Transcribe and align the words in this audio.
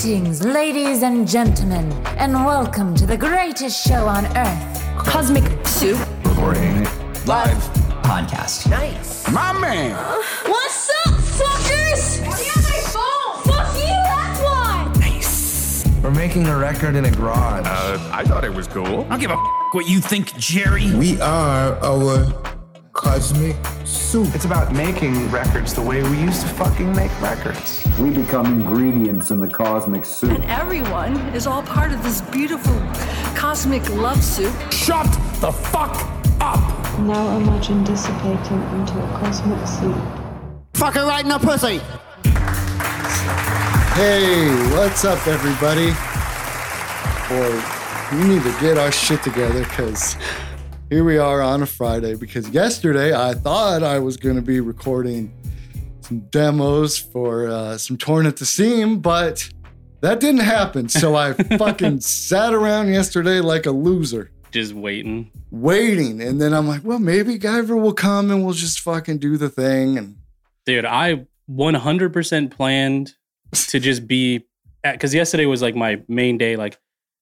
Greetings, 0.00 0.44
ladies 0.44 1.02
and 1.02 1.26
gentlemen, 1.26 1.90
and 2.18 2.32
welcome 2.32 2.94
to 2.94 3.04
the 3.04 3.16
greatest 3.16 3.84
show 3.84 4.06
on 4.06 4.26
earth. 4.36 4.84
Cosmic 4.96 5.42
Soup. 5.66 5.98
Recording 6.24 6.84
live. 7.26 7.58
podcast. 8.04 8.70
Nice. 8.70 9.28
My 9.32 9.52
man. 9.58 9.96
What's 10.46 10.88
up, 11.04 11.14
fuckers? 11.14 12.24
Why 12.24 12.36
do 12.36 12.44
you 12.44 12.50
have 12.54 12.62
my 12.62 12.80
phone? 12.92 13.42
Fuck 13.42 13.74
you, 13.74 13.88
that's 13.88 14.40
why. 14.40 14.92
Nice. 15.00 15.84
We're 16.00 16.12
making 16.12 16.46
a 16.46 16.56
record 16.56 16.94
in 16.94 17.04
a 17.04 17.10
garage. 17.10 17.66
Uh, 17.66 17.98
I 18.12 18.22
thought 18.22 18.44
it 18.44 18.54
was 18.54 18.68
cool. 18.68 19.00
I 19.00 19.08
don't 19.08 19.18
give 19.20 19.30
a 19.32 19.34
f- 19.34 19.40
what 19.72 19.88
you 19.88 19.98
think, 20.00 20.32
Jerry. 20.36 20.94
We 20.94 21.20
are 21.20 21.76
our 21.84 22.24
cosmic 22.98 23.54
soup. 23.84 24.26
It's 24.34 24.44
about 24.44 24.72
making 24.72 25.30
records 25.30 25.72
the 25.72 25.80
way 25.80 26.02
we 26.02 26.18
used 26.18 26.40
to 26.40 26.48
fucking 26.48 26.92
make 26.96 27.12
records. 27.20 27.86
We 28.00 28.10
become 28.10 28.46
ingredients 28.46 29.30
in 29.30 29.38
the 29.38 29.46
cosmic 29.46 30.04
soup. 30.04 30.32
And 30.32 30.44
everyone 30.46 31.16
is 31.32 31.46
all 31.46 31.62
part 31.62 31.92
of 31.92 32.02
this 32.02 32.20
beautiful 32.22 32.74
cosmic 33.36 33.88
love 33.90 34.22
soup. 34.22 34.52
Shut 34.72 35.06
the 35.40 35.52
fuck 35.52 35.94
up. 36.40 36.58
Now 36.98 37.36
imagine 37.36 37.84
dissipating 37.84 38.60
into 38.72 38.98
a 38.98 39.18
cosmic 39.20 39.64
soup. 39.68 39.96
Fuck 40.74 40.94
her 40.94 41.06
right 41.06 41.22
in 41.22 41.30
the 41.30 41.38
pussy. 41.38 41.78
Hey, 43.94 44.48
what's 44.74 45.04
up, 45.04 45.24
everybody? 45.28 45.92
Boy, 47.28 47.62
we 48.18 48.34
need 48.34 48.42
to 48.42 48.60
get 48.60 48.76
our 48.76 48.90
shit 48.90 49.22
together 49.22 49.60
because 49.60 50.16
here 50.90 51.04
we 51.04 51.18
are 51.18 51.40
on 51.42 51.62
a 51.62 51.66
Friday. 51.66 52.14
Because 52.14 52.48
yesterday 52.50 53.14
I 53.14 53.34
thought 53.34 53.82
I 53.82 53.98
was 53.98 54.16
going 54.16 54.36
to 54.36 54.42
be 54.42 54.60
recording 54.60 55.32
some 56.00 56.20
demos 56.30 56.96
for 56.98 57.48
uh, 57.48 57.76
some 57.78 57.96
Torn 57.98 58.26
at 58.26 58.36
the 58.36 58.46
Seam, 58.46 59.00
but 59.00 59.48
that 60.00 60.20
didn't 60.20 60.40
happen. 60.40 60.88
So 60.88 61.14
I 61.14 61.32
fucking 61.58 62.00
sat 62.00 62.54
around 62.54 62.88
yesterday 62.88 63.40
like 63.40 63.66
a 63.66 63.70
loser, 63.70 64.30
Just 64.50 64.72
waiting. 64.72 65.30
waiting. 65.50 66.22
And 66.22 66.40
then 66.40 66.54
I'm 66.54 66.66
like, 66.66 66.82
well, 66.84 66.98
maybe 66.98 67.38
Guyver 67.38 67.80
will 67.80 67.92
come 67.92 68.30
and 68.30 68.44
we'll 68.44 68.54
just 68.54 68.80
fucking 68.80 69.18
do 69.18 69.36
the 69.36 69.50
thing. 69.50 69.98
And 69.98 70.16
Dude, 70.64 70.84
I 70.84 71.26
100% 71.50 72.50
planned 72.50 73.14
to 73.52 73.80
just 73.80 74.06
be 74.06 74.44
because 74.82 75.14
yesterday 75.14 75.46
was 75.46 75.60
like 75.62 75.74
my 75.74 76.00
main 76.08 76.38
day. 76.38 76.56
Like, 76.56 76.78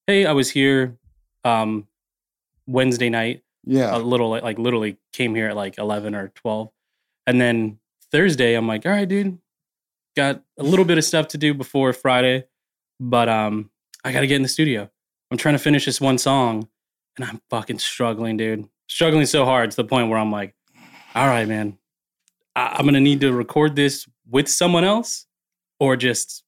hey, 0.06 0.26
I 0.26 0.32
was 0.32 0.50
here 0.50 0.98
um 1.44 1.86
Wednesday 2.66 3.08
night. 3.08 3.42
Yeah, 3.66 3.96
A 3.96 3.98
little 3.98 4.30
like, 4.30 4.42
like 4.42 4.58
literally 4.58 4.96
came 5.12 5.34
here 5.34 5.48
at 5.48 5.56
like 5.56 5.76
11 5.78 6.14
or 6.14 6.28
12. 6.28 6.70
And 7.26 7.40
then 7.40 7.78
Thursday, 8.12 8.54
I'm 8.54 8.66
like, 8.68 8.86
all 8.86 8.92
right, 8.92 9.08
dude, 9.08 9.38
got 10.16 10.42
a 10.58 10.62
little 10.62 10.84
bit 10.84 10.96
of 10.98 11.04
stuff 11.04 11.28
to 11.28 11.38
do 11.38 11.52
before 11.52 11.92
Friday, 11.92 12.44
but 13.00 13.28
um, 13.28 13.70
I 14.04 14.12
got 14.12 14.20
to 14.20 14.26
get 14.28 14.36
in 14.36 14.42
the 14.42 14.48
studio. 14.48 14.88
I'm 15.30 15.36
trying 15.38 15.54
to 15.56 15.58
finish 15.58 15.84
this 15.86 16.00
one 16.00 16.18
song, 16.18 16.68
and 17.16 17.24
I'm 17.24 17.40
fucking 17.50 17.80
struggling, 17.80 18.36
dude. 18.36 18.68
Struggling 18.88 19.26
so 19.26 19.44
hard 19.44 19.72
to 19.72 19.76
the 19.76 19.84
point 19.84 20.08
where 20.08 20.18
I'm 20.18 20.30
like, 20.30 20.54
all 21.16 21.26
right, 21.26 21.48
man, 21.48 21.76
I- 22.54 22.76
I'm 22.78 22.84
gonna 22.84 23.00
need 23.00 23.20
to 23.22 23.32
record 23.32 23.74
this 23.74 24.06
with 24.30 24.46
someone 24.48 24.84
else, 24.84 25.26
or 25.80 25.96
just 25.96 26.44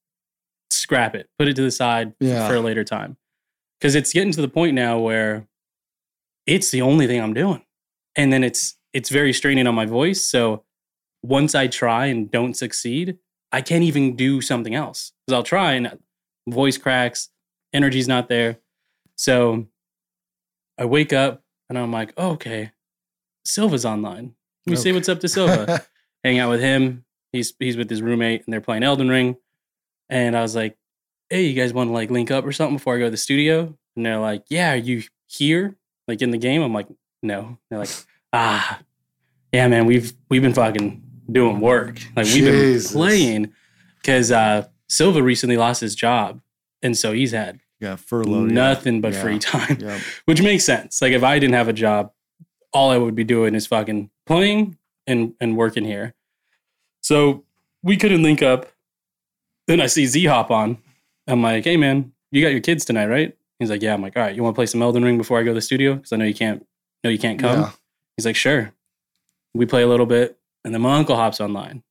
scrap 0.70 1.16
it, 1.16 1.28
put 1.38 1.48
it 1.48 1.56
to 1.56 1.62
the 1.62 1.72
side 1.72 2.12
Yeah. 2.20 2.46
for 2.46 2.54
a 2.54 2.60
later 2.60 2.84
time, 2.84 3.16
because 3.80 3.96
it's 3.96 4.12
getting 4.12 4.30
to 4.32 4.40
the 4.40 4.48
point 4.48 4.74
now 4.74 5.00
where 5.00 5.47
it's 6.48 6.70
the 6.70 6.82
only 6.82 7.06
thing 7.06 7.20
I'm 7.20 7.34
doing, 7.34 7.62
and 8.16 8.32
then 8.32 8.42
it's 8.42 8.76
it's 8.92 9.10
very 9.10 9.32
straining 9.32 9.66
on 9.66 9.74
my 9.74 9.86
voice. 9.86 10.24
So 10.24 10.64
once 11.22 11.54
I 11.54 11.66
try 11.66 12.06
and 12.06 12.30
don't 12.30 12.54
succeed, 12.54 13.18
I 13.52 13.60
can't 13.60 13.84
even 13.84 14.16
do 14.16 14.40
something 14.40 14.74
else 14.74 15.12
because 15.26 15.36
I'll 15.36 15.42
try 15.42 15.72
and 15.72 15.98
voice 16.48 16.78
cracks, 16.78 17.28
energy's 17.72 18.08
not 18.08 18.28
there. 18.28 18.58
So 19.16 19.66
I 20.78 20.86
wake 20.86 21.12
up 21.12 21.42
and 21.68 21.78
I'm 21.78 21.92
like, 21.92 22.12
oh, 22.16 22.30
okay, 22.32 22.72
Silva's 23.44 23.84
online. 23.84 24.34
Let 24.66 24.70
me 24.70 24.76
say 24.76 24.92
what's 24.92 25.08
up 25.08 25.20
to 25.20 25.28
Silva. 25.28 25.84
Hang 26.24 26.38
out 26.38 26.50
with 26.50 26.60
him. 26.60 27.04
He's 27.32 27.52
he's 27.58 27.76
with 27.76 27.90
his 27.90 28.02
roommate 28.02 28.44
and 28.46 28.52
they're 28.52 28.60
playing 28.60 28.82
Elden 28.82 29.08
Ring. 29.08 29.36
And 30.08 30.36
I 30.36 30.42
was 30.42 30.56
like, 30.56 30.76
hey, 31.28 31.44
you 31.44 31.60
guys 31.60 31.74
want 31.74 31.88
to 31.88 31.94
like 31.94 32.10
link 32.10 32.30
up 32.30 32.44
or 32.46 32.52
something 32.52 32.76
before 32.76 32.96
I 32.96 32.98
go 32.98 33.04
to 33.04 33.10
the 33.10 33.16
studio? 33.16 33.76
And 33.96 34.06
they're 34.06 34.18
like, 34.18 34.44
yeah, 34.48 34.72
are 34.72 34.76
you 34.76 35.02
here? 35.26 35.76
Like 36.08 36.22
in 36.22 36.30
the 36.30 36.38
game? 36.38 36.62
I'm 36.62 36.72
like, 36.74 36.88
no. 37.22 37.58
They're 37.70 37.78
like, 37.78 37.90
ah, 38.32 38.80
yeah, 39.52 39.68
man, 39.68 39.86
we've 39.86 40.12
we've 40.30 40.42
been 40.42 40.54
fucking 40.54 41.02
doing 41.30 41.60
work. 41.60 41.98
Like 42.16 42.24
we've 42.26 42.44
Jesus. 42.44 42.88
been 42.92 42.96
playing 42.98 43.52
because 44.00 44.32
uh, 44.32 44.66
Silva 44.88 45.22
recently 45.22 45.56
lost 45.56 45.80
his 45.80 45.94
job, 45.94 46.40
and 46.82 46.96
so 46.96 47.12
he's 47.12 47.32
had 47.32 47.60
yeah, 47.80 47.96
furlough. 47.96 48.46
yeah. 48.46 48.52
nothing 48.52 49.00
but 49.00 49.12
Yeah. 49.12 49.22
free 49.22 49.38
time, 49.38 49.78
Yeah. 49.80 50.00
which 50.24 50.42
makes 50.42 50.64
sense. 50.64 51.00
Like 51.02 51.12
if 51.12 51.22
I 51.22 51.38
didn't 51.38 51.54
have 51.54 51.68
a 51.68 51.72
job, 51.72 52.12
all 52.72 52.90
I 52.90 52.96
would 52.98 53.14
be 53.14 53.24
doing 53.24 53.54
is 53.54 53.66
fucking 53.66 54.10
playing 54.26 54.76
and 55.06 55.34
and 55.40 55.56
working 55.56 55.84
here. 55.84 56.14
So 57.02 57.44
we 57.82 57.96
couldn't 57.96 58.22
link 58.22 58.42
up. 58.42 58.66
Then 59.66 59.80
I 59.80 59.86
see 59.86 60.06
Z 60.06 60.24
hop 60.26 60.50
on. 60.50 60.78
I'm 61.26 61.42
like, 61.42 61.64
hey 61.64 61.76
man, 61.76 62.12
you 62.30 62.42
got 62.42 62.52
your 62.52 62.60
kids 62.60 62.84
tonight, 62.84 63.06
right? 63.06 63.36
He's 63.58 63.70
like, 63.70 63.82
yeah. 63.82 63.94
I'm 63.94 64.02
like, 64.02 64.16
all 64.16 64.22
right, 64.22 64.34
you 64.34 64.42
want 64.42 64.54
to 64.54 64.58
play 64.58 64.66
some 64.66 64.82
Elden 64.82 65.04
Ring 65.04 65.18
before 65.18 65.38
I 65.38 65.42
go 65.42 65.50
to 65.50 65.54
the 65.54 65.60
studio? 65.60 65.94
Because 65.94 66.12
I 66.12 66.16
know 66.16 66.24
you 66.24 66.34
can't. 66.34 66.64
No, 67.04 67.10
you 67.10 67.18
can't 67.18 67.38
come. 67.38 67.60
Yeah. 67.60 67.70
He's 68.16 68.26
like, 68.26 68.36
sure. 68.36 68.72
We 69.54 69.66
play 69.66 69.82
a 69.82 69.86
little 69.86 70.06
bit, 70.06 70.38
and 70.64 70.74
then 70.74 70.82
my 70.82 70.96
uncle 70.96 71.16
hops 71.16 71.40
online, 71.40 71.82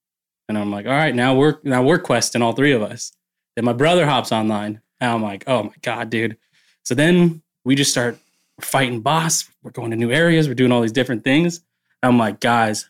and 0.48 0.58
I'm 0.58 0.72
like, 0.72 0.86
all 0.86 0.92
right, 0.92 1.16
now 1.16 1.36
we're 1.36 1.58
now 1.64 1.84
we're 1.84 2.00
questing 2.00 2.42
all 2.42 2.54
three 2.54 2.74
of 2.74 2.82
us. 2.82 3.12
Then 3.56 3.66
my 3.66 3.74
brother 3.74 4.06
hops 4.06 4.32
online, 4.32 4.82
and 5.00 5.12
I'm 5.12 5.24
like, 5.24 5.44
oh 5.48 5.64
my 5.64 5.74
god, 5.82 6.10
dude. 6.10 6.38
So 6.84 6.96
then 6.96 7.42
we 7.66 7.76
just 7.76 7.92
start 7.92 8.18
fighting 8.62 9.02
boss. 9.02 9.50
We're 9.64 9.72
going 9.72 9.92
to 9.92 9.98
new 9.98 10.12
areas. 10.12 10.48
We're 10.48 10.54
doing 10.54 10.72
all 10.72 10.82
these 10.82 10.92
different 10.92 11.24
things. 11.24 11.62
I'm 12.04 12.18
like, 12.18 12.40
guys, 12.40 12.90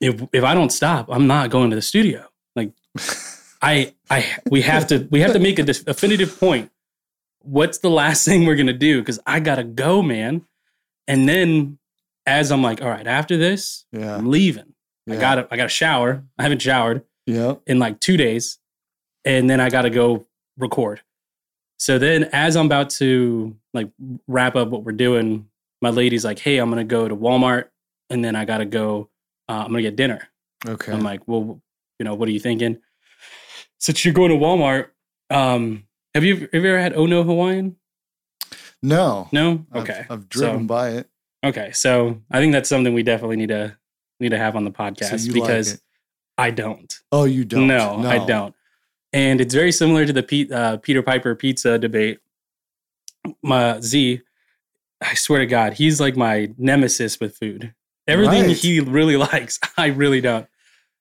if 0.00 0.22
if 0.32 0.44
I 0.44 0.54
don't 0.54 0.70
stop, 0.70 1.08
I'm 1.10 1.26
not 1.26 1.50
going 1.50 1.70
to 1.70 1.76
the 1.76 1.82
studio. 1.82 2.26
Like, 2.54 2.72
I 3.62 3.94
I 4.10 4.24
we 4.50 4.62
have 4.62 4.86
to 4.88 5.08
we 5.10 5.20
have 5.20 5.32
to 5.32 5.38
make 5.38 5.58
a 5.58 5.64
definitive 5.64 6.38
point. 6.38 6.70
What's 7.40 7.78
the 7.78 7.90
last 7.90 8.24
thing 8.26 8.46
we're 8.46 8.56
gonna 8.56 8.72
do? 8.72 9.00
Because 9.00 9.20
I 9.26 9.40
gotta 9.40 9.64
go, 9.64 10.02
man. 10.02 10.44
And 11.06 11.28
then 11.28 11.78
as 12.26 12.52
I'm 12.52 12.62
like, 12.62 12.82
all 12.82 12.88
right, 12.88 13.06
after 13.06 13.36
this, 13.36 13.86
Yeah. 13.92 14.14
I'm 14.16 14.26
leaving. 14.30 14.74
I 15.08 15.16
gotta 15.16 15.48
I 15.50 15.56
gotta 15.56 15.70
shower. 15.70 16.22
I 16.38 16.42
haven't 16.42 16.60
showered 16.60 17.02
Yeah. 17.26 17.54
in 17.66 17.78
like 17.78 17.98
two 18.00 18.18
days, 18.18 18.58
and 19.24 19.48
then 19.48 19.58
I 19.58 19.70
got 19.70 19.82
to 19.82 19.90
go 19.90 20.26
record. 20.58 21.00
So 21.78 21.98
then, 21.98 22.24
as 22.32 22.54
I'm 22.56 22.66
about 22.66 22.90
to 22.90 23.56
like 23.72 23.88
wrap 24.26 24.54
up 24.54 24.68
what 24.68 24.84
we're 24.84 24.92
doing, 24.92 25.48
my 25.80 25.88
lady's 25.88 26.26
like, 26.26 26.38
"Hey, 26.40 26.58
I'm 26.58 26.68
gonna 26.68 26.84
go 26.84 27.08
to 27.08 27.16
Walmart, 27.16 27.68
and 28.10 28.22
then 28.22 28.36
I 28.36 28.44
gotta 28.44 28.66
go. 28.66 29.08
Uh, 29.48 29.62
I'm 29.64 29.68
gonna 29.70 29.80
get 29.80 29.96
dinner." 29.96 30.28
Okay. 30.68 30.92
I'm 30.92 31.00
like, 31.00 31.26
"Well, 31.26 31.62
you 31.98 32.04
know, 32.04 32.14
what 32.14 32.28
are 32.28 32.32
you 32.32 32.40
thinking?" 32.40 32.76
Since 33.78 34.04
you're 34.04 34.12
going 34.12 34.30
to 34.30 34.36
Walmart, 34.36 34.88
um, 35.30 35.84
have 36.14 36.24
you 36.24 36.36
have 36.52 36.62
you 36.64 36.70
ever 36.70 36.78
had 36.78 36.94
Oh 36.94 37.06
No 37.06 37.22
Hawaiian? 37.22 37.76
no. 38.82 39.28
No. 39.32 39.66
I've- 39.72 39.80
Okay. 39.80 40.06
I've, 40.10 40.28
driven 40.28 40.60
So- 40.62 40.66
by 40.66 40.90
it. 40.90 41.08
Okay, 41.44 41.70
so 41.72 42.20
I 42.32 42.40
think 42.40 42.52
that's 42.52 42.68
something 42.68 42.92
we 42.94 43.04
definitely 43.04 43.36
need 43.36 43.50
to 43.50 43.76
need 44.18 44.30
to 44.30 44.38
have 44.38 44.56
on 44.56 44.64
the 44.64 44.72
podcast 44.72 45.24
like 45.24 45.32
because 45.32 45.74
it. 45.74 45.80
I 46.36 46.50
don't. 46.50 46.92
Oh, 47.12 47.24
you 47.24 47.44
don't? 47.44 47.68
No, 47.68 48.02
I 48.04 48.24
don't. 48.26 48.54
And 49.12 49.40
it's 49.40 49.54
very 49.54 49.70
similar 49.70 50.04
to 50.04 50.12
the 50.12 50.22
Pete, 50.24 50.50
uh, 50.50 50.78
Peter 50.78 51.00
Piper 51.02 51.34
pizza 51.36 51.78
debate. 51.78 52.18
My 53.42 53.78
Z, 53.80 54.20
I 55.00 55.14
swear 55.14 55.38
to 55.40 55.46
God, 55.46 55.74
he's 55.74 56.00
like 56.00 56.16
my 56.16 56.52
nemesis 56.58 57.20
with 57.20 57.36
food. 57.36 57.72
Everything 58.08 58.46
Right. 58.48 58.56
he 58.56 58.80
really 58.80 59.16
likes, 59.32 59.60
I 59.76 59.86
really 59.86 60.20
don't. 60.20 60.46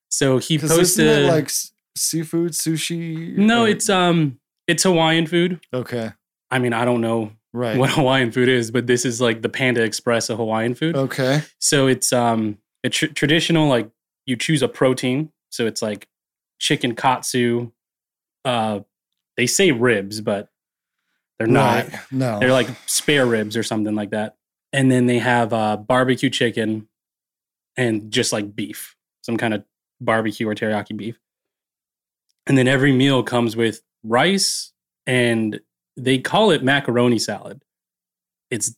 So 0.10 0.38
he 0.38 0.58
posted 0.60 1.26
like 1.26 1.50
seafood, 1.96 2.52
sushi? 2.52 3.36
no, 3.38 3.64
or- 3.64 3.70
it's 3.70 3.90
um, 3.90 4.40
it's 4.68 4.84
Hawaiian 4.84 5.28
food. 5.28 5.60
okay. 5.74 6.12
I 6.50 6.60
mean, 6.60 6.72
I 6.74 6.86
don't 6.86 7.02
know 7.02 7.32
Right. 7.54 7.78
what 7.78 7.90
Hawaiian 8.00 8.32
food 8.32 8.48
is, 8.50 8.72
but 8.72 8.88
this 8.88 9.04
is 9.06 9.20
like 9.20 9.42
the 9.42 9.50
Panda 9.50 9.84
Express 9.84 10.30
of 10.30 10.38
Hawaiian 10.38 10.76
food. 10.76 10.96
Okay. 10.96 11.42
So 11.60 11.88
it's 11.88 12.14
um 12.14 12.58
a 12.84 12.90
tr- 12.90 13.08
traditional 13.08 13.68
like 13.68 13.90
you 14.26 14.36
choose 14.36 14.62
a 14.62 14.68
protein. 14.68 15.32
So 15.50 15.66
it's 15.66 15.82
like 15.82 16.08
chicken 16.60 16.96
katsu. 16.96 17.72
Uh, 18.46 18.82
they 19.38 19.48
say 19.48 19.72
ribs, 19.72 20.22
but 20.22 20.50
they're 21.40 21.48
not. 21.48 21.86
Right. 21.90 22.00
No. 22.12 22.40
They're 22.40 22.52
like 22.52 22.68
spare 22.86 23.26
ribs 23.26 23.56
or 23.58 23.64
something 23.64 23.96
like 23.96 24.12
that. 24.12 24.36
And 24.74 24.92
then 24.92 25.06
they 25.06 25.20
have 25.20 25.54
uh, 25.54 25.78
barbecue 25.78 26.30
chicken 26.30 26.88
and 27.78 28.12
just 28.12 28.34
like 28.34 28.56
beef, 28.56 28.96
some 29.22 29.38
kind 29.38 29.54
of 29.54 29.64
barbecue 30.02 30.48
or 30.48 30.56
teriyaki 30.56 30.96
beef. 30.98 31.20
And 32.48 32.58
then 32.58 32.68
every 32.68 32.92
meal 32.92 33.24
comes 33.24 33.56
with 33.56 33.82
rice 34.08 34.74
and 35.06 35.60
they 35.96 36.20
call 36.20 36.52
it 36.52 36.64
macaroni 36.64 37.20
salad. 37.20 37.64
It's 38.50 38.76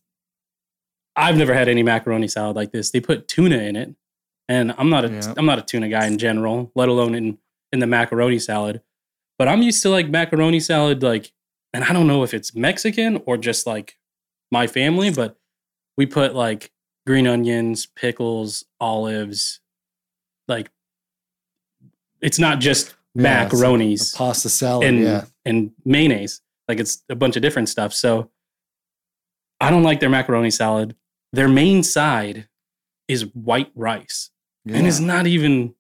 I've 1.16 1.38
never 1.38 1.54
had 1.54 1.68
any 1.68 1.84
macaroni 1.84 2.28
salad 2.28 2.56
like 2.56 2.72
this. 2.72 2.92
They 2.92 3.02
put 3.02 3.28
tuna 3.28 3.58
in 3.58 3.76
it, 3.76 3.94
and 4.48 4.74
I'm 4.78 4.90
not 4.90 5.06
a 5.06 5.10
Yeah. 5.10 5.34
am 5.38 5.46
not 5.46 5.60
a 5.60 5.64
tuna 5.64 5.90
guy 5.90 6.08
in 6.08 6.18
general, 6.18 6.72
let 6.76 6.90
alone 6.90 7.14
in 7.16 7.38
in 7.74 7.80
the 7.80 7.88
macaroni 7.88 8.40
salad. 8.40 8.81
But 9.38 9.48
I'm 9.48 9.62
used 9.62 9.81
to 9.84 9.90
like 9.90 10.10
macaroni 10.10 10.60
salad, 10.60 11.04
like, 11.04 11.32
and 11.74 11.84
I 11.84 11.94
don't 11.94 12.08
know 12.08 12.24
if 12.24 12.34
it's 12.34 12.56
Mexican 12.56 13.22
or 13.25 13.38
just 13.38 13.68
like 13.68 13.98
my 14.52 14.66
family, 14.68 15.12
but 15.12 15.38
we 15.98 16.06
put 16.06 16.36
like 16.36 16.72
green 17.06 17.28
onions, 17.28 17.86
pickles, 17.86 18.66
olives, 18.80 19.60
like 20.48 20.72
it's 22.22 22.40
not 22.40 22.60
just 22.60 22.96
Yeah, 23.16 23.48
macaronis 23.48 24.16
pasta 24.16 24.50
salad. 24.50 24.88
and 24.88 25.00
yeah. 25.02 25.26
and 25.46 25.72
mayonnaise. 25.86 26.42
Like 26.68 26.80
it's 26.80 27.04
a 27.10 27.16
bunch 27.16 27.36
of 27.36 27.42
different 27.42 27.70
stuff. 27.70 27.94
So 27.94 28.30
I 29.60 29.70
don't 29.72 29.84
like 29.84 30.00
their 30.00 30.10
macaroni 30.10 30.52
salad. 30.52 30.96
Their 31.34 31.48
main 31.48 31.84
side 31.84 32.48
is 33.08 33.24
white 33.36 33.72
rice, 33.76 34.30
and 34.68 34.88
it's 34.88 35.00
not 35.00 35.28
even. 35.28 35.74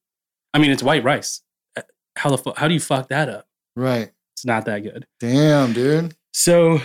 I 0.53 0.57
mean, 0.59 0.71
it's 0.71 0.81
white 0.83 1.03
rice. 1.03 1.41
Uh, 1.77 1.81
How 2.17 2.29
the 2.31 2.37
fu- 2.37 2.53
how 2.57 2.67
do 2.67 2.73
you 2.73 2.79
fuck 2.79 3.09
that 3.09 3.29
up? 3.29 3.47
Right. 3.75 4.11
It's 4.35 4.45
not 4.45 4.65
that 4.65 4.79
good. 4.79 5.05
Damn, 5.19 5.73
dude. 5.73 6.15
So 6.33 6.81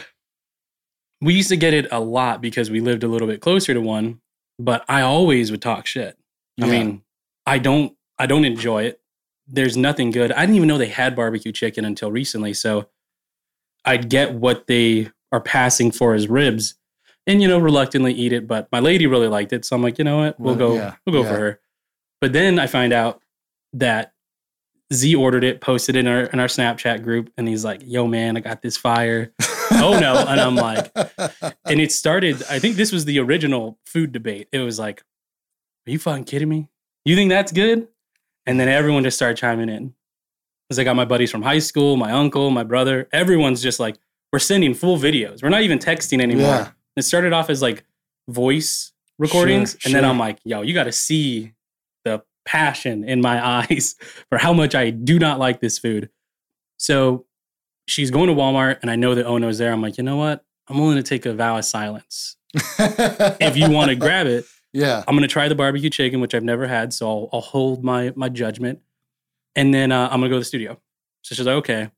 we 1.21 1.35
used 1.35 1.49
to 1.49 1.57
get 1.57 1.73
it 1.75 1.87
a 1.91 2.01
lot 2.01 2.41
because 2.43 2.71
we 2.71 2.81
lived 2.81 3.03
a 3.05 3.09
little 3.09 3.29
bit 3.29 3.41
closer 3.41 3.73
to 3.75 3.81
one, 3.81 4.21
but 4.59 4.85
I 4.89 5.01
always 5.03 5.51
would 5.51 5.63
talk 5.63 5.87
shit. 5.87 6.17
I 6.61 6.67
Yeah. 6.67 6.73
mean, 6.73 7.03
I 7.47 7.59
don't 7.59 7.97
I 8.19 8.27
don't 8.27 8.45
enjoy 8.45 8.85
it. 8.85 9.01
There's 9.47 9.77
nothing 9.77 10.11
good. 10.11 10.33
I 10.33 10.41
didn't 10.41 10.57
even 10.57 10.69
know 10.69 10.79
they 10.79 10.89
had 10.89 11.15
barbecue 11.15 11.53
chicken 11.53 11.85
until 11.85 12.11
recently, 12.11 12.55
so 12.55 12.89
I'd 13.85 14.09
get 14.09 14.35
what 14.35 14.67
they 14.67 15.11
are 15.33 15.41
passing 15.41 15.91
for 15.91 16.15
as 16.15 16.29
ribs 16.29 16.75
and 17.27 17.43
you 17.43 17.49
know 17.49 17.59
reluctantly 17.59 18.13
eat 18.13 18.33
it, 18.33 18.47
but 18.47 18.69
my 18.73 18.81
lady 18.81 19.07
really 19.07 19.29
liked 19.29 19.53
it, 19.53 19.65
so 19.65 19.75
I'm 19.77 19.83
like, 19.83 19.99
"You 19.99 20.05
know 20.05 20.19
what? 20.19 20.39
We'll 20.41 20.55
Well, 20.57 20.69
go 20.71 20.75
yeah, 20.77 20.95
we'll 21.07 21.23
go 21.23 21.29
yeah. 21.29 21.35
for 21.35 21.39
her." 21.41 21.61
But 22.21 22.33
then 22.33 22.59
I 22.59 22.67
find 22.67 22.93
out 22.93 23.23
that 23.75 24.13
Z 24.93 25.15
ordered 25.15 25.45
it, 25.45 25.61
posted 25.61 25.97
in 25.97 26.07
our 26.07 26.23
in 26.25 26.39
our 26.41 26.47
Snapchat 26.47 27.03
group, 27.03 27.31
and 27.37 27.49
he's 27.49 27.65
like, 27.65 27.83
"Yo, 27.85 28.07
man, 28.07 28.37
I 28.37 28.41
got 28.41 28.63
this 28.63 28.77
fire." 28.77 29.33
oh 29.73 29.99
no, 29.99 30.25
and 30.29 30.41
I'm 30.41 30.55
like, 30.57 30.91
and 31.65 31.81
it 31.81 31.91
started. 31.93 32.43
I 32.51 32.59
think 32.59 32.77
this 32.77 32.93
was 32.93 33.05
the 33.07 33.19
original 33.19 33.79
food 33.85 34.13
debate. 34.13 34.49
It 34.53 34.59
was 34.61 34.79
like, 34.79 35.03
"Are 35.87 35.91
you 35.91 35.99
fucking 35.99 36.25
kidding 36.25 36.49
me? 36.49 36.69
You 37.05 37.17
think 37.17 37.31
that's 37.31 37.53
good?" 37.53 37.89
And 38.47 38.61
then 38.61 38.69
everyone 38.69 39.03
just 39.03 39.17
started 39.17 39.37
chiming 39.37 39.69
in. 39.69 39.95
Because 40.69 40.79
I 40.79 40.85
got 40.85 40.97
my 40.97 41.05
buddies 41.05 41.31
from 41.31 41.43
high 41.43 41.59
school, 41.59 41.97
my 41.97 42.13
uncle, 42.13 42.51
my 42.51 42.63
brother. 42.63 43.09
Everyone's 43.13 43.63
just 43.63 43.79
like, 43.79 43.97
"We're 44.33 44.39
sending 44.39 44.73
full 44.73 44.97
videos. 44.99 45.43
We're 45.43 45.51
not 45.51 45.63
even 45.63 45.79
texting 45.79 46.23
anymore." 46.23 46.47
Yeah. 46.47 46.71
It 46.97 47.03
started 47.03 47.33
off 47.33 47.51
as 47.51 47.61
like 47.61 47.85
voice 48.29 48.93
recordings, 49.19 49.77
Sure, 49.79 49.89
and 49.89 49.95
then. 49.95 50.05
I'm 50.05 50.19
like, 50.19 50.39
"Yo, 50.45 50.63
you 50.63 50.73
got 50.73 50.85
to 50.85 50.93
see 50.93 51.53
the 52.05 52.23
passion 52.47 53.05
in 53.05 53.21
my 53.21 53.47
eyes 53.69 53.97
for 54.31 54.39
how 54.39 54.55
much 54.55 54.75
I 54.75 54.89
do 54.91 55.19
not 55.19 55.39
like 55.39 55.61
this 55.61 55.79
food." 55.79 56.09
So 56.79 57.27
she's 57.87 58.11
going 58.11 58.29
to 58.29 58.35
Walmart, 58.35 58.79
and 58.81 58.91
I 58.91 58.97
know 58.97 59.15
that 59.15 59.27
Ono's 59.27 59.59
there. 59.59 59.73
I'm 59.73 59.83
like, 59.83 59.99
you 59.99 60.05
know 60.05 60.17
what? 60.17 60.45
I'm 60.69 60.79
willing 60.79 60.97
to 60.97 61.03
take 61.03 61.27
a 61.27 61.35
vow 61.35 61.59
of 61.59 61.65
silence. 61.65 62.37
if 62.79 63.57
you 63.57 63.71
want 63.71 63.91
to 63.91 63.97
grab 63.97 64.27
it, 64.27 64.47
yeah. 64.75 65.03
I'm 65.09 65.15
gonna 65.17 65.27
try 65.29 65.49
the 65.49 65.55
barbecue 65.55 65.89
chicken, 65.89 66.21
which 66.21 66.35
I've 66.35 66.45
never 66.45 66.67
had, 66.67 66.93
so 66.93 67.09
I'll, 67.09 67.29
I'll 67.33 67.41
hold 67.41 67.83
my 67.83 68.13
my 68.17 68.29
judgment, 68.29 68.81
and 69.57 69.73
then 69.73 69.91
uh, 69.93 70.05
I'm 70.11 70.21
gonna 70.21 70.29
go 70.29 70.35
to 70.37 70.41
the 70.41 70.45
studio. 70.45 70.79
So 71.23 71.35
she's 71.35 71.47
like, 71.47 71.55
okay, 71.57 71.91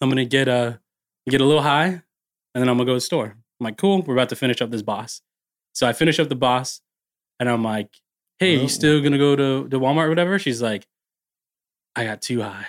I'm 0.00 0.08
gonna 0.08 0.24
get 0.24 0.48
a 0.48 0.80
get 1.28 1.42
a 1.42 1.44
little 1.44 1.62
high, 1.62 1.86
and 1.88 2.02
then 2.54 2.68
I'm 2.68 2.76
gonna 2.78 2.86
go 2.86 2.92
to 2.92 2.96
the 2.96 3.00
store. 3.02 3.36
I'm 3.60 3.64
like, 3.64 3.76
cool, 3.76 4.00
we're 4.02 4.14
about 4.14 4.30
to 4.30 4.36
finish 4.36 4.62
up 4.62 4.70
this 4.70 4.80
boss. 4.82 5.20
So 5.74 5.86
I 5.86 5.92
finish 5.92 6.18
up 6.18 6.28
the 6.30 6.34
boss, 6.36 6.80
and 7.38 7.48
I'm 7.48 7.62
like, 7.62 7.90
hey, 8.38 8.56
Oh. 8.58 8.62
you 8.62 8.68
still 8.68 9.02
gonna 9.02 9.18
go 9.18 9.36
to 9.36 9.68
to 9.68 9.78
Walmart 9.80 10.06
or 10.06 10.08
whatever? 10.08 10.38
She's 10.38 10.62
like, 10.62 10.86
I 11.96 12.04
got 12.04 12.22
too 12.22 12.40
high. 12.40 12.66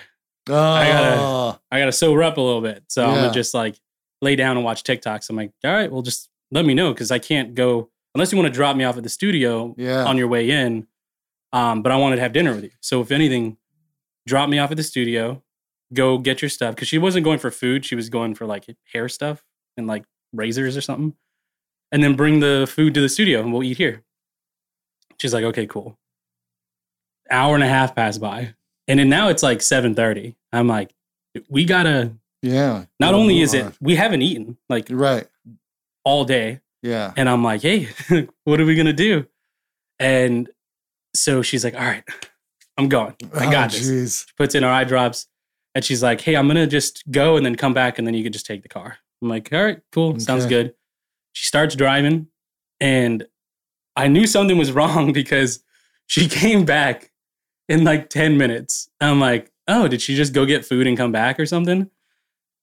Oh, 0.50 0.54
I 0.54 0.88
gotta 0.88 1.60
I 1.70 1.78
gotta 1.78 1.92
sober 1.92 2.22
up 2.24 2.36
a 2.36 2.40
little 2.40 2.60
bit. 2.60 2.82
So 2.88 3.06
I'm 3.06 3.14
gonna 3.14 3.32
just 3.32 3.54
like 3.54 3.76
lay 4.20 4.34
down 4.36 4.56
and 4.56 4.64
watch 4.64 4.82
TikToks. 4.82 5.30
I'm 5.30 5.36
like, 5.36 5.52
all 5.64 5.72
right, 5.72 5.90
well, 5.90 6.02
just 6.02 6.28
let 6.50 6.64
me 6.64 6.74
know 6.74 6.92
because 6.92 7.10
I 7.12 7.18
can't 7.20 7.54
go 7.54 7.88
unless 8.14 8.32
you 8.32 8.38
want 8.38 8.52
to 8.52 8.54
drop 8.54 8.76
me 8.76 8.84
off 8.84 8.96
at 8.96 9.02
the 9.02 9.08
studio 9.08 9.74
yeah. 9.78 10.04
on 10.04 10.16
your 10.16 10.28
way 10.28 10.50
in. 10.50 10.86
Um, 11.52 11.82
but 11.82 11.92
I 11.92 11.96
wanted 11.96 12.16
to 12.16 12.22
have 12.22 12.32
dinner 12.32 12.54
with 12.54 12.64
you. 12.64 12.70
So 12.80 13.00
if 13.00 13.10
anything, 13.10 13.58
drop 14.26 14.48
me 14.48 14.58
off 14.58 14.70
at 14.70 14.76
the 14.76 14.82
studio, 14.82 15.42
go 15.92 16.18
get 16.18 16.40
your 16.40 16.48
stuff. 16.48 16.76
Cause 16.76 16.88
she 16.88 16.98
wasn't 16.98 17.24
going 17.24 17.38
for 17.38 17.50
food. 17.50 17.84
She 17.84 17.94
was 17.94 18.08
going 18.08 18.34
for 18.34 18.46
like 18.46 18.66
hair 18.92 19.08
stuff 19.08 19.44
and 19.76 19.86
like 19.86 20.04
razors 20.32 20.76
or 20.76 20.80
something. 20.80 21.14
And 21.90 22.02
then 22.02 22.16
bring 22.16 22.40
the 22.40 22.66
food 22.70 22.94
to 22.94 23.00
the 23.00 23.08
studio 23.08 23.40
and 23.40 23.52
we'll 23.52 23.62
eat 23.62 23.76
here. 23.76 24.02
She's 25.20 25.34
like, 25.34 25.44
okay, 25.44 25.66
cool. 25.66 25.98
Hour 27.30 27.54
and 27.54 27.62
a 27.62 27.68
half 27.68 27.94
passed 27.94 28.20
by. 28.20 28.54
And 28.88 28.98
then 28.98 29.08
now 29.08 29.28
it's 29.28 29.42
like 29.42 29.58
7:30. 29.58 30.34
I'm 30.52 30.68
like, 30.68 30.94
we 31.48 31.64
gotta 31.64 32.12
yeah. 32.42 32.86
not 32.98 33.14
only 33.14 33.40
is 33.40 33.54
it 33.54 33.72
we 33.80 33.96
haven't 33.96 34.22
eaten 34.22 34.58
like 34.68 34.88
right. 34.90 35.26
all 36.04 36.24
day. 36.24 36.60
Yeah. 36.82 37.12
And 37.16 37.28
I'm 37.28 37.44
like, 37.44 37.62
hey, 37.62 37.88
what 38.44 38.60
are 38.60 38.64
we 38.64 38.74
gonna 38.74 38.92
do? 38.92 39.26
And 39.98 40.48
so 41.14 41.42
she's 41.42 41.64
like, 41.64 41.74
all 41.74 41.80
right, 41.80 42.04
I'm 42.76 42.88
going. 42.88 43.14
I 43.34 43.50
got 43.50 43.74
oh, 43.74 43.78
this. 43.78 44.24
She 44.26 44.32
puts 44.36 44.54
in 44.54 44.62
her 44.62 44.68
eye 44.68 44.84
drops 44.84 45.26
and 45.74 45.84
she's 45.84 46.02
like, 46.02 46.20
hey, 46.20 46.34
I'm 46.34 46.46
gonna 46.48 46.66
just 46.66 47.04
go 47.10 47.36
and 47.36 47.46
then 47.46 47.56
come 47.56 47.74
back 47.74 47.98
and 47.98 48.06
then 48.06 48.14
you 48.14 48.22
can 48.22 48.32
just 48.32 48.46
take 48.46 48.62
the 48.62 48.68
car. 48.68 48.98
I'm 49.22 49.28
like, 49.28 49.52
all 49.52 49.64
right, 49.64 49.80
cool, 49.92 50.18
sounds 50.18 50.46
good. 50.46 50.74
She 51.32 51.46
starts 51.46 51.74
driving 51.76 52.26
and 52.80 53.26
I 53.96 54.08
knew 54.08 54.26
something 54.26 54.58
was 54.58 54.72
wrong 54.72 55.12
because 55.12 55.62
she 56.06 56.28
came 56.28 56.64
back 56.64 57.10
in 57.68 57.84
like 57.84 58.10
10 58.10 58.36
minutes. 58.36 58.90
I'm 59.00 59.20
like, 59.20 59.50
oh, 59.68 59.88
did 59.88 60.02
she 60.02 60.16
just 60.16 60.32
go 60.32 60.44
get 60.44 60.64
food 60.64 60.86
and 60.86 60.96
come 60.96 61.12
back 61.12 61.38
or 61.38 61.46
something? 61.46 61.90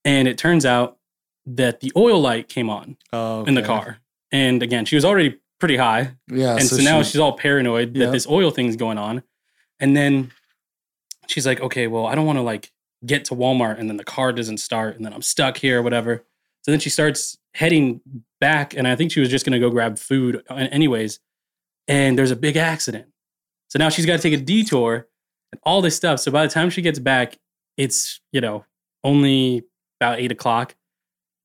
And 0.06 0.27
it 0.27 0.38
turns 0.38 0.66
out 0.66 0.98
that 1.45 1.80
the 1.80 1.92
oil 1.95 2.21
light 2.21 2.48
came 2.48 2.69
on 2.69 2.98
Oh, 3.12 3.44
in 3.45 3.56
the 3.56 3.62
car. 3.62 4.00
And 4.31 4.62
again, 4.64 4.86
she 4.86 4.96
was 4.96 5.06
already 5.06 5.40
pretty 5.60 5.78
high. 5.78 6.12
Yeah. 6.31 6.56
and 6.56 6.64
so, 6.64 6.78
now 6.81 7.02
she- 7.02 7.12
she's 7.12 7.20
all 7.22 7.34
paranoid 7.38 7.96
Yeah. 7.96 8.06
that 8.06 8.12
this 8.12 8.28
oil 8.28 8.52
thing's 8.52 8.76
going 8.76 8.98
on. 8.98 9.24
And 9.80 9.96
then 9.96 10.31
she's 11.28 11.46
like, 11.46 11.60
okay, 11.62 11.88
well, 11.88 12.06
I 12.06 12.16
don't 12.16 12.26
want 12.26 12.38
to 12.38 12.44
like 12.44 12.72
get 13.06 13.26
to 13.26 13.36
Walmart 13.36 13.80
and 13.80 13.90
then 13.90 13.98
the 13.98 14.04
car 14.04 14.31
doesn't 14.34 14.58
start 14.58 14.96
and 14.96 15.06
then 15.06 15.14
I'm 15.14 15.22
stuck 15.22 15.58
here 15.58 15.80
or 15.80 15.81
whatever. 15.81 16.26
So 16.64 16.72
then 16.72 16.80
she 16.80 16.90
starts 16.90 17.38
heading 17.54 18.02
back 18.42 18.74
and 18.76 18.88
I 18.88 18.96
think 18.96 19.12
she 19.12 19.20
was 19.20 19.30
just 19.30 19.46
going 19.46 19.54
to 19.54 19.60
go 19.60 19.70
grab 19.70 19.98
food 19.98 20.44
anyways. 20.50 21.19
And 21.88 22.18
there's 22.18 22.31
a 22.31 22.36
big 22.36 22.56
accident. 22.57 23.07
So 23.69 23.80
now 23.80 23.90
she's 23.90 24.06
got 24.06 24.18
to 24.18 24.21
take 24.21 24.33
a 24.40 24.44
detour 24.44 25.07
and 25.52 25.59
all 25.64 25.81
this 25.81 25.95
stuff. 25.95 26.19
So 26.19 26.31
by 26.31 26.45
the 26.45 26.52
time 26.54 26.69
she 26.69 26.81
gets 26.81 27.00
back, 27.00 27.38
it's, 27.78 28.19
you 28.31 28.42
know, 28.42 28.66
only 29.04 29.64
about 30.00 30.19
eight 30.19 30.31
o'clock. 30.31 30.76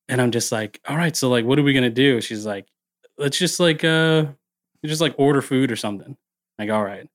And 0.09 0.21
I'm 0.21 0.31
just 0.33 0.50
like, 0.53 0.81
all 0.88 0.97
right, 0.97 1.14
so 1.17 1.29
like, 1.31 1.45
what 1.45 1.59
are 1.59 1.62
we 1.62 1.73
going 1.73 1.85
to 1.85 1.91
do? 1.91 2.21
She's 2.21 2.45
like, 2.45 2.67
let's 3.18 3.38
just 3.38 3.61
like, 3.61 3.85
uh, 3.85 4.26
just 4.85 5.00
like 5.00 5.14
order 5.18 5.42
food 5.42 5.71
or 5.73 5.76
something. 5.76 6.16
Like, 6.59 6.71
all 6.71 6.85
right. 6.85 7.09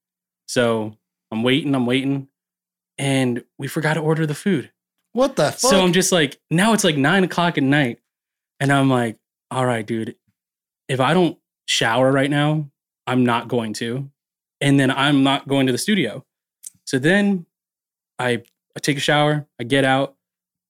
So 0.48 0.96
I'm 1.32 1.44
waiting, 1.44 1.75
I'm 1.75 1.86
waiting. 1.86 2.27
And 2.98 3.44
we 3.58 3.68
forgot 3.68 3.94
to 3.94 4.01
order 4.01 4.25
the 4.25 4.36
food. 4.36 4.72
What 5.13 5.36
the 5.36 5.51
fuck? 5.51 5.60
So 5.60 5.82
I'm 5.82 5.94
just 5.94 6.12
like, 6.12 6.39
now 6.51 6.74
it's 6.74 6.84
like 6.84 6.98
nine 6.98 7.24
o'clock 7.24 7.58
at 7.58 7.63
night. 7.63 8.00
And 8.60 8.72
I'm 8.72 8.89
like, 8.89 9.18
all 9.51 9.65
right, 9.65 9.86
dude, 9.86 10.15
if 10.88 11.00
I 11.00 11.13
don't 11.13 11.38
shower 11.65 12.12
right 12.12 12.29
now, 12.29 12.70
I'm 13.08 13.25
not 13.25 13.48
going 13.48 13.74
to. 13.74 14.10
And 14.62 14.79
then 14.79 14.91
I'm 14.91 15.24
not 15.24 15.48
going 15.48 15.65
to 15.68 15.72
the 15.72 15.77
studio. 15.77 16.25
So 16.86 17.00
then 17.00 17.46
I, 18.18 18.44
I 18.75 18.79
take 18.82 18.98
a 18.98 19.01
shower, 19.01 19.48
I 19.60 19.63
get 19.63 19.86
out, 19.86 20.15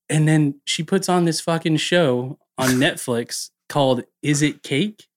and 0.08 0.28
then 0.28 0.62
she 0.66 0.84
puts 0.84 1.10
on 1.10 1.26
this 1.26 1.42
fucking 1.42 1.78
show 1.78 2.38
on 2.58 2.70
Netflix 2.72 3.50
called 3.68 4.04
Is 4.22 4.42
It 4.42 4.64
Cake? 4.64 5.08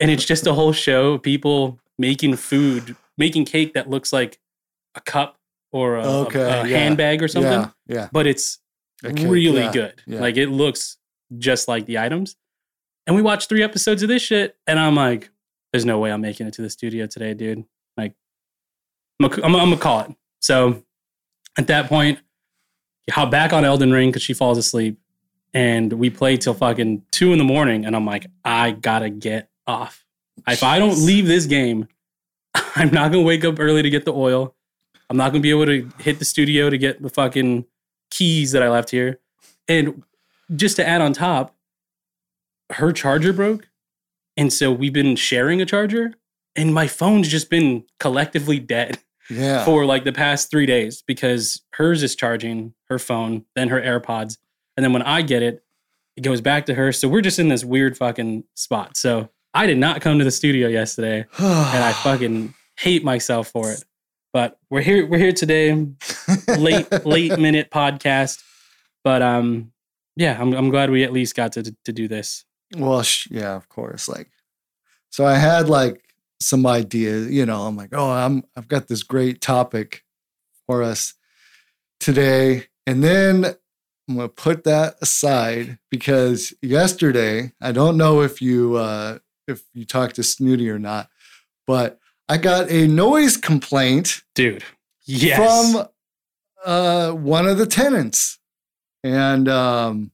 And 0.00 0.10
it's 0.10 0.24
just 0.24 0.46
a 0.46 0.52
whole 0.52 0.72
show 0.72 1.14
of 1.14 1.22
people 1.22 1.78
making 1.98 2.36
food, 2.36 2.96
making 3.16 3.46
cake 3.46 3.72
that 3.74 3.88
looks 3.88 4.12
like 4.12 4.38
a 4.94 5.00
cup 5.00 5.38
or 5.72 5.96
a, 5.96 6.04
a- 6.04 6.20
Okay, 6.26 6.40
a 6.40 6.66
yeah. 6.66 6.76
handbag 6.78 7.22
or 7.22 7.28
something 7.28 7.52
Yeah. 7.52 7.70
Yeah. 7.86 8.08
but 8.12 8.26
it's 8.26 8.58
cake, 9.02 9.26
really 9.28 9.68
good. 9.72 9.94
Like 10.06 10.36
it 10.36 10.48
looks 10.48 10.98
just 11.38 11.66
like 11.68 11.86
the 11.86 11.98
items. 11.98 12.36
And 13.06 13.14
we 13.16 13.22
watched 13.22 13.48
three 13.48 13.62
episodes 13.62 14.02
of 14.02 14.08
this 14.08 14.20
shit, 14.22 14.56
and 14.66 14.78
I'm 14.80 14.96
like, 14.96 15.30
"There's 15.72 15.84
no 15.84 15.98
way 16.00 16.10
I'm 16.12 16.20
making 16.20 16.46
it 16.48 16.54
to 16.54 16.62
the 16.62 16.68
studio 16.70 17.06
today, 17.06 17.34
dude." 17.34 17.64
Like, 17.96 18.14
I'm 19.20 19.28
gonna, 19.28 19.42
I'm 19.44 19.52
gonna- 19.52 19.62
I'm 19.62 19.68
gonna 19.70 19.80
call 19.80 20.00
it. 20.00 20.10
So, 20.40 20.82
at 21.56 21.68
that 21.68 21.86
point, 21.88 22.18
you 23.06 23.14
hop 23.14 23.30
back 23.30 23.52
on 23.52 23.64
Elden 23.64 23.92
Ring 23.92 24.08
because 24.10 24.22
she 24.22 24.34
falls 24.34 24.58
asleep, 24.58 24.98
and 25.56 25.90
we 25.94 26.10
played 26.10 26.42
till 26.42 26.52
fucking 26.52 27.02
two 27.10 27.32
in 27.32 27.38
the 27.38 27.44
morning. 27.44 27.86
And 27.86 27.96
I'm 27.96 28.04
like, 28.04 28.26
I 28.44 28.72
gotta 28.72 29.08
get 29.08 29.48
off. 29.66 30.04
If 30.46 30.62
I 30.62 30.78
don't 30.78 30.98
leave 30.98 31.26
this 31.26 31.46
game, 31.46 31.88
I'm 32.76 32.90
not 32.90 33.10
gonna 33.10 33.24
wake 33.24 33.42
up 33.42 33.58
early 33.58 33.80
to 33.80 33.88
get 33.88 34.04
the 34.04 34.12
oil. 34.12 34.54
I'm 35.08 35.16
not 35.16 35.32
gonna 35.32 35.40
be 35.40 35.48
able 35.48 35.64
to 35.64 35.88
hit 35.98 36.18
the 36.18 36.26
studio 36.26 36.68
to 36.68 36.76
get 36.76 37.00
the 37.00 37.08
fucking 37.08 37.64
keys 38.10 38.52
that 38.52 38.62
I 38.62 38.68
left 38.68 38.90
here. 38.90 39.18
And 39.66 40.02
just 40.54 40.76
to 40.76 40.86
add 40.86 41.00
on 41.00 41.14
top, 41.14 41.56
her 42.72 42.92
charger 42.92 43.32
broke. 43.32 43.70
And 44.36 44.52
so 44.52 44.70
we've 44.70 44.92
been 44.92 45.16
sharing 45.16 45.62
a 45.62 45.66
charger, 45.66 46.12
and 46.54 46.74
my 46.74 46.86
phone's 46.86 47.28
just 47.28 47.48
been 47.48 47.84
collectively 47.98 48.58
dead. 48.58 48.98
Yeah. 49.30 49.64
for 49.64 49.84
like 49.86 50.04
the 50.04 50.12
past 50.12 50.52
three 50.52 50.66
days 50.66 51.02
because 51.04 51.60
hers 51.72 52.04
is 52.04 52.14
charging 52.14 52.74
her 52.88 52.98
phone, 52.98 53.44
then 53.56 53.70
her 53.70 53.80
AirPods, 53.80 54.36
and 54.76 54.84
then 54.84 54.92
when 54.92 55.02
I 55.02 55.22
get 55.22 55.42
it, 55.42 55.62
it 56.16 56.22
goes 56.22 56.40
back 56.40 56.66
to 56.66 56.74
her. 56.74 56.92
So 56.92 57.08
we're 57.08 57.20
just 57.20 57.38
in 57.38 57.48
this 57.48 57.64
weird 57.64 57.96
fucking 57.96 58.44
spot. 58.54 58.96
So 58.96 59.28
I 59.54 59.66
did 59.66 59.78
not 59.78 60.00
come 60.00 60.18
to 60.18 60.24
the 60.24 60.30
studio 60.30 60.68
yesterday, 60.68 61.26
and 61.38 61.84
I 61.84 61.92
fucking 61.92 62.54
hate 62.78 63.04
myself 63.04 63.48
for 63.48 63.72
it. 63.72 63.84
But 64.32 64.58
we're 64.68 64.82
here. 64.82 65.06
We're 65.06 65.18
here 65.18 65.32
today, 65.32 65.72
late 66.58 66.86
late 67.06 67.38
minute 67.38 67.70
podcast. 67.70 68.42
But 69.02 69.22
um, 69.22 69.72
yeah, 70.14 70.36
I'm 70.38 70.52
I'm 70.52 70.70
glad 70.70 70.90
we 70.90 71.04
at 71.04 71.12
least 71.12 71.34
got 71.34 71.52
to 71.52 71.74
to 71.84 71.92
do 71.92 72.06
this. 72.06 72.44
Well, 72.76 73.02
sh- 73.02 73.28
yeah, 73.30 73.54
of 73.54 73.68
course. 73.68 74.08
Like, 74.08 74.30
so 75.10 75.24
I 75.24 75.34
had 75.34 75.68
like 75.70 76.02
some 76.40 76.66
ideas. 76.66 77.30
You 77.30 77.46
know, 77.46 77.62
I'm 77.62 77.76
like, 77.76 77.90
oh, 77.92 78.10
I'm 78.10 78.44
I've 78.56 78.68
got 78.68 78.88
this 78.88 79.02
great 79.02 79.40
topic 79.40 80.04
for 80.66 80.82
us 80.82 81.14
today, 81.98 82.66
and 82.86 83.02
then 83.02 83.54
I'm 84.08 84.16
gonna 84.16 84.28
put 84.28 84.64
that 84.64 84.96
aside 85.02 85.78
because 85.90 86.54
yesterday 86.62 87.52
I 87.60 87.72
don't 87.72 87.96
know 87.96 88.22
if 88.22 88.40
you 88.40 88.76
uh, 88.76 89.18
if 89.48 89.64
you 89.74 89.84
talked 89.84 90.16
to 90.16 90.22
Snooty 90.22 90.70
or 90.70 90.78
not, 90.78 91.08
but 91.66 91.98
I 92.28 92.38
got 92.38 92.70
a 92.70 92.86
noise 92.86 93.36
complaint, 93.36 94.22
dude. 94.34 94.64
Yes. 95.06 95.38
from 95.38 95.86
uh, 96.64 97.12
one 97.12 97.46
of 97.46 97.58
the 97.58 97.66
tenants, 97.66 98.38
and 99.04 99.48
um, 99.48 100.10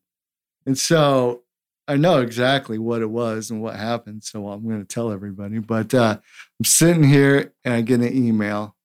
and 0.66 0.78
so 0.78 1.42
I 1.88 1.96
know 1.96 2.20
exactly 2.20 2.78
what 2.78 3.02
it 3.02 3.10
was 3.10 3.50
and 3.50 3.60
what 3.60 3.76
happened. 3.76 4.24
So 4.24 4.48
I'm 4.48 4.66
going 4.66 4.80
to 4.80 4.86
tell 4.86 5.10
everybody. 5.10 5.58
But 5.58 5.94
uh, 5.94 6.18
I'm 6.58 6.64
sitting 6.64 7.04
here 7.04 7.52
and 7.64 7.74
I 7.74 7.80
get 7.80 8.00
an 8.00 8.14
email, 8.14 8.76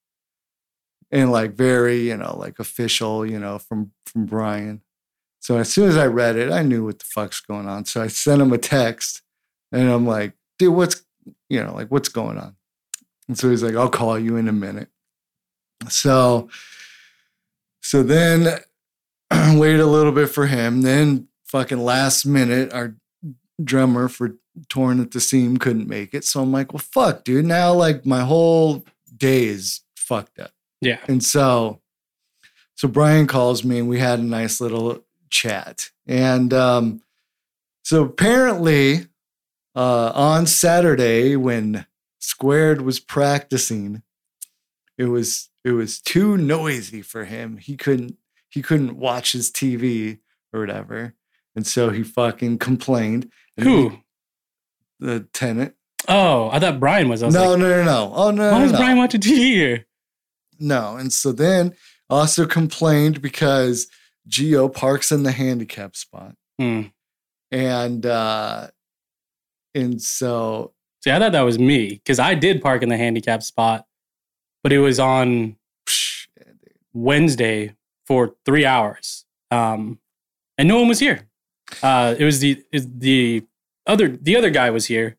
and 1.12 1.32
like 1.32 1.54
very, 1.54 2.08
you 2.08 2.18
know, 2.18 2.38
like 2.38 2.60
official, 2.60 3.26
you 3.26 3.40
know, 3.40 3.60
from 3.60 3.92
from 4.06 4.26
Brian. 4.26 4.82
So 5.48 5.56
as 5.56 5.72
soon 5.72 5.88
as 5.88 5.96
I 5.96 6.08
read 6.08 6.36
it, 6.36 6.52
I 6.52 6.62
knew 6.62 6.84
what 6.84 7.00
the 7.00 7.06
fuck's 7.06 7.40
going 7.40 7.70
on. 7.70 7.86
So 7.86 8.02
I 8.02 8.08
sent 8.08 8.42
him 8.42 8.52
a 8.52 8.58
text, 8.58 9.22
and 9.72 9.90
I'm 9.90 10.06
like, 10.06 10.34
dude, 10.60 10.76
what's 10.76 11.06
you 11.48 11.64
know, 11.64 11.74
like 11.74 11.88
what's 11.88 12.10
going 12.10 12.38
on? 12.38 12.58
And 13.30 13.40
so 13.40 13.50
he's 13.50 13.64
like, 13.64 13.74
I'll 13.74 13.90
call 13.90 14.20
you 14.20 14.36
in 14.36 14.50
a 14.50 14.52
minute. 14.52 14.90
So, 15.88 16.50
so 17.82 18.04
then 18.04 18.60
wait 19.58 19.80
a 19.80 19.86
little 19.86 20.12
bit 20.12 20.28
for 20.30 20.48
him. 20.48 20.82
Then 20.82 21.30
fucking 21.46 21.80
last 21.80 22.26
minute, 22.26 22.74
our 22.74 22.98
drummer 23.64 24.10
for 24.10 24.36
Torn 24.68 25.00
at 25.00 25.12
the 25.12 25.22
Seam 25.22 25.56
couldn't 25.56 25.88
make 25.88 26.14
it. 26.14 26.26
So 26.26 26.42
I'm 26.42 26.52
like, 26.52 26.74
well, 26.74 26.84
fuck, 26.84 27.24
dude. 27.24 27.46
Now 27.46 27.72
like 27.72 28.06
my 28.06 28.20
whole 28.20 28.84
day 29.16 29.46
is 29.46 29.80
fucked 29.96 30.40
up. 30.40 30.52
Yeah. 30.82 31.00
And 31.08 31.24
so, 31.24 31.80
so 32.76 32.90
Brian 32.90 33.28
calls 33.28 33.64
me 33.64 33.80
and 33.80 33.88
we 33.88 34.00
had 34.00 34.20
a 34.20 34.24
nice 34.24 34.60
little 34.60 35.06
chat. 35.30 35.90
And 36.06 36.54
um, 36.54 37.02
so 37.84 38.04
apparently, 38.04 39.08
uh, 39.76 40.12
on 40.14 40.46
Saturday 40.48 41.36
when 41.36 41.86
Squared 42.20 42.82
was 42.82 43.00
practicing, 43.00 44.02
it 44.98 45.06
was 45.06 45.50
it 45.64 45.72
was 45.72 46.00
too 46.00 46.38
noisy 46.38 47.02
for 47.02 47.26
him. 47.26 47.58
He 47.58 47.78
couldn't 47.78 48.18
he 48.50 48.62
couldn't 48.62 48.98
watch 48.98 49.34
his 49.34 49.52
TV 49.52 50.20
or 50.54 50.60
whatever, 50.62 51.14
and 51.56 51.66
so 51.68 51.90
he 51.90 52.04
fucking 52.04 52.58
complained. 52.60 53.32
Who? 53.60 53.90
he- 53.90 54.04
the 55.00 55.28
tenant. 55.32 55.76
Oh, 56.08 56.50
I 56.50 56.60
thought 56.60 56.80
Brian 56.80 57.08
was. 57.10 57.22
I 57.22 57.28
was 57.28 57.36
No, 57.36 57.52
like, 57.52 57.60
no, 57.60 57.70
no, 57.70 57.84
no. 57.84 58.12
Oh 58.16 58.32
no, 58.32 58.52
why 58.52 58.60
no, 58.60 58.66
is 58.66 58.72
no. 58.72 58.78
Brian 58.80 58.98
watching 58.98 59.22
TV 59.22 59.38
here? 59.38 59.86
No. 60.60 60.96
And 60.96 61.14
so 61.14 61.32
then 61.32 61.76
also 62.10 62.48
complained 62.48 63.22
because 63.22 63.88
Geo 64.28 64.68
parks 64.70 65.12
in 65.12 65.24
the 65.24 65.32
handicap 65.32 65.96
spot. 65.96 66.36
Hmm. 66.60 66.82
And 67.52 68.06
uh 68.06 68.68
and 69.76 70.02
so 70.02 70.74
See, 71.04 71.12
I 71.12 71.20
thought 71.20 71.32
that 71.34 71.42
was 71.42 71.60
me 71.60 71.90
because 71.90 72.18
I 72.20 72.34
did 72.34 72.62
park 72.62 72.82
in 72.82 72.90
the 72.90 72.98
handicap 72.98 73.44
spot, 73.44 73.86
but 74.64 74.74
it 74.74 74.80
was 74.80 75.00
on 75.00 75.56
Wednesday 76.94 77.76
for 78.06 78.36
three 78.46 78.66
hours, 78.66 79.26
um, 79.52 80.00
and 80.58 80.68
no 80.68 80.80
one 80.80 80.88
was 80.88 81.00
here. 81.00 81.28
Uh, 81.84 82.16
it 82.18 82.24
was 82.24 82.40
the 82.40 82.64
it- 82.72 83.00
the 83.00 83.44
other 83.86 84.08
the 84.08 84.36
other 84.36 84.50
guy 84.50 84.70
was 84.70 84.88
here, 84.88 85.18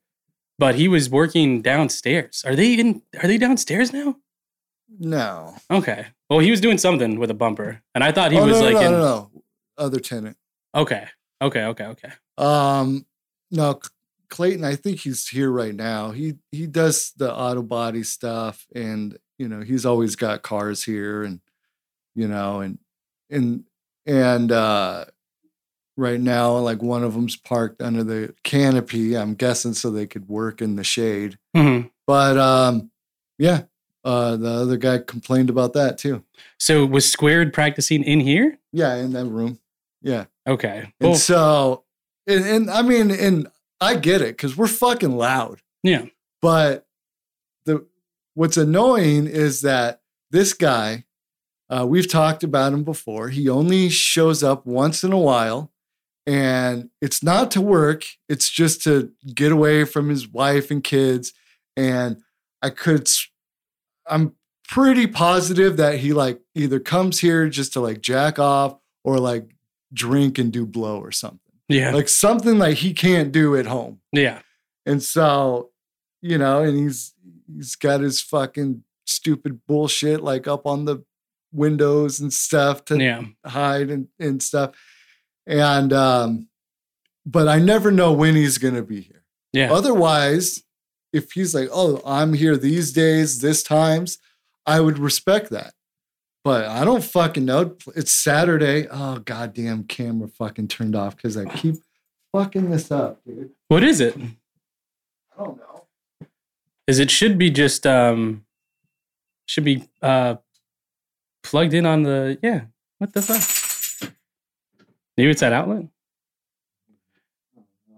but 0.59 0.75
he 0.75 0.89
was 0.89 1.09
working 1.09 1.63
downstairs. 1.63 2.43
Are 2.47 2.57
they 2.57 2.75
in? 2.75 3.03
Are 3.23 3.29
they 3.29 3.39
downstairs 3.39 3.93
now? 3.93 4.17
No. 4.89 5.55
Okay. 5.71 6.07
Well, 6.31 6.41
he 6.41 6.51
was 6.51 6.61
doing 6.61 6.79
something 6.79 7.19
with 7.19 7.31
a 7.31 7.35
bumper, 7.35 7.83
and 7.95 8.05
I 8.05 8.13
thought 8.13 8.33
he 8.33 8.39
oh, 8.39 8.47
was 8.47 8.61
no, 8.61 8.65
like, 8.65 8.75
no, 8.75 8.81
in, 8.81 8.93
no, 8.93 8.99
no. 8.99 9.43
Other 9.77 10.01
tenant. 10.01 10.37
okay, 10.75 11.07
okay, 11.41 11.65
okay, 11.65 11.85
okay. 11.85 12.13
Um 12.37 13.07
no 13.51 13.81
Clayton, 14.29 14.65
I 14.65 14.77
think 14.77 15.01
he's 15.01 15.27
here 15.29 15.51
right 15.51 15.75
now. 15.75 16.11
He 16.11 16.35
he 16.53 16.67
does 16.67 17.13
the 17.17 17.33
auto 17.33 17.63
body 17.63 18.03
stuff 18.03 18.67
and 18.75 19.17
you 19.39 19.49
know, 19.49 19.61
he's 19.61 19.87
always 19.87 20.17
got 20.17 20.43
cars 20.43 20.83
here 20.83 21.23
and 21.23 21.41
you 22.15 22.29
know, 22.29 22.61
and 22.61 22.79
and 23.31 23.65
and 24.07 24.53
uh 24.53 25.05
right 25.97 26.21
now 26.21 26.57
like 26.59 26.83
one 26.83 27.05
of 27.05 27.15
them's 27.15 27.37
parked 27.37 27.81
under 27.81 28.05
the 28.05 28.35
canopy, 28.43 29.17
I'm 29.17 29.35
guessing 29.35 29.75
so 29.75 29.91
they 29.91 30.07
could 30.07 30.29
work 30.29 30.61
in 30.61 30.77
the 30.77 30.85
shade. 30.85 31.39
Mhm. 31.57 31.91
But 32.07 32.37
um 32.37 32.91
yeah, 33.39 33.63
uh 34.05 34.37
the 34.37 34.49
other 34.51 34.77
guy 34.77 34.99
complained 34.99 35.51
about 35.51 35.73
that 35.75 35.99
too. 35.99 36.25
So 36.59 36.85
was 36.87 37.11
Squared 37.11 37.53
practicing 37.53 38.03
in 38.05 38.21
here? 38.21 38.59
Yeah, 38.73 38.95
in 38.97 39.13
that 39.13 39.27
room. 39.27 39.59
Yeah. 40.03 40.27
Okay. 40.47 40.93
And 41.01 41.09
Well, 41.11 41.15
so, 41.17 41.85
and, 42.27 42.45
and 42.45 42.71
I 42.71 42.83
mean, 42.83 43.11
and 43.11 43.49
I 43.81 43.97
get 43.97 44.21
it 44.23 44.37
because 44.37 44.57
we're 44.57 44.67
fucking 44.69 45.17
loud. 45.17 45.61
yeah. 45.83 46.07
But 46.41 46.87
the 47.65 47.85
what's 48.35 48.57
annoying 48.57 49.27
is 49.27 49.63
that 49.63 50.03
this 50.31 50.53
guy, 50.55 51.05
uh, 51.69 51.85
we've 51.89 52.09
talked 52.09 52.45
about 52.45 52.73
him 52.73 52.85
before. 52.85 53.29
He 53.31 53.49
only 53.49 53.89
shows 53.89 54.43
up 54.45 54.65
once 54.65 55.03
in 55.03 55.13
a 55.13 55.19
while, 55.19 55.73
and 56.27 56.91
it's 57.03 57.23
not 57.25 57.51
to 57.53 57.61
work. 57.61 58.05
It's 58.29 58.49
just 58.51 58.83
to 58.85 59.11
get 59.35 59.51
away 59.51 59.85
from 59.85 60.09
his 60.11 60.29
wife 60.29 60.71
and 60.71 60.83
kids. 60.85 61.33
And 61.77 62.23
I 62.63 62.71
could, 62.71 63.09
I'm 64.11 64.35
pretty 64.69 65.07
positive 65.07 65.77
that 65.79 65.99
he 65.99 66.13
like 66.13 66.41
either 66.55 66.79
comes 66.81 67.21
here 67.21 67.49
just 67.49 67.73
to 67.75 67.81
like 67.81 68.01
jack 68.03 68.39
off 68.39 68.77
or 69.05 69.19
like 69.19 69.55
drink 69.93 70.39
and 70.39 70.53
do 70.53 70.67
blow 70.67 70.99
or 71.01 71.11
something. 71.13 71.41
Yeah. 71.69 71.93
Like 71.93 72.09
something 72.09 72.59
like 72.59 72.79
he 72.79 72.93
can't 72.95 73.33
do 73.33 73.57
at 73.57 73.67
home. 73.67 74.01
yeah. 74.13 74.41
And 74.87 75.03
so, 75.03 75.71
you 76.23 76.39
know, 76.39 76.63
and 76.63 76.79
he's 76.79 77.13
he's 77.55 77.77
got 77.77 78.01
his 78.01 78.21
fucking 78.23 78.83
stupid 79.07 79.61
bullshit 79.67 80.23
like 80.23 80.47
up 80.47 80.67
on 80.67 80.85
the 80.87 81.05
windows 81.53 82.21
and 82.21 82.33
stuff 82.33 82.85
to 82.87 82.97
Yeah. 82.99 83.23
hide 83.45 83.91
and, 83.91 84.09
and 84.19 84.43
stuff. 84.43 84.75
And 85.47 85.93
um, 85.93 86.49
but 87.27 87.49
I 87.49 87.59
never 87.59 87.91
know 87.91 88.13
when 88.13 88.35
he's 88.35 88.57
gonna 88.59 88.83
be 88.83 89.01
here. 89.03 89.25
Yeah. 89.53 89.73
Otherwise, 89.73 90.63
if 91.13 91.33
he's 91.33 91.55
like, 91.55 91.69
oh, 91.73 92.03
I'm 92.05 92.35
here 92.35 92.57
these 92.57 92.93
days, 92.93 93.41
this 93.41 93.63
times, 93.63 94.19
I 94.67 94.81
would 94.81 94.99
respect 94.99 95.51
that. 95.51 95.75
But 96.45 96.67
I 96.67 96.85
don't 96.85 97.05
fucking 97.05 97.45
know. 97.45 97.77
It's 97.95 98.13
Saturday. 98.13 98.87
Oh 98.91 99.19
goddamn 99.19 99.85
camera 99.85 100.29
fucking 100.29 100.69
turned 100.69 100.97
off 100.97 101.17
because 101.17 101.37
I 101.37 101.45
keep 101.45 101.77
fucking 102.33 102.71
this 102.71 102.91
up, 102.91 103.21
dude. 103.27 103.51
What 103.69 103.83
is 103.83 104.01
it? 104.01 104.17
I 104.17 105.45
don't 105.45 105.59
know. 105.59 105.87
Is 106.87 106.99
it 106.99 107.11
should 107.11 107.37
be 107.37 107.51
just 107.51 107.87
um 107.87 108.47
should 109.47 109.65
be 109.65 109.89
uh 110.01 110.37
plugged 111.43 111.75
in 111.75 111.85
on 111.85 112.03
the 112.05 112.39
yeah. 112.43 112.63
What 112.99 113.13
the 113.13 113.23
fuck? 113.23 114.13
Maybe 115.17 115.31
it's 115.31 115.41
that 115.41 115.53
outlet. 115.53 115.87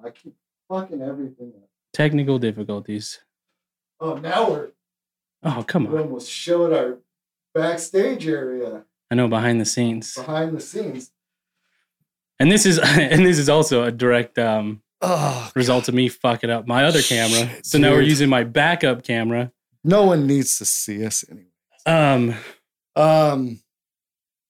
I 0.04 0.10
keep 0.10 0.34
fucking 0.68 1.02
everything 1.02 1.52
up. 1.56 1.69
Technical 1.92 2.38
difficulties. 2.38 3.20
Oh, 4.00 4.14
now 4.14 4.50
we're 4.50 4.68
Oh 5.42 5.64
come 5.66 5.86
on. 5.86 5.92
we 5.92 5.98
almost 5.98 6.30
showed 6.30 6.72
our 6.72 6.98
backstage 7.54 8.26
area 8.28 8.84
I 9.10 9.14
know 9.14 9.26
behind 9.28 9.60
the 9.60 9.64
scenes, 9.64 10.14
behind 10.14 10.56
the 10.56 10.60
scenes. 10.60 11.10
and 12.38 12.50
this 12.52 12.64
is 12.66 12.78
and 12.84 13.24
this 13.26 13.38
is 13.38 13.48
also 13.48 13.84
a 13.84 13.90
direct 13.90 14.38
um 14.38 14.82
Oh, 15.02 15.50
result 15.56 15.88
of 15.88 15.94
me 15.94 16.08
fucking 16.10 16.50
up 16.50 16.66
my 16.66 16.84
other 16.84 17.00
camera. 17.00 17.48
Shit, 17.48 17.64
so 17.66 17.78
now 17.78 17.92
we're 17.92 18.02
using 18.02 18.28
my 18.28 18.44
backup 18.44 19.02
camera. 19.02 19.50
no 19.82 20.04
one 20.04 20.26
needs 20.26 20.58
to 20.58 20.66
see 20.66 21.04
us 21.06 21.24
anyway. 21.30 21.46
Um. 21.86 22.34
Um, 22.96 23.60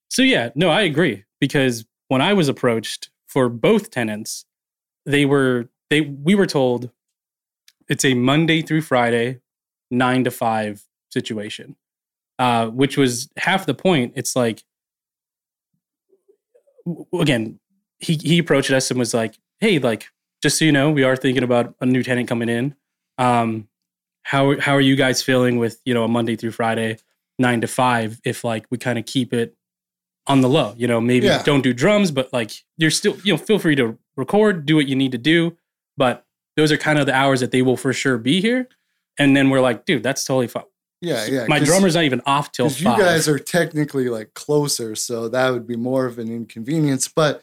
So 0.08 0.22
yeah, 0.22 0.50
no, 0.56 0.68
I 0.70 0.80
agree 0.82 1.24
because 1.40 1.84
when 2.08 2.20
I 2.20 2.32
was 2.32 2.48
approached 2.48 3.10
for 3.28 3.48
both 3.48 3.90
tenants, 3.92 4.44
they 5.06 5.24
were 5.24 5.68
they 5.88 6.00
we 6.00 6.34
were 6.34 6.46
told 6.46 6.90
it's 7.90 8.04
a 8.06 8.14
Monday 8.14 8.62
through 8.62 8.80
Friday, 8.82 9.40
nine 9.90 10.24
to 10.24 10.30
five 10.30 10.82
situation. 11.10 11.76
uh, 12.38 12.68
which 12.68 12.96
was 12.96 13.28
half 13.36 13.66
the 13.66 13.74
point. 13.74 14.14
It's 14.16 14.34
like, 14.34 14.62
again, 17.20 17.58
he 17.98 18.14
he 18.14 18.38
approached 18.38 18.70
us 18.70 18.90
and 18.90 18.98
was 18.98 19.12
like, 19.14 19.38
"Hey, 19.58 19.78
like, 19.78 20.06
just 20.42 20.58
so 20.58 20.64
you 20.64 20.72
know, 20.72 20.90
we 20.90 21.02
are 21.02 21.16
thinking 21.16 21.42
about 21.42 21.74
a 21.80 21.86
new 21.86 22.02
tenant 22.02 22.28
coming 22.28 22.48
in. 22.48 22.74
Um, 23.18 23.68
how 24.22 24.58
how 24.58 24.72
are 24.72 24.80
you 24.80 24.96
guys 24.96 25.22
feeling 25.22 25.58
with 25.58 25.80
you 25.84 25.92
know 25.94 26.04
a 26.04 26.08
Monday 26.08 26.36
through 26.36 26.52
Friday, 26.52 26.96
nine 27.38 27.60
to 27.60 27.66
five? 27.66 28.20
If 28.24 28.44
like 28.44 28.66
we 28.70 28.78
kind 28.78 28.98
of 28.98 29.04
keep 29.06 29.32
it 29.34 29.54
on 30.26 30.40
the 30.40 30.48
low, 30.48 30.74
you 30.76 30.86
know, 30.86 31.00
maybe 31.00 31.26
Yeah. 31.26 31.42
don't 31.42 31.62
do 31.62 31.72
drums, 31.72 32.10
but 32.10 32.32
like 32.32 32.52
you're 32.78 32.90
still 32.90 33.16
you 33.24 33.32
know 33.34 33.38
feel 33.38 33.58
free 33.58 33.74
to 33.76 33.98
record, 34.16 34.64
do 34.66 34.76
what 34.76 34.86
you 34.86 34.96
need 34.96 35.12
to 35.12 35.18
do, 35.18 35.56
but 35.96 36.24
those 36.56 36.72
are 36.72 36.76
kind 36.76 36.98
of 36.98 37.06
the 37.06 37.14
hours 37.14 37.40
that 37.40 37.50
they 37.50 37.62
will 37.62 37.76
for 37.76 37.92
sure 37.92 38.18
be 38.18 38.40
here. 38.40 38.68
And 39.18 39.36
then 39.36 39.50
we're 39.50 39.60
like, 39.60 39.84
dude, 39.84 40.02
that's 40.02 40.24
totally 40.24 40.48
fine. 40.48 40.64
Yeah, 41.02 41.24
yeah. 41.26 41.46
My 41.48 41.58
drummer's 41.60 41.94
not 41.94 42.04
even 42.04 42.20
off 42.26 42.52
till 42.52 42.66
'cause 42.66 42.80
you 42.80 42.86
guys 42.98 43.26
are 43.28 43.38
technically 43.38 44.08
like 44.08 44.34
closer, 44.34 44.94
so 44.94 45.28
that 45.28 45.50
would 45.50 45.66
be 45.66 45.76
more 45.76 46.06
of 46.06 46.18
an 46.18 46.30
inconvenience. 46.30 47.08
But 47.08 47.42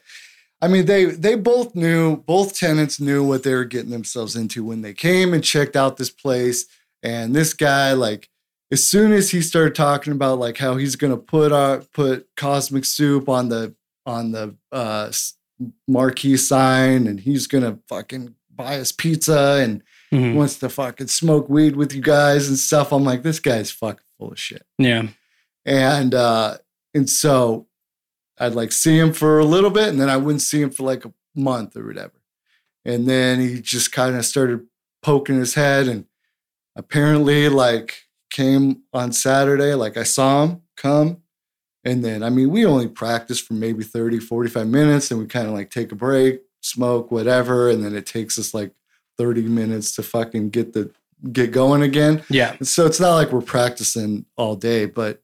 I 0.61 0.67
mean, 0.67 0.85
they 0.85 1.05
they 1.05 1.35
both 1.35 1.73
knew, 1.75 2.17
both 2.17 2.55
tenants 2.57 2.99
knew 2.99 3.23
what 3.23 3.43
they 3.43 3.53
were 3.55 3.65
getting 3.65 3.91
themselves 3.91 4.35
into 4.35 4.63
when 4.63 4.81
they 4.81 4.93
came 4.93 5.33
and 5.33 5.43
checked 5.43 5.75
out 5.75 5.97
this 5.97 6.09
place. 6.11 6.65
And 7.03 7.35
this 7.35 7.53
guy, 7.53 7.93
like, 7.93 8.29
as 8.71 8.83
soon 8.87 9.11
as 9.11 9.29
he 9.31 9.41
started 9.41 9.73
talking 9.75 10.13
about 10.13 10.39
like 10.39 10.57
how 10.57 10.77
he's 10.77 10.95
gonna 10.95 11.17
put 11.17 11.51
our 11.51 11.79
put 11.93 12.27
Cosmic 12.35 12.85
Soup 12.85 13.27
on 13.29 13.49
the 13.49 13.73
on 14.05 14.31
the 14.31 14.55
uh 14.71 15.11
marquee 15.87 16.37
sign, 16.37 17.07
and 17.07 17.19
he's 17.19 17.47
gonna 17.47 17.79
fucking 17.89 18.35
buy 18.57 18.79
us 18.79 18.91
pizza 18.91 19.59
and 19.61 19.83
Mhm. 20.11 20.35
wants 20.35 20.57
to 20.59 20.69
fucking 20.69 21.07
smoke 21.07 21.47
weed 21.49 21.75
with 21.75 21.93
you 21.93 22.01
guys 22.01 22.47
and 22.47 22.57
stuff. 22.57 22.91
I'm 22.91 23.03
like, 23.03 23.23
this 23.23 23.39
guy's 23.39 23.71
fucking 23.71 24.03
full 24.17 24.31
of 24.31 24.39
shit. 24.39 24.65
yeah, 24.77 25.07
And 25.65 26.13
uh 26.15 26.57
and 26.93 27.09
so 27.09 27.67
I'd 28.39 28.53
like 28.55 28.71
see 28.71 28.97
him 28.97 29.13
for 29.13 29.39
a 29.39 29.45
little 29.45 29.69
bit 29.69 29.89
and 29.89 29.99
then 29.99 30.09
I 30.09 30.17
wouldn't 30.17 30.41
see 30.41 30.61
him 30.61 30.69
for 30.71 30.83
like 30.83 31.05
a 31.05 31.13
month 31.35 31.75
or 31.75 31.85
whatever. 31.85 32.13
And 32.85 33.07
then 33.07 33.39
he 33.41 33.61
just 33.61 33.91
kind 33.91 34.15
of 34.15 34.25
started 34.25 34.65
poking 35.03 35.39
his 35.39 35.53
head 35.55 35.87
and 35.87 36.05
apparently 36.75 37.49
like 37.49 38.03
came 38.29 38.83
on 38.93 39.11
Saturday, 39.11 39.73
like 39.73 39.97
I 39.97 40.03
saw 40.03 40.45
him 40.45 40.61
come. 40.75 41.17
And 41.83 42.03
then 42.03 42.23
I 42.23 42.29
mean, 42.29 42.49
we 42.49 42.65
only 42.65 42.87
practiced 42.87 43.45
for 43.45 43.53
maybe 43.53 43.83
30, 43.83 44.19
45 44.19 44.67
minutes 44.67 45.11
and 45.11 45.19
we 45.19 45.25
kind 45.27 45.47
of 45.47 45.53
like 45.53 45.69
take 45.69 45.91
a 45.91 45.95
break, 45.95 46.41
smoke, 46.61 47.11
whatever, 47.11 47.69
and 47.69 47.83
then 47.83 47.95
it 47.95 48.05
takes 48.05 48.37
us 48.37 48.53
like 48.53 48.71
30 49.17 49.43
minutes 49.43 49.95
to 49.95 50.03
fucking 50.03 50.49
get 50.49 50.73
the 50.73 50.91
get 51.31 51.51
going 51.51 51.81
again. 51.81 52.23
yeah, 52.29 52.55
And 52.59 52.67
so 52.67 52.85
it's 52.85 52.99
not 52.99 53.15
like 53.15 53.31
we're 53.31 53.41
practicing 53.41 54.25
all 54.35 54.55
day, 54.55 54.85
but 54.85 55.21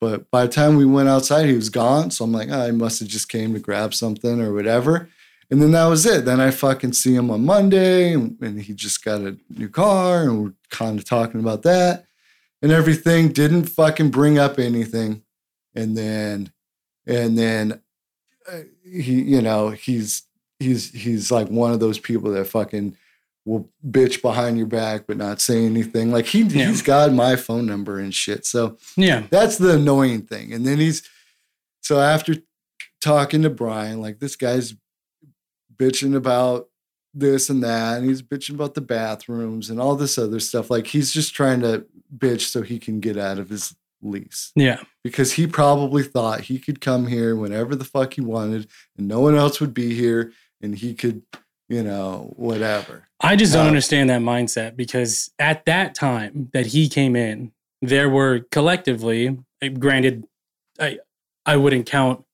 but 0.00 0.30
by 0.30 0.46
the 0.46 0.52
time 0.52 0.76
we 0.76 0.86
went 0.86 1.08
outside, 1.08 1.46
he 1.46 1.54
was 1.54 1.70
gone. 1.70 2.12
So 2.12 2.24
I'm 2.24 2.32
like, 2.32 2.48
oh, 2.52 2.66
he 2.66 2.72
must 2.72 3.00
have 3.00 3.08
just 3.08 3.28
came 3.28 3.52
to 3.54 3.58
grab 3.58 3.94
something 3.94 4.40
or 4.40 4.54
whatever. 4.54 5.08
And 5.50 5.60
then 5.60 5.72
that 5.72 5.86
was 5.86 6.06
it. 6.06 6.24
Then 6.24 6.40
I 6.40 6.52
fucking 6.52 6.92
see 6.92 7.14
him 7.14 7.30
on 7.30 7.44
Monday 7.44 8.12
and, 8.12 8.38
and 8.40 8.62
he 8.62 8.74
just 8.74 9.04
got 9.04 9.22
a 9.22 9.36
new 9.48 9.68
car 9.68 10.22
and 10.22 10.44
we're 10.44 10.52
kind 10.70 10.98
of 10.98 11.04
talking 11.04 11.40
about 11.40 11.62
that 11.62 12.04
and 12.62 12.70
everything. 12.70 13.32
Didn't 13.32 13.64
fucking 13.64 14.10
bring 14.10 14.38
up 14.38 14.58
anything. 14.58 15.22
And 15.74 15.96
then 15.96 16.52
and 17.06 17.36
then 17.38 17.80
uh, 18.50 18.60
he, 18.84 19.22
you 19.22 19.42
know, 19.42 19.70
he's 19.70 20.22
he's 20.58 20.92
he's 20.92 21.30
like 21.30 21.48
one 21.48 21.72
of 21.72 21.80
those 21.80 21.98
people 21.98 22.30
that 22.32 22.46
fucking 22.46 22.96
will 23.44 23.68
bitch 23.88 24.20
behind 24.20 24.58
your 24.58 24.66
back 24.66 25.06
but 25.06 25.16
not 25.16 25.40
say 25.40 25.64
anything. 25.64 26.12
Like 26.12 26.26
he 26.26 26.42
Yeah. 26.42 26.66
he's 26.66 26.82
got 26.82 27.12
my 27.12 27.36
phone 27.36 27.66
number 27.66 27.98
and 27.98 28.14
shit. 28.14 28.44
So 28.44 28.76
yeah, 28.96 29.24
that's 29.30 29.58
the 29.58 29.74
annoying 29.74 30.22
thing. 30.22 30.52
And 30.52 30.66
then 30.66 30.78
he's 30.78 31.08
so 31.80 32.00
after 32.00 32.36
talking 33.00 33.42
to 33.42 33.50
Brian, 33.50 34.00
like 34.00 34.18
this 34.18 34.36
guy's 34.36 34.74
bitching 35.76 36.14
about 36.14 36.68
this 37.14 37.48
and 37.48 37.62
that, 37.64 37.98
and 37.98 38.08
he's 38.08 38.22
bitching 38.22 38.54
about 38.54 38.74
the 38.74 38.80
bathrooms 38.80 39.70
and 39.70 39.80
all 39.80 39.96
this 39.96 40.18
other 40.18 40.40
stuff. 40.40 40.70
Like 40.70 40.86
he's 40.88 41.12
just 41.12 41.34
trying 41.34 41.60
to 41.60 41.86
bitch 42.16 42.42
so 42.42 42.62
he 42.62 42.78
can 42.78 43.00
get 43.00 43.16
out 43.16 43.38
of 43.38 43.48
his 43.48 43.74
lease 44.00 44.52
yeah. 44.54 44.80
because 45.02 45.32
he 45.32 45.46
probably 45.46 46.02
thought 46.04 46.42
he 46.42 46.58
could 46.58 46.80
come 46.80 47.06
here 47.08 47.34
whenever 47.34 47.74
the 47.74 47.84
fuck 47.84 48.14
he 48.14 48.20
wanted 48.20 48.68
and 48.96 49.08
no 49.08 49.18
one 49.20 49.34
else 49.34 49.60
would 49.60 49.74
be 49.74 49.92
here 49.92 50.32
and 50.62 50.74
he 50.76 50.94
could, 50.94 51.22
you 51.68 51.82
know, 51.82 52.32
whatever. 52.36 53.08
I 53.20 53.36
just 53.36 53.52
don't 53.52 53.64
Uh, 53.66 53.68
understand 53.68 54.10
that 54.10 54.20
mindset 54.20 54.76
because 54.76 55.30
at 55.38 55.64
that 55.66 55.94
time 55.94 56.50
that 56.52 56.66
he 56.66 56.88
came 56.88 57.16
in, 57.16 57.52
there 57.82 58.08
were 58.08 58.40
collectively, 58.50 59.38
uh, 59.62 59.68
granted, 59.68 60.24
I 60.78 60.98
I 61.46 61.56
wouldn't 61.56 61.86
count 61.86 62.24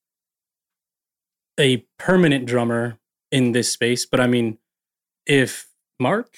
a 1.58 1.78
permanent 1.98 2.46
drummer 2.46 2.98
in 3.30 3.52
this 3.52 3.72
space, 3.72 4.06
but 4.06 4.20
I 4.20 4.26
mean, 4.26 4.58
if 5.26 5.68
Mark, 6.00 6.34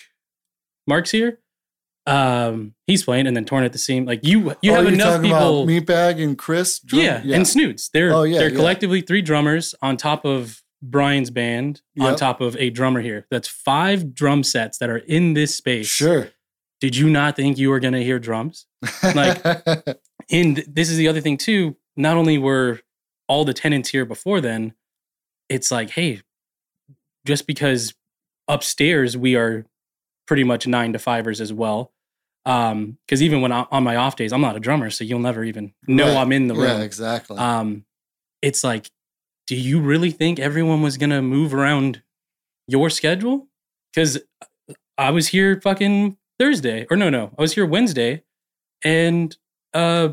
Mark's 0.87 1.11
here, 1.11 1.41
um, 2.07 2.75
he's 2.87 3.03
playing, 3.05 3.27
and 3.27 3.37
then 3.37 3.45
torn 3.45 3.65
at 3.65 3.73
the 3.73 3.79
seam. 3.79 4.05
Like 4.05 4.25
you, 4.25 4.55
you 4.63 4.73
Oh, 4.73 4.77
have 4.77 4.87
enough 4.93 5.23
people. 5.23 5.63
about 5.63 5.69
Meatbag 5.69 6.23
and 6.23 6.39
Chris. 6.39 6.79
drum- 6.79 7.03
yeah, 7.03 7.23
and 7.35 7.47
Snoods. 7.49 7.91
They're 7.93 8.13
Oh, 8.15 8.23
yeah, 8.23 8.39
they're 8.39 8.51
yeah. 8.51 8.57
collectively 8.57 9.01
three 9.01 9.23
drummers 9.23 9.75
on 9.83 9.97
top 9.97 10.25
of 10.25 10.63
Brian's 10.83 11.31
band, 11.31 11.83
on 11.99 12.17
top 12.17 12.41
of 12.41 12.57
a 12.57 12.71
drummer 12.71 13.01
here. 13.01 13.27
That's 13.31 13.49
five 13.49 14.15
drum 14.15 14.43
sets 14.43 14.79
that 14.79 14.91
are 14.91 14.99
in 14.99 15.35
this 15.35 15.55
space. 15.57 15.87
Sure. 15.87 16.29
Did 16.81 16.95
you 16.97 17.09
not 17.09 17.37
think 17.37 17.57
you 17.59 17.71
were 17.71 17.81
going 17.81 17.95
to 17.95 18.05
hear 18.05 18.19
drums? 18.19 18.67
Like- 19.03 19.43
And 20.31 20.57
this 20.67 20.91
is 20.91 20.97
the 20.97 21.07
other 21.07 21.21
thing 21.21 21.37
too. 21.39 21.77
Not 21.97 22.17
only 22.17 22.37
were 22.37 22.81
all 23.29 23.45
the 23.45 23.55
tenants 23.55 23.91
here 23.91 24.05
before 24.05 24.41
then, 24.41 24.75
it's 25.49 25.71
like, 25.71 25.91
hey, 25.91 26.23
just 27.25 27.47
because 27.47 27.95
upstairs 28.49 29.17
we 29.17 29.37
are 29.37 29.65
pretty 30.27 30.43
much 30.45 30.67
nine 30.67 30.93
to 30.95 30.99
fivers 30.99 31.41
as 31.41 31.53
well. 31.53 31.93
Um, 32.45 32.99
because 33.07 33.23
even 33.23 33.41
when 33.41 33.53
I, 33.53 33.67
on 33.71 33.85
my 33.85 33.95
off 33.97 34.17
days, 34.17 34.33
I'm 34.33 34.41
not 34.41 34.57
a 34.57 34.61
drummer, 34.61 34.91
so 34.91 35.05
you'll 35.05 35.19
never 35.21 35.45
even 35.45 35.73
know 35.87 36.07
Right. 36.09 36.17
I'm 36.17 36.33
in 36.33 36.49
the 36.49 36.55
room. 36.55 36.65
Yeah, 36.65 36.81
exactly. 36.81 37.39
Um, 37.39 37.85
it's 38.43 38.63
like, 38.65 38.91
do 39.47 39.57
you 39.57 39.81
really 39.81 40.11
think 40.11 40.39
everyone 40.39 40.83
was 40.83 40.97
gonna 40.97 41.23
move 41.23 41.55
around 41.55 42.03
your 42.67 42.91
schedule? 42.91 43.49
Because 43.93 44.19
I 44.99 45.11
was 45.11 45.29
here 45.29 45.61
fucking 45.61 46.17
Thursday, 46.39 46.87
or 46.91 46.97
no, 46.97 47.11
no, 47.11 47.33
I 47.39 47.43
was 47.43 47.53
here 47.55 47.67
Wednesday, 47.67 48.23
and 48.85 49.37
uh, 49.75 50.11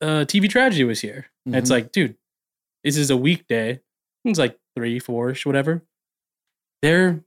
uh, 0.00 0.24
TV 0.26 0.48
tragedy 0.48 0.84
was 0.84 1.00
here. 1.00 1.26
And 1.46 1.54
It's 1.56 1.70
like, 1.70 1.92
dude, 1.92 2.16
this 2.82 2.96
is 2.96 3.10
a 3.10 3.16
weekday. 3.16 3.80
It's 4.24 4.38
like 4.38 4.58
three, 4.76 4.98
four 4.98 5.30
ish, 5.30 5.44
whatever. 5.44 5.82
They're, 6.82 7.22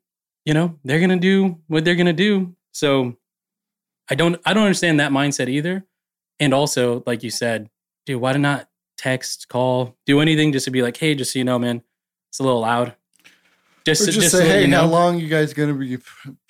you 0.45 0.54
know, 0.54 0.78
they're 0.84 1.00
gonna 1.00 1.17
do 1.17 1.60
what 1.67 1.86
they're 1.86 1.95
gonna 1.95 2.13
do. 2.13 2.56
So, 2.71 3.15
I 4.10 4.15
don't, 4.15 4.39
I 4.45 4.54
don't 4.54 4.63
understand 4.63 5.00
that 5.00 5.12
mindset 5.12 5.50
either. 5.50 5.86
And 6.39 6.54
also, 6.54 7.04
like 7.06 7.23
you 7.23 7.30
said, 7.30 7.69
dude, 8.06 8.21
why 8.21 8.34
do 8.34 8.39
not 8.39 8.69
text, 8.98 9.48
call, 9.50 9.96
do 10.06 10.20
anything 10.20 10.52
just 10.52 10.66
to 10.66 10.72
be 10.72 10.82
like, 10.82 10.98
hey, 10.98 11.16
just 11.16 11.34
so 11.34 11.40
you 11.40 11.46
know, 11.46 11.60
man, 11.60 11.82
it's 12.30 12.40
a 12.40 12.44
little 12.44 12.62
loud. 12.62 12.96
Just, 13.86 14.04
to- 14.06 14.12
just, 14.12 14.32
to 14.32 14.38
say, 14.38 14.48
hey, 14.50 14.62
you 14.64 14.68
know. 14.68 14.82
how 14.82 14.88
long 14.88 15.18
you 15.20 15.30
guys 15.30 15.54
gonna 15.54 15.74
be 15.74 15.98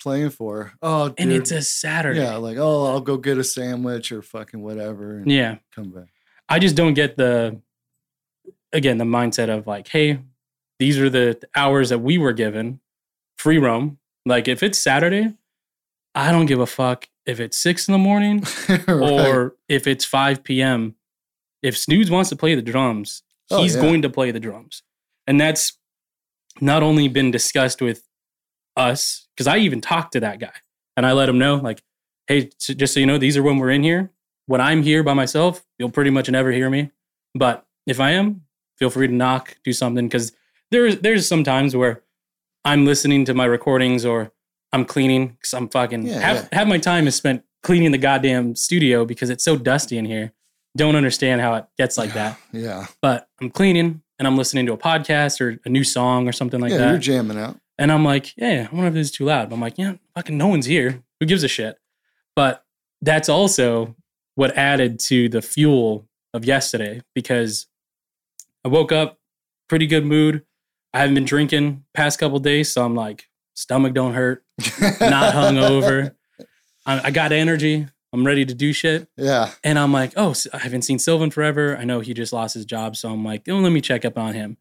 playing 0.02 0.30
for? 0.30 0.72
Oh, 0.82 1.14
And 1.18 1.30
it's 1.30 1.52
a 1.52 1.62
Saturday. 1.62 2.20
yeah, 2.20 2.36
like 2.36 2.56
oh, 2.58 2.86
I'll 2.86 3.00
go 3.00 3.16
get 3.16 3.38
a 3.38 3.44
sandwich 3.44 4.10
or 4.10 4.22
fucking 4.22 4.60
whatever. 4.60 5.18
And 5.18 5.30
Yeah. 5.30 5.58
come 5.74 5.90
back. 5.90 6.08
I 6.48 6.58
just 6.58 6.74
don't 6.74 6.94
get 6.94 7.16
the 7.16 7.60
again 8.72 8.98
the 8.98 9.04
mindset 9.04 9.56
of 9.56 9.66
like, 9.68 9.86
hey, 9.88 10.18
these 10.80 10.98
are 10.98 11.08
the 11.10 11.38
hours 11.54 11.90
that 11.90 12.00
we 12.00 12.18
were 12.18 12.32
given, 12.32 12.80
free 13.36 13.58
roam. 13.58 13.98
Like 14.26 14.48
if 14.48 14.62
it's 14.64 14.78
Saturday, 14.78 15.34
I 16.14 16.32
don't 16.32 16.46
give 16.46 16.58
a 16.60 16.66
fuck 16.66 17.08
if 17.24 17.38
it's 17.38 17.56
six 17.58 17.86
in 17.86 17.92
the 17.92 17.98
morning 17.98 18.42
Right. 18.68 18.88
or 19.28 19.54
if 19.68 19.86
it's 19.86 20.04
five 20.04 20.42
p.m. 20.42 20.96
If 21.62 21.76
Snoods 21.76 22.10
wants 22.10 22.30
to 22.30 22.36
play 22.36 22.54
the 22.54 22.62
drums, 22.62 23.22
Oh, 23.50 23.62
he's 23.62 23.74
yeah. 23.76 23.80
going 23.82 24.02
to 24.02 24.10
play 24.10 24.30
the 24.30 24.40
drums, 24.40 24.82
and 25.26 25.40
that's 25.40 25.78
not 26.60 26.82
only 26.82 27.08
been 27.08 27.30
discussed 27.30 27.80
with 27.80 28.02
us 28.76 29.26
because 29.34 29.46
I 29.46 29.58
even 29.58 29.80
talked 29.80 30.12
to 30.12 30.20
that 30.20 30.38
guy 30.38 30.52
and 30.96 31.06
I 31.06 31.12
let 31.12 31.28
him 31.28 31.38
know 31.38 31.56
like, 31.56 31.82
hey, 32.26 32.50
so 32.58 32.74
just 32.74 32.94
so 32.94 33.00
you 33.00 33.06
know, 33.06 33.18
these 33.18 33.36
are 33.36 33.42
when 33.42 33.58
we're 33.58 33.70
in 33.70 33.82
here. 33.82 34.10
When 34.46 34.60
I'm 34.60 34.82
here 34.82 35.02
by 35.02 35.14
myself, 35.14 35.64
you'll 35.78 35.90
pretty 35.90 36.10
much 36.10 36.30
never 36.30 36.50
hear 36.52 36.68
me. 36.70 36.90
But 37.34 37.66
if 37.86 38.00
I 38.00 38.12
am, 38.12 38.42
feel 38.78 38.90
free 38.90 39.06
to 39.06 39.12
knock, 39.12 39.56
do 39.64 39.72
something 39.72 40.06
because 40.08 40.32
there's 40.70 40.98
there's 40.98 41.26
some 41.28 41.44
times 41.44 41.74
where 41.76 42.02
I'm 42.64 42.84
listening 42.84 43.24
to 43.26 43.34
my 43.34 43.44
recordings 43.44 44.04
or 44.04 44.32
I'm 44.72 44.84
cleaning 44.84 45.28
because 45.28 45.54
I'm 45.54 45.68
fucking 45.68 46.06
Yeah, 46.06 46.18
half 46.20 46.36
yeah. 46.36 46.48
half 46.58 46.68
my 46.68 46.78
time 46.78 47.06
is 47.06 47.14
spent 47.14 47.44
cleaning 47.62 47.92
the 47.92 47.98
goddamn 47.98 48.56
studio 48.56 49.04
because 49.04 49.30
it's 49.30 49.44
so 49.44 49.56
dusty 49.56 49.96
in 49.98 50.04
here. 50.04 50.32
Don't 50.78 50.96
understand 50.96 51.40
how 51.40 51.54
it 51.56 51.66
gets 51.76 51.98
like 51.98 52.14
that. 52.14 52.38
yeah, 52.52 52.86
But 53.02 53.28
I'm 53.40 53.50
cleaning 53.50 54.00
and 54.18 54.26
I'm 54.26 54.36
listening 54.36 54.66
to 54.66 54.72
a 54.72 54.78
podcast 54.78 55.40
or 55.40 55.58
a 55.64 55.68
new 55.68 55.84
song 55.84 56.28
or 56.28 56.32
something 56.32 56.60
like 56.60 56.70
yeah, 56.72 56.78
that. 56.78 56.90
you're 56.90 56.98
jamming 56.98 57.38
out. 57.38 57.58
And 57.78 57.92
I'm 57.92 58.04
like, 58.04 58.36
yeah, 58.36 58.68
I 58.70 58.74
wonder 58.74 58.88
if 58.88 58.94
this 58.94 59.08
is 59.08 59.12
too 59.12 59.24
loud. 59.24 59.48
But 59.50 59.56
I'm 59.56 59.60
like, 59.60 59.76
yeah, 59.78 59.94
fucking 60.14 60.36
no 60.38 60.46
one's 60.48 60.66
here. 60.66 61.02
Who 61.20 61.26
gives 61.26 61.42
a 61.44 61.48
shit? 61.48 61.78
But 62.34 62.64
that's 63.02 63.28
also 63.28 63.94
what 64.34 64.56
added 64.56 64.98
to 65.00 65.28
the 65.28 65.42
fuel 65.42 66.08
of 66.32 66.44
yesterday 66.44 67.02
because 67.14 67.66
I 68.64 68.68
woke 68.68 68.92
up 68.92 69.18
pretty 69.68 69.86
good 69.86 70.04
mood. 70.06 70.44
I 70.94 71.00
haven't 71.00 71.14
been 71.14 71.24
drinking 71.24 71.84
past 71.94 72.18
couple 72.18 72.38
days, 72.38 72.72
so 72.72 72.84
I'm 72.84 72.94
like 72.94 73.28
stomach 73.54 73.94
don't 73.94 74.14
hurt, 74.14 74.44
not 75.00 75.34
hungover. 75.34 76.14
I, 76.86 77.00
I 77.06 77.10
got 77.10 77.32
energy. 77.32 77.86
I'm 78.12 78.26
ready 78.26 78.44
to 78.44 78.54
do 78.54 78.72
shit. 78.72 79.08
Yeah. 79.16 79.50
And 79.62 79.78
I'm 79.78 79.92
like, 79.92 80.12
oh, 80.16 80.34
I 80.52 80.58
haven't 80.58 80.82
seen 80.82 80.98
Sylvan 80.98 81.30
forever. 81.30 81.76
I 81.76 81.84
know 81.84 82.00
he 82.00 82.14
just 82.14 82.32
lost 82.32 82.54
his 82.54 82.64
job, 82.64 82.96
so 82.96 83.10
I'm 83.10 83.24
like, 83.24 83.48
oh, 83.48 83.56
let 83.56 83.72
me 83.72 83.80
check 83.80 84.04
up 84.04 84.18
on 84.18 84.34
him. 84.34 84.56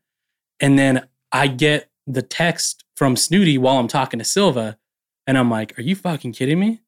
And 0.59 0.77
then 0.77 1.07
I 1.31 1.47
get 1.47 1.89
the 2.05 2.21
text 2.21 2.83
from 2.95 3.15
Snooty 3.15 3.57
while 3.57 3.77
I'm 3.77 3.87
talking 3.87 4.17
to 4.19 4.25
Silva, 4.25 4.77
and 5.25 5.37
I'm 5.37 5.49
like, 5.49 5.77
are 5.77 5.81
you 5.81 5.95
fucking 5.95 6.33
kidding 6.33 6.59
me? 6.59 6.81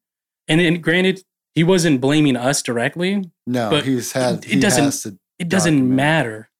And, 0.48 0.60
then 0.60 0.80
granted, 0.80 1.22
he 1.54 1.62
wasn't 1.62 2.00
blaming 2.00 2.36
us 2.36 2.62
directly. 2.62 3.30
No, 3.46 3.70
but 3.70 3.84
he's 3.84 4.12
had. 4.12 4.44
It, 4.44 4.54
it 4.54 4.60
doesn't. 4.60 4.92
to 5.02 5.18
it 5.38 5.48
doesn't 5.48 5.74
document. 5.74 5.96
matter 5.96 6.50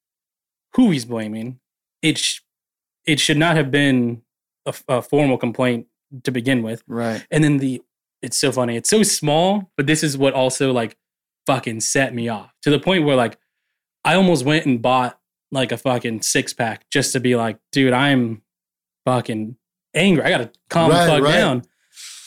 who 0.74 0.90
he's 0.90 1.04
blaming. 1.04 1.58
It 2.02 2.18
sh- 2.18 2.40
it 3.04 3.18
should 3.18 3.38
not 3.38 3.56
have 3.56 3.70
been 3.70 4.22
a, 4.66 4.74
a 4.88 5.02
formal 5.02 5.38
complaint 5.38 5.86
to 6.24 6.30
begin 6.30 6.62
with. 6.62 6.82
Right. 6.86 7.26
And 7.30 7.42
then 7.42 7.58
the 7.58 7.82
it's 8.22 8.38
so 8.38 8.52
funny. 8.52 8.76
It's 8.76 8.90
so 8.90 9.02
small, 9.02 9.70
but 9.76 9.86
this 9.86 10.02
is 10.02 10.16
what 10.18 10.34
also 10.34 10.72
like 10.72 10.96
fucking 11.46 11.80
set 11.80 12.14
me 12.14 12.28
off 12.28 12.52
to 12.62 12.70
the 12.70 12.78
point 12.78 13.04
where 13.04 13.16
like 13.16 13.38
I 14.04 14.14
almost 14.14 14.44
went 14.44 14.66
and 14.66 14.80
bought 14.80 15.18
like 15.50 15.72
a 15.72 15.76
fucking 15.76 16.22
six 16.22 16.52
pack 16.52 16.88
just 16.90 17.12
to 17.12 17.20
be 17.20 17.36
like, 17.36 17.58
dude, 17.72 17.92
I'm 17.92 18.42
fucking 19.04 19.56
angry. 19.94 20.24
I 20.24 20.30
gotta 20.30 20.50
calm 20.68 20.90
Right, 20.90 21.06
the 21.06 21.12
fuck 21.12 21.22
right. 21.22 21.32
down. 21.32 21.62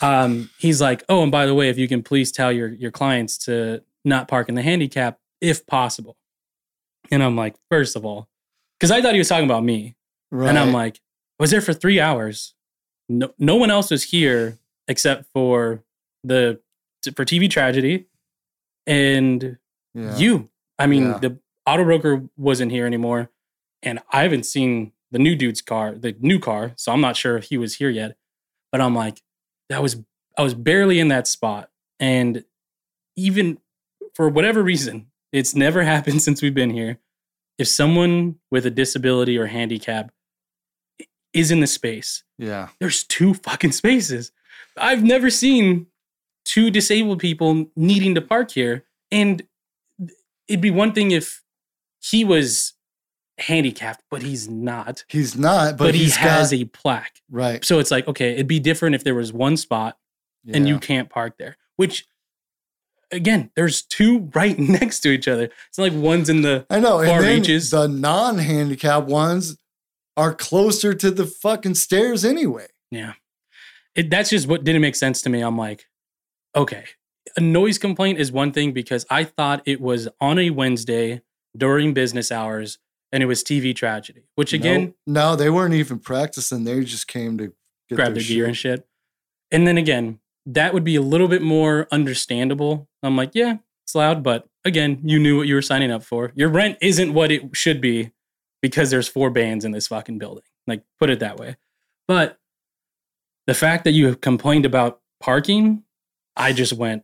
Um, 0.01 0.49
he's 0.58 0.82
like, 0.82 1.03
oh, 1.08 1.23
and 1.23 1.32
by 1.32 1.45
the 1.45 1.53
way, 1.53 1.69
if 1.69 1.77
you 1.77 1.88
can 1.88 2.03
please 2.03 2.32
tell 2.32 2.51
your 2.51 2.67
your 2.69 2.91
clients 2.91 3.38
to 3.45 3.84
not 4.03 4.27
park 4.27 4.49
in 4.49 4.56
the 4.56 4.62
handicap 4.62 5.19
if 5.39 5.65
possible. 5.65 6.17
And 7.12 7.21
I'm 7.23 7.36
like, 7.36 7.56
first 7.69 7.95
of 7.95 8.06
all, 8.06 8.29
because 8.79 8.91
I 8.91 9.01
thought 9.01 9.13
he 9.13 9.19
was 9.19 9.29
talking 9.29 9.45
about 9.45 9.63
me. 9.63 9.95
Right. 10.32 10.49
And 10.49 10.58
I'm 10.58 10.73
like, 10.73 10.97
I 11.39 11.43
was 11.43 11.51
there 11.51 11.62
for 11.62 11.73
three 11.73 11.99
hours. 11.99 12.56
No, 13.08 13.34
no 13.38 13.56
one 13.56 13.69
else 13.69 13.91
was 13.91 14.03
here 14.03 14.58
except 14.87 15.25
for 15.33 15.83
the 16.23 16.59
for 17.15 17.25
TV 17.25 17.49
tragedy 17.49 18.05
and 18.87 19.57
Yeah. 19.93 20.17
you. 20.17 20.49
I 20.79 20.87
mean, 20.87 21.03
Yeah. 21.03 21.17
the 21.19 21.39
auto 21.65 21.83
broker 21.83 22.27
wasn't 22.37 22.71
here 22.71 22.85
anymore, 22.85 23.29
and 23.81 23.99
I 24.11 24.23
haven't 24.23 24.45
seen 24.45 24.91
the 25.11 25.19
new 25.19 25.35
dude's 25.35 25.61
car, 25.61 25.93
the 25.95 26.15
new 26.19 26.39
car, 26.39 26.73
so 26.77 26.91
I'm 26.91 27.01
not 27.01 27.15
sure 27.15 27.37
if 27.37 27.45
he 27.45 27.57
was 27.57 27.75
here 27.75 27.89
yet. 27.89 28.17
But 28.71 28.81
I'm 28.81 28.95
like, 28.95 29.21
that 29.69 29.81
was 29.81 29.97
I 30.37 30.41
was 30.41 30.55
barely 30.55 30.99
in 30.99 31.09
that 31.09 31.27
spot, 31.27 31.69
and 31.99 32.43
even 33.15 33.59
for 34.15 34.27
whatever 34.29 34.63
reason, 34.63 35.11
it's 35.31 35.53
never 35.55 35.83
happened 35.93 36.21
since 36.23 36.41
we've 36.41 36.55
been 36.55 36.71
here. 36.71 36.99
If 37.59 37.67
someone 37.67 38.39
with 38.49 38.65
a 38.65 38.71
disability 38.71 39.37
or 39.37 39.45
handicap 39.45 40.11
is 41.33 41.51
in 41.51 41.59
the 41.59 41.67
space, 41.67 42.23
Yeah. 42.39 42.69
there's 42.79 43.03
two 43.03 43.33
fucking 43.35 43.71
spaces. 43.73 44.31
I've 44.77 45.03
never 45.03 45.29
seen 45.29 45.88
two 46.45 46.69
disabled 46.71 47.19
people 47.19 47.67
needing 47.75 48.15
to 48.15 48.21
park 48.21 48.51
here. 48.51 48.86
And 49.12 49.43
it'd 50.47 50.62
be 50.62 50.71
one 50.71 50.91
thing 50.93 51.12
if 51.12 51.41
he 52.01 52.25
was 52.25 52.73
handicapped, 53.38 54.03
but 54.12 54.21
he's 54.21 54.47
not. 54.49 55.03
He's 55.07 55.38
not, 55.38 55.77
but, 55.77 55.86
But, 55.86 55.95
he 55.95 56.09
has 56.12 56.51
got, 56.51 56.59
a 56.59 56.65
plaque. 56.65 57.21
right. 57.29 57.63
So 57.63 57.79
it's 57.79 57.91
like, 57.91 58.07
okay, 58.07 58.33
it'd 58.33 58.47
be 58.47 58.59
different 58.59 58.95
if 58.95 59.03
there 59.03 59.15
was 59.15 59.31
one 59.31 59.57
spot 59.57 59.97
and 60.51 60.67
you 60.67 60.77
can't 60.79 61.09
park 61.09 61.38
there, 61.38 61.55
which 61.77 62.05
again, 63.12 63.49
there's 63.55 63.83
two 63.83 64.29
right 64.36 64.57
next 64.59 64.99
to 65.01 65.09
each 65.09 65.27
other. 65.27 65.49
It's 65.69 65.77
not 65.77 65.86
like 65.91 65.93
one's 65.93 66.29
in 66.29 66.41
the 66.41 66.65
I 66.69 66.79
know. 66.79 66.97
far 67.03 67.17
And 67.19 67.23
then 67.23 67.39
reaches. 67.39 67.69
the 67.71 67.88
non 67.88 68.39
handicapped 68.39 69.07
ones 69.07 69.55
are 70.17 70.33
closer 70.33 70.93
to 70.93 71.09
the 71.12 71.25
fucking 71.25 71.75
stairs 71.75 72.25
anyway. 72.25 72.67
Yeah. 72.91 73.13
It, 73.95 74.10
that's 74.10 74.29
just 74.29 74.47
what 74.47 74.63
didn't 74.63 74.82
make 74.82 74.95
sense 74.95 75.21
to 75.23 75.29
me. 75.29 75.41
I'm 75.41 75.58
like, 75.58 75.88
okay, 76.56 76.86
a 77.38 77.41
noise 77.41 77.77
complaint 77.77 78.19
is 78.19 78.32
one 78.32 78.51
thing 78.51 78.71
because 78.71 79.06
I 79.10 79.23
thought 79.23 79.62
it 79.65 79.82
was 79.82 80.08
on 80.19 80.39
a 80.39 80.49
Wednesday 80.49 81.21
during 81.56 81.93
business 81.93 82.32
hours 82.32 82.79
and 83.12 83.21
it 83.21 83.27
was 83.27 83.43
TV 83.43 83.75
tragedy, 83.75 84.23
which 84.36 84.53
again, 84.53 84.95
no, 85.06 85.32
no, 85.32 85.36
they 85.36 85.49
weren't 85.49 85.75
even 85.75 85.99
practicing. 85.99 86.63
They 86.63 86.84
just 86.84 87.08
came 87.08 87.38
to 87.38 87.53
get 87.89 87.95
grab 87.95 88.13
their 88.15 88.23
gear 88.23 88.45
and 88.45 88.58
shit. 88.58 88.88
And 89.51 89.67
then 89.67 89.77
again, 89.77 90.19
that 90.47 90.73
would 90.73 90.84
be 90.84 90.95
a 90.95 91.01
little 91.01 91.27
bit 91.27 91.41
more 91.41 91.88
understandable. 91.91 92.89
I'm 93.03 93.15
like, 93.15 93.32
yeah, 93.34 93.58
it's 93.86 93.95
loud, 93.95 94.23
but 94.23 94.47
again, 94.65 94.99
you 95.03 95.19
knew 95.19 95.38
what 95.38 95.47
you 95.47 95.56
were 95.56 95.62
signing 95.62 95.91
up 95.91 96.03
for. 96.03 96.32
Your 96.36 96.49
rent 96.49 96.77
isn't 96.82 97.13
what 97.13 97.32
it 97.32 97.56
should 97.56 97.79
be 97.79 98.12
because 98.62 98.89
there's 98.89 99.08
four 99.08 99.29
bands 99.29 99.63
in 99.63 99.71
this 99.71 99.88
fucking 99.88 100.17
building. 100.17 100.43
Like, 100.65 100.84
put 100.99 101.10
it 101.10 101.19
that 101.19 101.38
way. 101.38 101.58
But 102.08 102.39
the 103.47 103.53
fact 103.53 103.84
that 103.84 103.91
you 103.91 104.06
have 104.08 104.21
complained 104.21 104.65
about 104.65 105.01
parking, 105.19 105.84
I 106.36 106.53
just 106.53 106.73
went, 106.73 107.03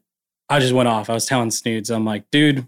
I 0.50 0.60
just 0.60 0.74
went 0.74 0.90
off. 0.90 1.10
I 1.10 1.14
was 1.14 1.26
telling 1.26 1.52
Snoods, 1.52 1.90
I'm 1.90 2.06
like, 2.06 2.30
dude, 2.32 2.68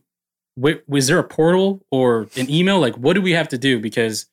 was 0.56 1.08
there 1.08 1.20
a 1.20 1.24
portal 1.24 1.86
or 1.92 2.28
an 2.36 2.50
email? 2.50 2.80
Like, 2.80 2.96
what 2.96 3.14
do 3.14 3.22
we 3.22 3.32
have 3.32 3.48
to 3.50 3.58
do? 3.58 3.80
Because 3.80 4.28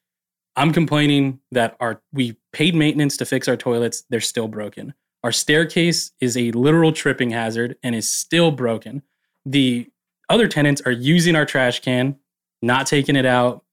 I'm 0.56 0.72
complaining 0.72 1.40
that 1.52 1.76
our 1.80 2.02
we 2.12 2.36
paid 2.52 2.74
maintenance 2.74 3.16
to 3.18 3.24
fix 3.24 3.48
our 3.48 3.56
toilets, 3.56 4.04
they're 4.10 4.20
still 4.20 4.48
broken. 4.48 4.94
Our 5.22 5.32
staircase 5.32 6.12
is 6.20 6.36
a 6.36 6.50
literal 6.52 6.92
tripping 6.92 7.30
hazard 7.30 7.76
and 7.82 7.94
is 7.94 8.08
still 8.08 8.50
broken. 8.50 9.02
The 9.46 9.88
other 10.28 10.48
tenants 10.48 10.82
are 10.84 10.92
using 10.92 11.36
our 11.36 11.46
trash 11.46 11.80
can, 11.80 12.16
not 12.60 12.86
taking 12.86 13.16
it 13.16 13.26
out, 13.26 13.64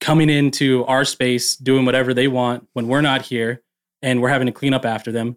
coming 0.00 0.28
into 0.28 0.84
our 0.84 1.04
space, 1.04 1.56
doing 1.56 1.86
whatever 1.86 2.12
they 2.12 2.28
want 2.28 2.68
when 2.72 2.88
we're 2.88 3.00
not 3.00 3.22
here, 3.22 3.62
and 4.04 4.20
we're 4.20 4.28
having 4.28 4.46
to 4.46 4.52
clean 4.52 4.74
up 4.74 4.84
after 4.84 5.10
them. 5.10 5.36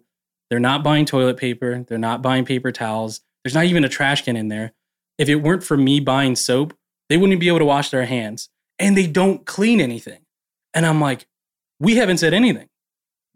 They're 0.50 0.60
not 0.60 0.84
buying 0.84 1.06
toilet 1.06 1.38
paper, 1.38 1.84
they're 1.88 1.98
not 1.98 2.22
buying 2.22 2.44
paper 2.44 2.70
towels. 2.70 3.22
There's 3.42 3.54
not 3.54 3.64
even 3.64 3.82
a 3.82 3.88
trash 3.88 4.22
can 4.24 4.36
in 4.36 4.48
there. 4.48 4.74
If 5.16 5.28
it 5.28 5.36
weren't 5.36 5.64
for 5.64 5.76
me 5.76 6.00
buying 6.00 6.36
soap, 6.36 6.76
they 7.08 7.16
wouldn't 7.16 7.40
be 7.40 7.48
able 7.48 7.60
to 7.60 7.64
wash 7.64 7.90
their 7.90 8.04
hands. 8.04 8.50
And 8.78 8.96
they 8.96 9.06
don't 9.06 9.46
clean 9.46 9.80
anything. 9.80 10.20
And 10.74 10.84
I'm 10.84 11.00
like, 11.00 11.26
we 11.80 11.96
haven't 11.96 12.18
said 12.18 12.34
anything. 12.34 12.68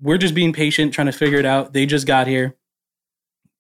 We're 0.01 0.18
just 0.18 0.35
being 0.35 0.53
patient, 0.53 0.92
trying 0.92 1.07
to 1.07 1.12
figure 1.12 1.38
it 1.38 1.47
out. 1.47 1.73
They 1.73 1.87
just 1.87 2.07
got 2.07 2.27
here. 2.27 2.57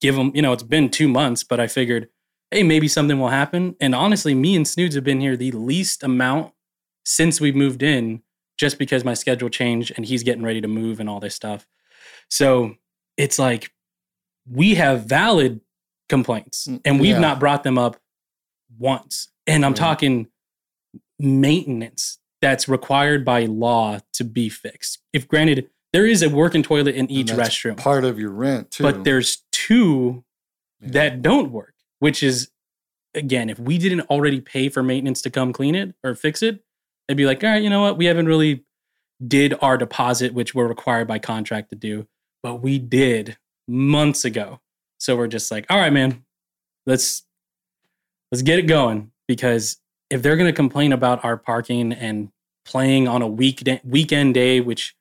Give 0.00 0.14
them, 0.14 0.32
you 0.34 0.42
know, 0.42 0.52
it's 0.52 0.62
been 0.62 0.90
two 0.90 1.08
months, 1.08 1.42
but 1.42 1.58
I 1.58 1.68
figured, 1.68 2.08
hey, 2.50 2.62
maybe 2.62 2.88
something 2.88 3.18
will 3.18 3.28
happen. 3.28 3.76
And 3.80 3.94
honestly, 3.94 4.34
me 4.34 4.56
and 4.56 4.68
Snoods 4.68 4.94
have 4.94 5.04
been 5.04 5.20
here 5.20 5.36
the 5.36 5.52
least 5.52 6.02
amount 6.02 6.52
since 7.04 7.40
we 7.40 7.50
moved 7.50 7.82
in, 7.82 8.22
just 8.58 8.78
because 8.78 9.04
my 9.04 9.14
schedule 9.14 9.48
changed 9.48 9.92
and 9.96 10.06
he's 10.06 10.22
getting 10.22 10.42
ready 10.42 10.60
to 10.60 10.68
move 10.68 11.00
and 11.00 11.08
all 11.08 11.20
this 11.20 11.34
stuff. 11.34 11.66
So 12.28 12.76
it's 13.16 13.38
like 13.38 13.72
we 14.50 14.74
have 14.74 15.04
valid 15.04 15.60
complaints 16.08 16.66
mm, 16.66 16.80
and 16.84 17.00
we've 17.00 17.10
yeah. 17.12 17.18
not 17.20 17.40
brought 17.40 17.62
them 17.64 17.78
up 17.78 17.96
once. 18.78 19.28
And 19.46 19.64
I'm 19.64 19.72
Right. 19.72 19.76
talking 19.78 20.28
maintenance 21.18 22.18
that's 22.40 22.68
required 22.68 23.24
by 23.24 23.44
law 23.46 24.00
to 24.14 24.24
be 24.24 24.48
fixed. 24.48 24.98
If 25.12 25.28
granted, 25.28 25.70
there 25.92 26.06
is 26.06 26.22
a 26.22 26.28
working 26.28 26.62
toilet 26.62 26.94
in 26.94 27.10
each 27.10 27.28
restroom, 27.28 27.76
Part 27.76 28.04
of 28.04 28.18
your 28.18 28.30
rent 28.30 28.70
too. 28.72 28.82
but 28.82 29.04
there's 29.04 29.44
two 29.52 30.24
Yeah. 30.80 30.88
that 30.92 31.22
don't 31.22 31.52
work, 31.52 31.74
which 32.00 32.22
is 32.22 32.50
again, 33.14 33.50
if 33.50 33.58
we 33.58 33.76
didn't 33.76 34.00
already 34.02 34.40
pay 34.40 34.68
for 34.70 34.82
maintenance 34.82 35.20
to 35.22 35.30
come 35.30 35.52
clean 35.52 35.74
it 35.74 35.94
or 36.02 36.14
fix 36.14 36.42
it, 36.42 36.64
they'd 37.06 37.16
be 37.16 37.26
like, 37.26 37.42
all 37.42 37.50
right, 37.50 37.62
you 37.62 37.70
know 37.70 37.82
what? 37.82 37.96
We 37.96 38.06
haven't 38.06 38.26
really 38.26 38.64
did 39.26 39.54
our 39.60 39.76
deposit, 39.78 40.34
which 40.34 40.54
we're 40.54 40.66
required 40.66 41.06
by 41.08 41.18
contract 41.18 41.70
to 41.70 41.76
do, 41.76 42.06
but 42.42 42.56
we 42.56 42.78
did 42.78 43.36
months 43.68 44.24
ago. 44.24 44.60
So 44.98 45.16
we're 45.16 45.28
just 45.28 45.50
like, 45.50 45.66
all 45.70 45.78
right, 45.78 45.92
man, 45.92 46.24
let's 46.86 47.24
let's 48.30 48.42
get 48.42 48.58
it 48.58 48.62
going 48.62 49.12
because 49.28 49.78
if 50.10 50.22
they're 50.22 50.36
going 50.36 50.50
to 50.50 50.56
complain 50.56 50.92
about 50.92 51.24
our 51.24 51.36
parking 51.36 51.92
and 51.92 52.30
playing 52.64 53.08
on 53.08 53.22
a 53.22 53.28
week 53.28 53.68
weekend 53.84 54.34
day, 54.34 54.60
which 54.60 54.94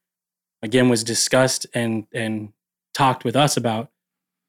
again 0.62 0.90
was 0.90 1.04
discussed 1.04 1.66
and 1.74 2.08
and 2.14 2.54
talked 2.94 3.24
with 3.24 3.36
us 3.36 3.58
about, 3.58 3.90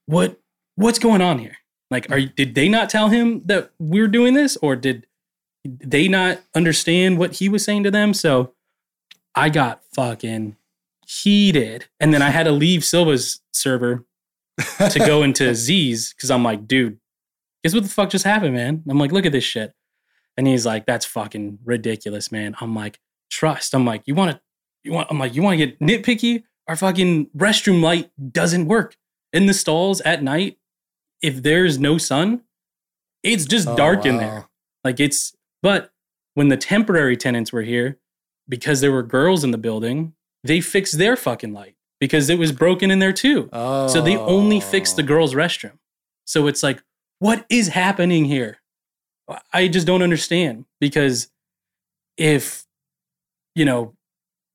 what 0.06 0.40
what's 0.76 0.98
going 0.98 1.20
on 1.20 1.38
here? 1.38 1.56
Like, 1.90 2.10
are 2.10 2.20
did 2.20 2.54
they 2.54 2.68
not 2.68 2.88
tell 2.88 3.08
him 3.08 3.42
that 3.46 3.70
we're 3.78 4.08
doing 4.08 4.34
this, 4.34 4.56
or 4.62 4.76
did 4.76 5.06
they 5.64 6.08
not 6.08 6.40
understand 6.54 7.18
what 7.18 7.34
he 7.34 7.48
was 7.48 7.64
saying 7.64 7.84
to 7.84 7.90
them? 7.90 8.14
So 8.14 8.54
I 9.34 9.48
got 9.48 9.82
fucking 9.94 10.56
heated, 11.06 11.86
and 12.00 12.12
then 12.12 12.22
I 12.22 12.30
had 12.30 12.44
to 12.44 12.52
leave 12.52 12.84
Silva's 12.84 13.40
server 13.52 14.04
to 14.90 14.98
go 14.98 15.22
into 15.24 15.54
Z's 15.54 16.12
because 16.14 16.30
I'm 16.30 16.42
like, 16.44 16.66
dude, 16.66 16.98
guess 17.62 17.74
what 17.74 17.82
the 17.82 17.88
fuck 17.88 18.10
just 18.10 18.24
happened, 18.24 18.54
man? 18.54 18.82
I'm 18.88 18.98
like, 18.98 19.12
look 19.12 19.26
at 19.26 19.32
this 19.32 19.44
shit. 19.44 19.72
And 20.36 20.46
he's 20.46 20.64
like, 20.64 20.86
that's 20.86 21.04
fucking 21.04 21.58
ridiculous, 21.64 22.32
man. 22.32 22.54
I'm 22.60 22.74
like, 22.74 22.98
trust. 23.30 23.74
I'm 23.74 23.84
like, 23.84 24.02
you 24.06 24.14
want 24.14 24.32
to, 24.32 24.40
you 24.82 24.92
want, 24.92 25.08
I'm 25.10 25.18
like, 25.18 25.34
you 25.34 25.42
want 25.42 25.58
to 25.58 25.66
get 25.66 25.78
nitpicky? 25.80 26.44
Our 26.68 26.76
fucking 26.76 27.26
restroom 27.36 27.82
light 27.82 28.10
doesn't 28.32 28.66
work 28.66 28.96
in 29.32 29.46
the 29.46 29.54
stalls 29.54 30.00
at 30.02 30.22
night. 30.22 30.58
If 31.20 31.42
there's 31.42 31.78
no 31.78 31.98
sun, 31.98 32.42
It's 33.22 33.44
just 33.44 33.68
Oh, 33.68 33.76
dark 33.76 34.06
in 34.06 34.16
there. 34.16 34.46
Like 34.84 34.98
it's 35.00 35.34
but 35.62 35.92
when 36.34 36.48
the 36.48 36.56
temporary 36.56 37.16
tenants 37.16 37.52
were 37.52 37.62
here, 37.62 37.98
because 38.48 38.80
there 38.80 38.92
were 38.92 39.02
girls 39.02 39.44
in 39.44 39.50
the 39.50 39.58
building, 39.58 40.14
they 40.44 40.60
fixed 40.60 40.98
their 40.98 41.16
fucking 41.16 41.52
light 41.52 41.76
because 42.00 42.28
it 42.28 42.38
was 42.38 42.52
broken 42.52 42.90
in 42.90 42.98
there 42.98 43.12
too. 43.12 43.48
Oh. 43.52 43.86
So 43.86 44.00
they 44.02 44.16
only 44.16 44.60
fixed 44.60 44.96
the 44.96 45.02
oh. 45.02 45.06
girls' 45.06 45.34
restroom. 45.34 45.78
So 46.24 46.46
it's 46.46 46.62
like, 46.62 46.82
what 47.18 47.46
is 47.48 47.68
happening 47.68 48.24
here? 48.24 48.58
I 49.52 49.68
just 49.68 49.86
don't 49.86 50.02
understand 50.02 50.64
because 50.80 51.28
if, 52.16 52.64
you 53.54 53.64
know, 53.64 53.94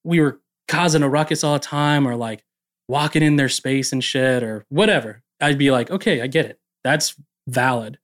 we 0.04 0.20
were 0.20 0.39
causing 0.67 1.04
a 1.04 1.10
ruckus 1.10 1.43
all 1.43 1.54
the 1.54 1.60
time 1.60 2.08
or 2.08 2.15
like 2.15 2.43
walking 2.88 3.24
in 3.24 3.38
their 3.38 3.50
space 3.50 3.91
and 3.91 4.04
shit 4.04 4.43
or 4.43 4.65
whatever, 4.70 5.24
I'd 5.39 5.58
be 5.58 5.72
like, 5.72 5.89
okay, 5.89 6.22
I 6.22 6.28
get 6.28 6.46
it. 6.46 6.60
That's 6.84 7.15
valid. 7.48 7.98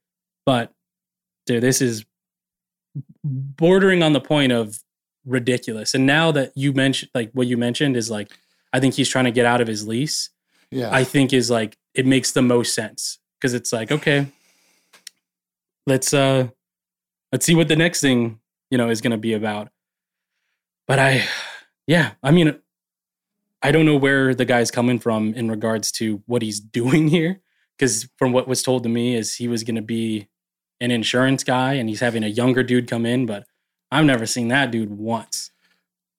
But 0.45 0.71
dude, 1.45 1.63
this 1.63 1.81
is 1.81 2.05
bordering 3.23 4.03
on 4.03 4.13
the 4.13 4.21
point 4.21 4.51
of 4.51 4.79
ridiculous. 5.25 5.93
And 5.93 6.05
now 6.05 6.31
that 6.31 6.51
you 6.55 6.73
mentioned, 6.73 7.11
like 7.13 7.31
what 7.33 7.47
you 7.47 7.57
mentioned 7.57 7.95
is 7.95 8.09
like, 8.09 8.31
I 8.71 8.79
think 8.79 8.95
he's 8.95 9.09
trying 9.09 9.25
to 9.25 9.31
get 9.31 9.45
out 9.45 9.61
of 9.61 9.67
his 9.67 9.87
lease. 9.87 10.29
Yeah. 10.71 10.89
I 10.91 11.03
think 11.03 11.33
is 11.33 11.51
like 11.51 11.77
it 11.93 12.05
makes 12.05 12.31
the 12.31 12.41
most 12.41 12.73
sense 12.73 13.19
because 13.39 13.53
it's 13.53 13.71
like 13.71 13.91
okay, 13.91 14.27
let's 15.85 16.13
uh 16.13 16.47
let's 17.31 17.45
see 17.45 17.55
what 17.55 17.67
the 17.67 17.75
next 17.75 18.01
thing 18.01 18.39
you 18.71 18.77
know 18.77 18.89
is 18.89 19.01
going 19.01 19.11
to 19.11 19.17
be 19.17 19.33
about. 19.33 19.69
But 20.87 20.99
I, 20.99 21.25
yeah, 21.87 22.11
I 22.21 22.31
mean, 22.31 22.59
I 23.61 23.71
don't 23.71 23.85
know 23.85 23.95
where 23.95 24.35
the 24.35 24.45
guy's 24.45 24.71
coming 24.71 24.99
from 24.99 25.33
in 25.33 25.49
regards 25.49 25.91
to 25.93 26.21
what 26.25 26.41
he's 26.41 26.59
doing 26.79 27.07
here 27.07 27.41
because 27.77 28.09
from 28.17 28.31
what 28.31 28.47
was 28.47 28.63
told 28.63 28.83
to 28.83 28.89
me 28.89 29.15
is 29.15 29.35
he 29.35 29.47
was 29.47 29.63
going 29.63 29.75
to 29.75 29.81
be 29.81 30.27
an 30.83 30.91
insurance 30.91 31.45
guy 31.45 31.75
and 31.75 31.87
he's 31.87 32.01
having 32.01 32.23
a 32.23 32.27
younger 32.27 32.61
dude 32.61 32.89
come 32.89 33.05
in, 33.05 33.25
but 33.25 33.45
I've 33.89 34.05
never 34.05 34.25
seen 34.25 34.49
that 34.49 34.69
dude 34.69 34.91
once. 34.91 35.51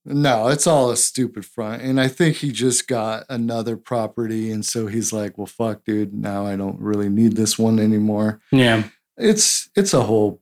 No, 0.07 0.49
it's 0.49 0.67
all 0.67 0.91
a 0.91 0.97
stupid 0.97 1.45
front. 1.45 1.83
And 1.83 2.01
I 2.01 2.09
think 2.09 2.37
he 2.37 2.51
just 2.51 2.89
got 2.89 3.25
another 3.29 3.77
property. 3.77 4.51
And 4.51 4.65
so 4.65 4.87
he's 4.87 5.13
like, 5.13 5.37
well, 5.37 5.47
fuck, 5.47 5.85
dude, 5.85 6.15
now 6.15 6.47
I 6.47 6.57
don't 6.57 6.81
really 6.81 7.11
need 7.11 7.37
this 7.37 7.59
one 7.59 7.79
anymore. 7.79 8.41
Yeah. 8.51 8.85
It's 9.17 9.69
it's 9.77 9.93
a 9.95 10.03
whole 10.03 10.41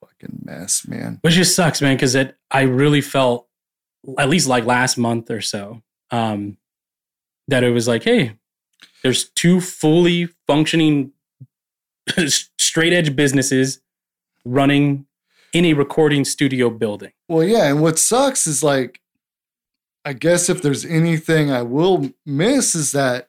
fucking 0.00 0.40
mess, 0.44 0.86
man. 0.86 1.18
which 1.22 1.34
just 1.34 1.54
sucks, 1.56 1.82
man. 1.82 1.96
Because 1.96 2.14
it, 2.14 2.36
I 2.50 2.62
really 2.62 3.00
felt, 3.00 3.48
at 4.18 4.28
least 4.28 4.46
like 4.46 4.64
last 4.64 4.96
month 4.96 5.30
or 5.30 5.40
so, 5.40 5.82
um, 6.10 6.56
that 7.48 7.64
it 7.64 7.70
was 7.70 7.88
like, 7.88 8.04
hey, 8.04 8.36
there's 9.02 9.28
two 9.30 9.60
fully 9.60 10.28
functioning 10.46 11.12
straight 12.58 12.92
edge 12.92 13.14
businesses 13.14 13.80
running 14.44 15.06
in 15.52 15.64
a 15.64 15.72
recording 15.74 16.24
studio 16.24 16.70
building. 16.70 17.12
Well, 17.28 17.44
yeah, 17.44 17.68
and 17.68 17.80
what 17.80 17.98
sucks 17.98 18.46
is 18.46 18.62
like, 18.62 19.00
I 20.04 20.12
guess 20.12 20.48
if 20.48 20.62
there's 20.62 20.84
anything 20.84 21.50
I 21.50 21.62
will 21.62 22.10
miss 22.24 22.74
is 22.74 22.92
that 22.92 23.28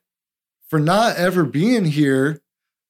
for 0.68 0.80
not 0.80 1.18
ever 1.18 1.44
being 1.44 1.86
here, 1.86 2.42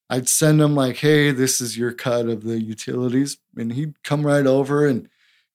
I'd 0.09 0.27
send 0.27 0.59
him 0.61 0.75
like, 0.75 0.97
"Hey, 0.97 1.31
this 1.31 1.61
is 1.61 1.77
your 1.77 1.91
cut 1.91 2.27
of 2.27 2.43
the 2.43 2.59
utilities," 2.59 3.37
and 3.55 3.73
he'd 3.73 4.01
come 4.03 4.25
right 4.25 4.45
over 4.45 4.85
and 4.85 5.07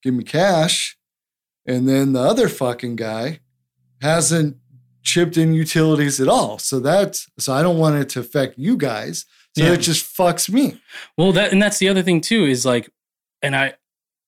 give 0.03 0.15
me 0.15 0.25
cash. 0.25 0.97
And 1.67 1.89
then 1.89 2.13
the 2.13 2.21
other 2.21 2.49
fucking 2.49 2.97
guy 2.97 3.41
hasn't 4.01 4.57
chipped 5.03 5.37
in 5.37 5.55
utilities 5.55 6.21
at 6.21 6.29
all. 6.29 6.59
So 6.59 6.81
that's 6.81 7.29
so 7.39 7.53
I 7.53 7.63
don't 7.63 7.79
want 7.79 7.97
it 7.97 8.09
to 8.11 8.21
affect 8.21 8.59
you 8.59 8.77
guys. 8.77 9.27
So 9.57 9.65
Yeah. 9.65 9.73
it 9.73 9.79
just 9.79 10.05
fucks 10.17 10.51
me. 10.51 10.81
Well, 11.17 11.33
that 11.33 11.53
and 11.53 11.63
that's 11.63 11.79
the 11.79 11.89
other 11.89 12.03
thing 12.03 12.21
too 12.21 12.45
is 12.45 12.65
like, 12.67 12.89
and 13.43 13.55
I, 13.55 13.75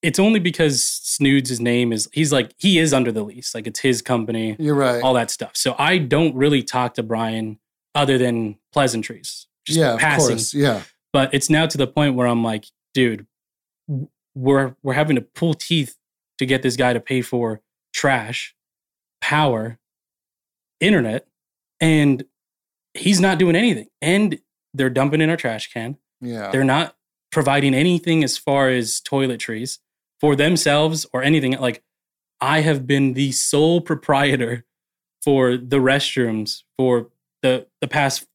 it's 0.02 0.18
only 0.18 0.38
because 0.40 0.84
Snoods' 0.84 1.48
his 1.50 1.60
name 1.60 1.92
is 1.92 2.08
he's 2.12 2.32
like 2.32 2.54
he 2.58 2.78
is 2.78 2.92
under 2.92 3.10
the 3.10 3.24
lease, 3.24 3.54
like 3.54 3.66
it's 3.66 3.80
his 3.80 4.02
company. 4.02 4.54
You're 4.58 4.74
right. 4.74 5.02
all 5.02 5.14
that 5.14 5.30
stuff. 5.30 5.52
So 5.56 5.74
I 5.78 5.98
don't 5.98 6.34
really 6.36 6.62
talk 6.62 6.94
to 6.94 7.02
Brian 7.02 7.58
other 7.94 8.18
than 8.18 8.56
pleasantries. 8.72 9.46
Just 9.66 9.78
yeah, 9.78 9.96
passing. 9.98 10.24
of 10.24 10.28
course. 10.38 10.54
Yeah. 10.54 10.82
But 11.12 11.32
it's 11.34 11.50
now 11.50 11.66
to 11.66 11.78
the 11.78 11.86
point 11.86 12.14
where 12.14 12.26
I'm 12.26 12.44
like, 12.44 12.66
dude, 12.94 13.26
we're 14.34 14.76
we're 14.82 14.92
having 14.92 15.16
to 15.16 15.22
pull 15.22 15.54
teeth 15.54 15.96
to 16.38 16.46
get 16.46 16.62
this 16.62 16.76
guy 16.76 16.92
to 16.92 17.00
pay 17.00 17.22
for 17.22 17.62
trash, 17.94 18.54
power, 19.20 19.78
internet, 20.80 21.26
and 21.80 22.24
he's 22.94 23.20
not 23.20 23.38
doing 23.38 23.56
anything. 23.56 23.88
And 24.02 24.38
they're 24.76 24.90
dumping 24.90 25.20
in 25.20 25.30
our 25.30 25.36
trash 25.36 25.72
can. 25.72 25.96
Yeah. 26.20 26.50
They're 26.50 26.64
not 26.64 26.96
providing 27.30 27.74
anything 27.74 28.24
as 28.24 28.38
far 28.38 28.68
as 28.68 29.00
toiletries 29.00 29.78
for 30.20 30.36
themselves 30.36 31.06
or 31.12 31.22
anything. 31.22 31.52
Like, 31.58 31.82
I 32.40 32.60
have 32.60 32.86
been 32.86 33.14
the 33.14 33.32
sole 33.32 33.80
proprietor 33.80 34.64
for 35.22 35.56
the 35.56 35.78
restrooms 35.78 36.62
for 36.78 37.10
the 37.42 37.66
the 37.80 37.88
past 37.88 38.26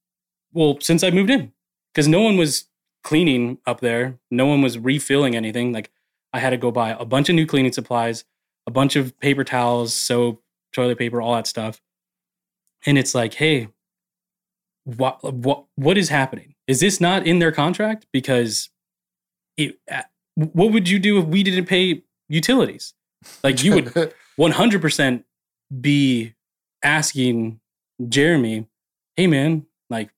well 0.53 0.77
since 0.81 1.03
I 1.03 1.11
moved 1.11 1.29
in 1.29 1.53
because 1.93 2.07
no 2.07 2.21
one 2.21 2.37
was 2.37 2.65
cleaning 3.03 3.57
up 3.65 3.79
there. 3.81 4.19
No 4.29 4.45
one 4.45 4.61
was 4.61 4.77
refilling 4.77 5.35
anything. 5.35 5.71
Like, 5.71 5.91
I 6.33 6.39
had 6.39 6.51
to 6.51 6.57
go 6.57 6.71
buy 6.71 6.95
a 6.97 7.05
bunch 7.05 7.29
of 7.29 7.35
new 7.35 7.45
cleaning 7.45 7.73
supplies, 7.73 8.25
a 8.67 8.71
bunch 8.71 8.95
of 8.95 9.17
paper 9.19 9.43
towels, 9.43 9.93
soap, 9.93 10.43
toilet 10.73 10.97
paper, 10.97 11.21
all 11.21 11.35
that 11.35 11.47
stuff. 11.47 11.81
And 12.85 12.97
it's 12.97 13.13
like, 13.13 13.35
hey, 13.35 13.69
what 14.83 15.33
what 15.33 15.65
what 15.75 15.97
is 15.97 16.09
happening? 16.09 16.55
Is 16.67 16.79
this 16.79 16.99
not 16.99 17.25
in 17.25 17.39
their 17.39 17.51
contract? 17.51 18.07
Because 18.11 18.69
it, 19.57 19.79
uh, 19.91 20.03
what 20.35 20.71
would 20.71 20.89
you 20.89 20.99
do 20.99 21.19
if 21.19 21.25
we 21.25 21.43
didn't 21.43 21.65
pay 21.65 22.03
utilities? 22.29 22.93
Like 23.43 23.63
you 23.63 23.75
would 23.75 24.13
one 24.35 24.51
hundred 24.51 24.81
percent 24.81 25.25
be 25.79 26.33
asking 26.83 27.59
Jeremy, 28.07 28.67
"Hey 29.15 29.27
man, 29.27 29.65
like 29.89 30.09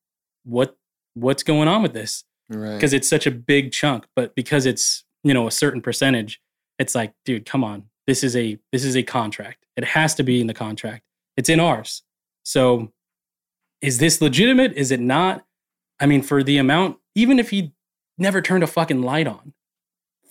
what 0.43 0.78
what's 1.13 1.43
going 1.43 1.67
on 1.67 1.82
with 1.82 1.93
this?" 1.93 2.23
Right. 2.49 2.76
Because 2.76 2.93
it's 2.93 3.10
such 3.10 3.26
a 3.26 3.32
big 3.32 3.71
chunk, 3.71 4.06
but 4.15 4.36
because 4.36 4.65
it's 4.65 5.04
you 5.23 5.34
know 5.34 5.47
a 5.47 5.52
certain 5.52 5.82
percentage, 5.82 6.41
it's 6.80 6.95
like, 6.95 7.13
dude, 7.26 7.45
come 7.45 7.63
on, 7.63 7.86
this 8.08 8.23
is 8.23 8.36
a 8.36 8.58
this 8.71 8.86
is 8.86 8.95
a 8.95 9.04
contract. 9.04 9.65
It 9.76 9.84
has 9.84 10.15
to 10.15 10.23
be 10.23 10.39
in 10.39 10.47
the 10.47 10.54
contract. 10.54 11.04
It's 11.36 11.49
in 11.49 11.60
ours. 11.60 12.04
So 12.43 12.91
is 13.84 13.98
this 13.98 14.22
legitimate? 14.22 14.74
Is 14.74 14.91
it 14.91 15.02
not? 15.02 15.46
I 16.00 16.06
mean, 16.06 16.22
for 16.24 16.41
the 16.41 16.58
amount, 16.58 16.98
even 17.15 17.38
if 17.38 17.50
he 17.50 17.74
never 18.17 18.41
turned 18.41 18.63
a 18.63 18.67
fucking 18.67 19.02
light 19.02 19.28
on, 19.28 19.54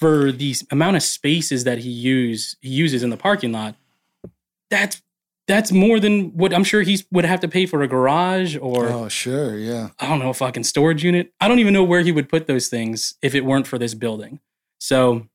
for 0.01 0.33
the 0.33 0.57
amount 0.71 0.97
of 0.97 1.03
spaces 1.03 1.63
that 1.65 1.79
he 1.79 1.91
use 1.91 2.57
he 2.61 2.71
uses 2.71 3.03
in 3.03 3.11
the 3.11 3.17
parking 3.17 3.53
lot, 3.53 3.77
that's 4.71 5.03
that's 5.47 5.71
more 5.71 6.01
than 6.01 6.31
what 6.31 6.55
I'm 6.55 6.65
sure 6.65 6.81
he 6.81 7.05
would 7.11 7.27
have 7.27 7.41
to 7.41 7.49
pay 7.49 7.67
for 7.67 7.83
a 7.83 7.89
garage 7.89 8.57
or 8.57 8.89
oh, 8.89 9.09
sure, 9.09 9.59
yeah. 9.59 9.91
I 10.01 10.09
don't 10.09 10.19
know, 10.19 10.31
a 10.31 10.35
fucking 10.35 10.65
storage 10.65 11.05
unit. 11.05 11.33
I 11.41 11.47
don't 11.47 11.59
even 11.59 11.75
know 11.75 11.85
where 11.85 12.01
he 12.01 12.11
would 12.11 12.29
put 12.29 12.47
those 12.47 12.69
things 12.69 13.17
if 13.23 13.35
it 13.35 13.45
weren't 13.45 13.67
for 13.67 13.79
this 13.79 13.93
building. 13.93 14.41
So 14.79 15.27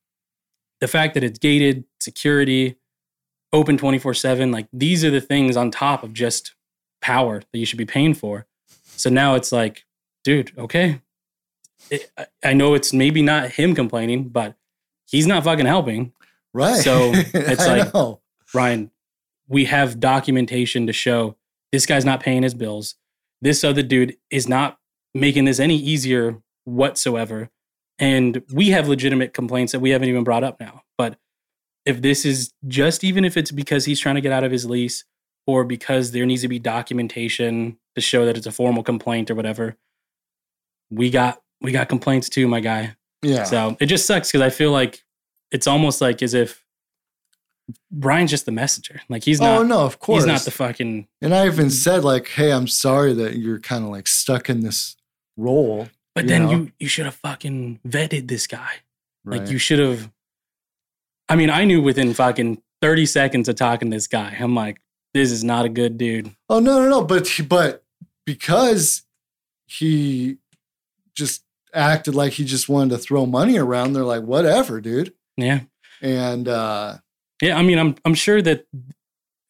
the 0.82 0.88
fact 0.88 1.14
that 1.14 1.24
it's 1.24 1.38
gated, 1.38 1.84
security, 2.00 2.78
open 3.54 3.78
24 3.78 4.16
7, 4.16 4.52
like 4.52 4.68
these 4.74 5.06
are 5.06 5.12
the 5.12 5.22
things 5.22 5.56
on 5.56 5.70
top 5.70 6.04
of 6.04 6.14
just 6.14 6.56
power 7.02 7.42
that 7.52 7.60
you 7.60 7.66
should 7.66 7.78
be 7.78 7.86
paying 7.86 8.14
for. 8.14 8.46
So 8.86 9.10
now 9.10 9.36
it's 9.36 9.52
like, 9.52 9.86
dude, 10.24 10.52
okay. 10.58 11.02
It, 11.90 12.12
I- 12.18 12.28
I 12.44 12.54
know 12.54 12.74
it's 12.74 12.94
maybe 12.94 13.22
not 13.22 13.52
him 13.52 13.76
complaining, 13.76 14.30
but 14.30 14.56
he's 15.10 15.28
not 15.28 15.44
fucking 15.44 15.66
helping. 15.66 16.14
Right. 16.54 16.82
So 16.82 17.12
it's 17.14 17.66
like, 17.66 17.94
know. 17.94 18.22
Ryan, 18.54 18.92
we 19.48 19.66
have 19.66 20.00
documentation 20.00 20.88
to 20.88 20.94
show 20.94 21.36
this 21.72 21.86
guy's 21.86 22.06
not 22.06 22.20
paying 22.20 22.44
his 22.44 22.54
bills. 22.54 22.96
This 23.42 23.64
other 23.64 23.84
dude 23.84 24.18
is 24.30 24.48
not 24.50 24.78
making 25.14 25.46
this 25.46 25.60
any 25.60 25.76
easier 25.78 26.42
whatsoever. 26.64 27.50
And 28.00 28.44
we 28.54 28.70
have 28.70 28.88
legitimate 28.88 29.34
complaints 29.34 29.72
that 29.72 29.80
we 29.80 29.90
haven't 29.92 30.10
even 30.10 30.24
brought 30.24 30.44
up 30.44 30.60
now. 30.60 30.84
But 30.98 31.18
if 31.86 32.02
this 32.02 32.26
is 32.26 32.54
just 32.68 33.04
even 33.04 33.26
if 33.26 33.38
it's 33.38 33.52
because 33.52 33.86
he's 33.86 34.00
trying 34.00 34.16
to 34.16 34.22
get 34.22 34.32
out 34.32 34.44
of 34.44 34.52
his 34.52 34.66
lease 34.66 35.06
or 35.48 35.64
because 35.64 36.12
there 36.12 36.26
needs 36.26 36.44
to 36.44 36.48
be 36.48 36.60
documentation 36.60 37.78
to 37.96 38.02
show 38.02 38.26
that 38.26 38.38
it's 38.38 38.46
a 38.46 38.52
formal 38.52 38.84
complaint 38.84 39.32
or 39.32 39.36
whatever, 39.36 39.76
we 40.92 41.10
got 41.10 41.42
we 41.62 41.72
got 41.72 41.90
complaints 41.90 42.30
too, 42.30 42.48
my 42.48 42.60
guy. 42.60 42.96
Yeah. 43.24 43.46
So 43.46 43.78
it 43.80 43.88
just 43.88 44.06
sucks 44.06 44.30
because 44.30 44.42
I 44.42 44.52
feel 44.52 44.72
like 44.72 45.04
it's 45.52 45.66
almost 45.66 46.02
like 46.02 46.22
as 46.22 46.34
if 46.34 46.64
Brian's 47.92 48.30
just 48.32 48.46
the 48.46 48.52
messenger. 48.52 49.02
Like 49.10 49.24
he's 49.24 49.42
oh, 49.42 49.46
not. 49.46 49.58
oh 49.60 49.64
no, 49.64 49.80
of 49.80 50.00
course. 50.00 50.24
He's 50.24 50.32
not 50.32 50.42
the 50.42 50.52
fucking. 50.52 51.08
And 51.22 51.34
I 51.34 51.48
even 51.48 51.70
said 51.70 52.04
like, 52.04 52.28
"Hey, 52.28 52.52
I'm 52.52 52.68
sorry 52.68 53.14
that 53.14 53.38
you're 53.38 53.60
kind 53.60 53.84
of 53.84 53.90
like 53.90 54.08
stuck 54.08 54.50
in 54.50 54.62
this 54.62 54.96
role." 55.36 55.88
But 56.14 56.26
you 56.26 56.30
then 56.30 56.46
know? 56.46 56.52
you 56.52 56.72
you 56.80 56.88
should 56.88 57.06
have 57.06 57.16
fucking 57.16 57.80
vetted 57.88 58.28
this 58.28 58.48
guy. 58.48 58.70
Right. 59.26 59.42
Like 59.42 59.50
you 59.50 59.58
should 59.58 59.80
have. 59.80 60.12
I 61.30 61.36
mean, 61.36 61.50
I 61.50 61.66
knew 61.66 61.82
within 61.82 62.14
fucking 62.14 62.62
thirty 62.82 63.06
seconds 63.06 63.50
of 63.50 63.56
talking 63.56 63.92
to 63.92 63.98
this 63.98 64.08
guy. 64.08 64.38
I'm 64.40 64.56
like, 64.56 64.80
this 65.18 65.32
is 65.32 65.44
not 65.44 65.66
a 65.66 65.70
good 65.70 65.98
dude. 65.98 66.36
Oh 66.50 66.60
no, 66.60 66.80
no, 66.82 66.90
no. 66.90 67.04
But 67.04 67.30
but 67.48 67.84
because 68.26 69.04
he 69.66 70.38
just 71.16 71.44
acted 71.74 72.16
like 72.16 72.34
he 72.34 72.46
just 72.46 72.70
wanted 72.70 72.92
to 72.92 72.98
throw 72.98 73.26
money 73.26 73.58
around. 73.58 73.94
They're 73.94 74.04
like, 74.04 74.24
whatever, 74.24 74.80
dude. 74.82 75.14
Yeah. 75.36 75.62
And 76.02 76.48
uh, 76.48 76.98
Yeah, 77.42 77.58
I 77.58 77.62
mean, 77.64 77.80
I'm 77.80 77.96
I'm 78.06 78.14
sure 78.14 78.42
that 78.42 78.68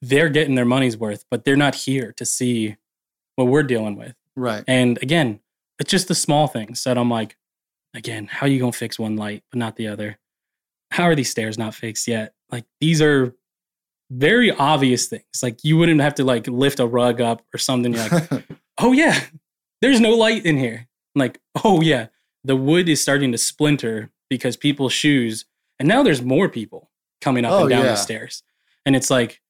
they're 0.01 0.29
getting 0.29 0.55
their 0.55 0.65
money's 0.65 0.97
worth, 0.97 1.25
but 1.29 1.43
they're 1.43 1.55
not 1.55 1.75
here 1.75 2.11
to 2.13 2.25
see 2.25 2.77
what 3.35 3.47
we're 3.47 3.63
dealing 3.63 3.97
with. 3.97 4.15
right. 4.35 4.63
And 4.67 5.01
again, 5.01 5.39
it's 5.79 5.91
just 5.91 6.07
the 6.07 6.15
small 6.15 6.47
things 6.47 6.83
that 6.83 6.97
I'm 6.97 7.09
like, 7.09 7.37
again, 7.93 8.27
how 8.27 8.45
are 8.45 8.49
you 8.49 8.59
gonna 8.59 8.71
fix 8.71 8.97
one 8.97 9.15
light 9.15 9.43
but 9.51 9.59
not 9.59 9.75
the 9.75 9.87
other? 9.87 10.17
How 10.91 11.03
are 11.03 11.15
these 11.15 11.29
stairs 11.29 11.57
not 11.57 11.75
fixed 11.75 12.07
yet? 12.07 12.33
Like 12.51 12.65
these 12.79 13.01
are 13.01 13.35
very 14.09 14.51
obvious 14.51 15.07
things. 15.07 15.23
Like 15.43 15.59
you 15.63 15.77
wouldn't 15.77 16.01
have 16.01 16.15
to 16.15 16.23
like 16.23 16.47
lift 16.47 16.79
a 16.79 16.85
rug 16.87 17.19
up 17.21 17.41
or 17.53 17.57
something. 17.57 17.93
You're 17.93 18.07
like, 18.09 18.45
oh 18.79 18.91
yeah, 18.91 19.19
there's 19.81 19.99
no 19.99 20.11
light 20.11 20.45
in 20.45 20.57
here. 20.57 20.87
I'm 21.15 21.19
like, 21.19 21.39
oh 21.63 21.81
yeah, 21.81 22.07
the 22.43 22.55
wood 22.55 22.87
is 22.89 23.01
starting 23.01 23.31
to 23.31 23.37
splinter 23.37 24.11
because 24.29 24.55
people's 24.57 24.93
shoes, 24.93 25.45
and 25.79 25.87
now 25.87 26.03
there's 26.03 26.21
more 26.21 26.49
people 26.49 26.89
coming 27.21 27.45
up 27.45 27.51
Oh, 27.53 27.61
and 27.61 27.69
down 27.69 27.83
yeah. 27.85 27.91
the 27.91 27.95
stairs. 27.95 28.43
And 28.85 28.95
it's 28.95 29.09
like, 29.09 29.41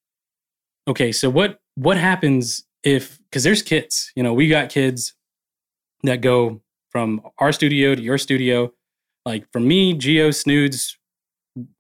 okay, 0.88 1.12
so 1.12 1.30
what 1.30 1.60
what 1.76 1.98
happens 1.98 2.63
if 2.84 3.20
because 3.30 3.43
there's 3.43 3.62
kids, 3.62 4.12
you 4.15 4.24
know, 4.24 4.34
we 4.34 4.48
got 4.48 4.70
kids 4.70 5.13
that 6.04 6.22
go 6.22 6.62
from 6.89 7.22
our 7.39 7.52
studio 7.52 7.93
to 7.96 8.02
your 8.02 8.17
studio. 8.17 8.72
Like 9.26 9.46
from 9.52 9.67
me, 9.67 9.93
Geo, 9.93 10.32
Snoods, 10.32 10.98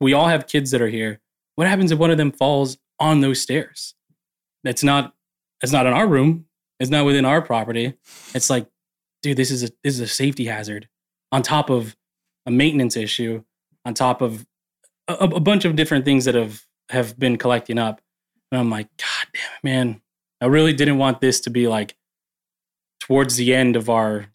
we 0.01 0.11
all 0.13 0.27
have 0.27 0.47
kids 0.47 0.71
that 0.71 0.81
are 0.81 0.89
here. 0.89 1.21
What 1.57 1.67
happens 1.67 1.91
if 1.91 1.97
one 1.97 2.11
of 2.11 2.17
them 2.17 2.31
falls 2.31 2.77
on 2.99 3.21
those 3.21 3.41
stairs? 3.41 3.95
It's 4.63 4.83
not 4.83 5.15
it's 5.61 5.71
not 5.71 5.87
in 5.87 5.93
our 5.93 6.07
room. 6.07 6.45
It's 6.79 6.91
not 6.91 7.03
within 7.03 7.25
our 7.25 7.41
property. 7.41 7.95
It's 8.35 8.49
like, 8.49 8.67
dude, 9.23 9.37
this 9.37 9.49
is 9.49 9.63
a 9.63 9.69
this 9.83 9.95
is 9.95 9.99
a 9.99 10.07
safety 10.07 10.45
hazard 10.45 10.87
on 11.31 11.41
top 11.41 11.71
of 11.71 11.97
a 12.45 12.51
maintenance 12.51 12.95
issue, 12.95 13.43
on 13.85 13.95
top 13.95 14.21
of 14.21 14.45
a, 15.07 15.13
a 15.15 15.39
bunch 15.39 15.65
of 15.65 15.75
different 15.75 16.05
things 16.05 16.25
that 16.25 16.35
have 16.35 16.61
have 16.89 17.17
been 17.17 17.37
collecting 17.37 17.79
up. 17.79 18.01
And 18.51 18.61
I'm 18.61 18.69
like, 18.69 18.87
God 18.97 19.27
damn 19.33 19.51
it, 19.55 19.63
man. 19.63 20.01
I 20.39 20.45
really 20.45 20.73
didn't 20.73 20.99
want 20.99 21.21
this 21.21 21.39
to 21.41 21.49
be 21.49 21.67
like 21.67 21.95
towards 22.99 23.35
the 23.35 23.55
end 23.55 23.75
of 23.75 23.89
our 23.89 24.27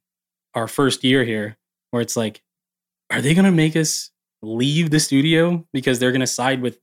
our 0.55 0.67
first 0.67 1.05
year 1.05 1.23
here, 1.23 1.57
where 1.93 2.03
it's 2.03 2.17
like, 2.17 2.43
are 3.11 3.21
they 3.21 3.33
gonna 3.33 3.53
make 3.53 3.77
us 3.77 4.11
leave 4.43 4.91
the 4.91 4.99
studio 4.99 5.65
because 5.73 6.01
they're 6.01 6.11
gonna 6.11 6.27
side 6.27 6.61
with 6.61 6.82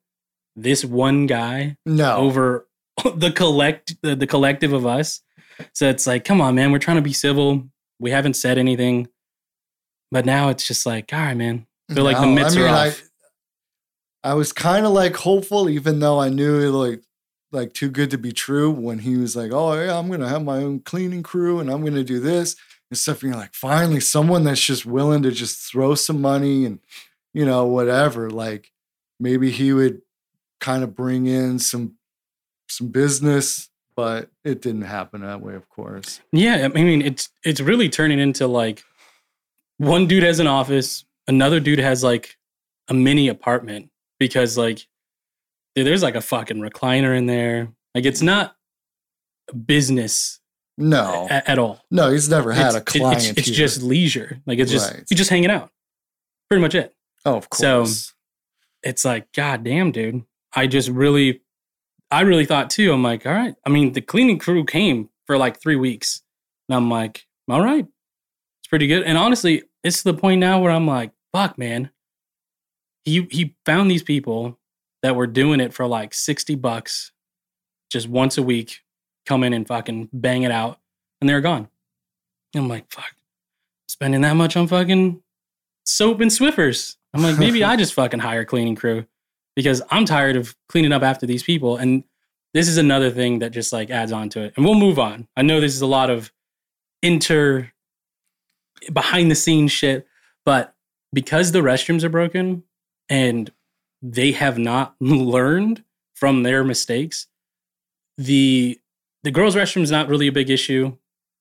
this 0.62 0.84
one 0.86 1.26
guy 1.26 1.78
No. 1.86 2.15
over 2.17 2.67
the 3.15 3.32
collect 3.32 3.95
the, 4.02 4.15
the 4.15 4.28
collective 4.28 4.74
of 4.74 4.86
us? 4.86 5.22
So 5.74 5.89
it's 5.89 6.08
like, 6.08 6.24
come 6.24 6.39
on, 6.41 6.56
man, 6.56 6.72
we're 6.72 6.80
trying 6.80 6.98
to 6.98 7.02
be 7.04 7.13
civil. 7.13 7.67
We 8.00 8.12
haven't 8.12 8.36
said 8.36 8.58
anything, 8.58 9.10
but 10.12 10.26
now 10.26 10.50
it's 10.50 10.65
just 10.65 10.86
like, 10.86 11.12
all 11.13 11.19
right, 11.19 11.36
man. 11.36 11.65
Feel 11.93 12.04
like 12.04 12.17
the 12.17 12.26
No, 12.26 12.32
mitts 12.34 12.56
are 12.56 12.67
I, 12.67 12.88
off. 12.89 13.04
I 14.24 14.34
was 14.36 14.54
kind 14.54 14.86
of 14.86 14.91
like 14.91 15.15
hopeful, 15.15 15.69
even 15.69 16.00
though 16.00 16.19
I 16.19 16.30
knew 16.30 16.60
it 16.60 16.72
like 16.72 17.02
like 17.52 17.74
too 17.74 17.89
good 17.89 18.12
to 18.12 18.17
be 18.17 18.32
true. 18.32 18.69
When 18.69 19.00
he 19.00 19.17
was 19.17 19.36
like, 19.36 19.52
"Oh 19.52 19.74
yeah, 19.74 19.98
I'm 19.98 20.10
gonna 20.10 20.30
have 20.30 20.43
my 20.43 20.58
own 20.58 20.82
cleaning 20.82 21.24
crew 21.24 21.60
and 21.60 21.69
I'm 21.69 21.84
gonna 21.84 22.04
do 22.04 22.19
this 22.19 22.56
and 22.91 22.98
stuff," 22.98 23.24
and 23.24 23.32
you're 23.32 23.39
like, 23.41 23.54
finally, 23.54 24.00
someone 24.00 24.43
that's 24.43 24.62
just 24.62 24.86
willing 24.86 25.24
to 25.24 25.32
just 25.32 25.72
throw 25.72 25.95
some 25.95 26.22
money 26.22 26.65
and 26.65 26.80
you 27.34 27.45
know 27.45 27.65
whatever. 27.65 28.30
Like 28.30 28.72
maybe 29.19 29.52
he 29.52 29.74
would 29.74 30.02
kind 30.60 30.84
of 30.84 30.95
bring 30.95 31.26
in 31.28 31.60
some 31.60 31.95
some 32.67 32.88
business, 32.89 33.69
but 33.95 34.30
it 34.43 34.62
didn't 34.62 34.84
happen 34.84 35.22
that 35.22 35.41
way, 35.41 35.56
of 35.56 35.67
course. 35.69 36.22
Yeah, 36.32 36.67
I 36.74 36.82
mean 36.82 37.02
it's 37.02 37.30
it's 37.43 37.62
really 37.62 37.89
turning 37.89 38.19
into 38.19 38.48
like 38.48 38.84
one 39.78 40.08
dude 40.08 40.24
has 40.24 40.39
an 40.39 40.48
office, 40.48 41.06
another 41.28 41.60
dude 41.60 41.80
has 41.80 42.04
like 42.04 42.38
a 42.89 42.93
mini 42.93 43.28
apartment 43.28 43.89
because 44.19 44.58
like 44.58 44.86
dude, 45.76 45.88
there's 45.88 46.04
like 46.04 46.15
a 46.15 46.22
fucking 46.22 46.58
recliner 46.58 47.17
in 47.17 47.26
there. 47.26 47.69
Like 47.95 48.06
it's 48.06 48.22
not 48.22 48.56
business 49.65 50.39
No, 50.78 51.28
a- 51.30 51.50
at 51.50 51.58
all. 51.58 51.82
no, 51.91 52.12
he's 52.12 52.30
never 52.30 52.52
had 52.52 52.67
it's, 52.67 52.76
a 52.76 52.82
client. 52.82 53.30
It's, 53.38 53.48
it's 53.48 53.50
just 53.58 53.82
leisure. 53.82 54.39
Like 54.45 54.60
it's 54.60 54.72
just 54.72 54.91
Right. 54.93 55.04
you're 55.10 55.17
just 55.17 55.30
hanging 55.30 55.50
out. 55.52 55.72
Pretty 56.50 56.62
much 56.62 56.76
it. 56.76 56.93
oh, 57.26 57.36
of 57.38 57.50
course. 57.50 57.60
so- 57.60 58.13
It's 58.84 59.04
like, 59.06 59.32
God 59.34 59.63
damn, 59.63 59.91
dude. 59.91 60.24
I 60.53 60.67
just 60.67 60.89
really 60.89 61.41
I 62.12 62.21
really 62.21 62.45
thought 62.45 62.69
too. 62.69 62.91
I'm 62.91 63.03
like, 63.03 63.25
all 63.25 63.33
right. 63.33 63.55
I 63.65 63.69
mean, 63.69 63.93
the 63.93 64.01
cleaning 64.01 64.39
crew 64.39 64.65
came 64.65 65.09
for 65.27 65.38
like 65.38 65.62
three 65.62 65.75
weeks. 65.75 66.23
And 66.67 66.75
I'm 66.75 66.89
like, 66.89 67.25
all 67.49 67.63
right. 67.63 67.85
It's 67.85 68.67
pretty 68.67 68.88
good. 68.88 69.03
And 69.03 69.17
honestly, 69.17 69.63
it's 69.83 70.03
to 70.03 70.12
the 70.12 70.17
point 70.17 70.39
now 70.39 70.59
where 70.59 70.71
I'm 70.71 70.88
like, 70.88 71.12
fuck, 71.31 71.57
man. 71.57 71.91
He 73.05 73.27
he 73.31 73.55
found 73.65 73.89
these 73.89 74.03
people 74.03 74.59
that 75.01 75.15
were 75.15 75.27
doing 75.27 75.59
it 75.62 75.73
for 75.73 75.88
like 75.88 76.13
60 76.13 76.55
bucks 76.55 77.12
just 77.89 78.07
once 78.07 78.38
a 78.38 78.43
week, 78.43 78.81
come 79.25 79.43
in 79.43 79.53
and 79.53 79.67
fucking 79.67 80.09
bang 80.12 80.43
it 80.43 80.51
out, 80.51 80.79
and 81.21 81.29
they're 81.29 81.41
gone. 81.41 81.69
And 82.53 82.63
I'm 82.63 82.69
like, 82.69 82.91
fuck, 82.91 83.15
spending 83.88 84.21
that 84.21 84.35
much 84.35 84.57
on 84.57 84.67
fucking 84.67 85.21
soap 85.85 86.19
and 86.19 86.29
Swiffers. 86.29 86.97
I'm 87.13 87.23
like, 87.23 87.39
maybe 87.39 87.63
I 87.63 87.75
just 87.77 87.93
fucking 87.93 88.19
hire 88.19 88.41
a 88.41 88.45
cleaning 88.45 88.75
crew 88.75 89.05
because 89.55 89.81
I'm 89.89 90.05
tired 90.05 90.35
of 90.35 90.55
cleaning 90.67 90.91
up 90.91 91.03
after 91.03 91.25
these 91.25 91.43
people. 91.43 91.77
And 91.77 92.03
this 92.53 92.67
is 92.67 92.77
another 92.77 93.12
thing 93.12 93.39
that 93.39 93.51
just 93.51 93.71
like 93.73 93.89
adds 93.89 94.12
on 94.12 94.29
to 94.29 94.41
it. 94.41 94.53
And 94.55 94.65
we'll 94.65 94.75
move 94.75 94.99
on. 94.99 95.27
I 95.35 95.41
know 95.41 95.59
this 95.59 95.75
is 95.75 95.81
a 95.81 95.88
lot 95.88 96.09
of 96.09 96.31
inter 97.01 97.71
behind 98.91 99.29
the 99.29 99.35
scenes 99.35 99.71
shit, 99.71 100.07
but 100.45 100.75
because 101.13 101.51
the 101.51 101.59
restrooms 101.59 102.03
are 102.03 102.09
broken 102.09 102.63
and 103.09 103.51
they 104.01 104.31
have 104.31 104.57
not 104.57 104.95
learned 104.99 105.83
from 106.15 106.43
their 106.43 106.63
mistakes, 106.63 107.27
the 108.17 108.79
the 109.23 109.31
girls' 109.31 109.55
restroom 109.55 109.81
is 109.81 109.91
not 109.91 110.07
really 110.07 110.27
a 110.27 110.31
big 110.31 110.49
issue 110.49 110.95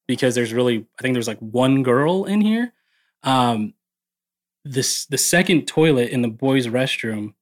because 0.07 0.35
there's 0.35 0.53
really 0.53 0.87
I 0.99 1.03
think 1.03 1.15
there's 1.15 1.29
like 1.29 1.39
one 1.39 1.83
girl 1.83 2.25
in 2.25 2.41
here. 2.41 2.73
Um 3.23 3.75
this 4.65 5.07
the 5.07 5.19
second 5.19 5.67
toilet 5.67 6.11
in 6.11 6.23
the 6.23 6.29
boys' 6.29 6.67
restroom 6.67 7.35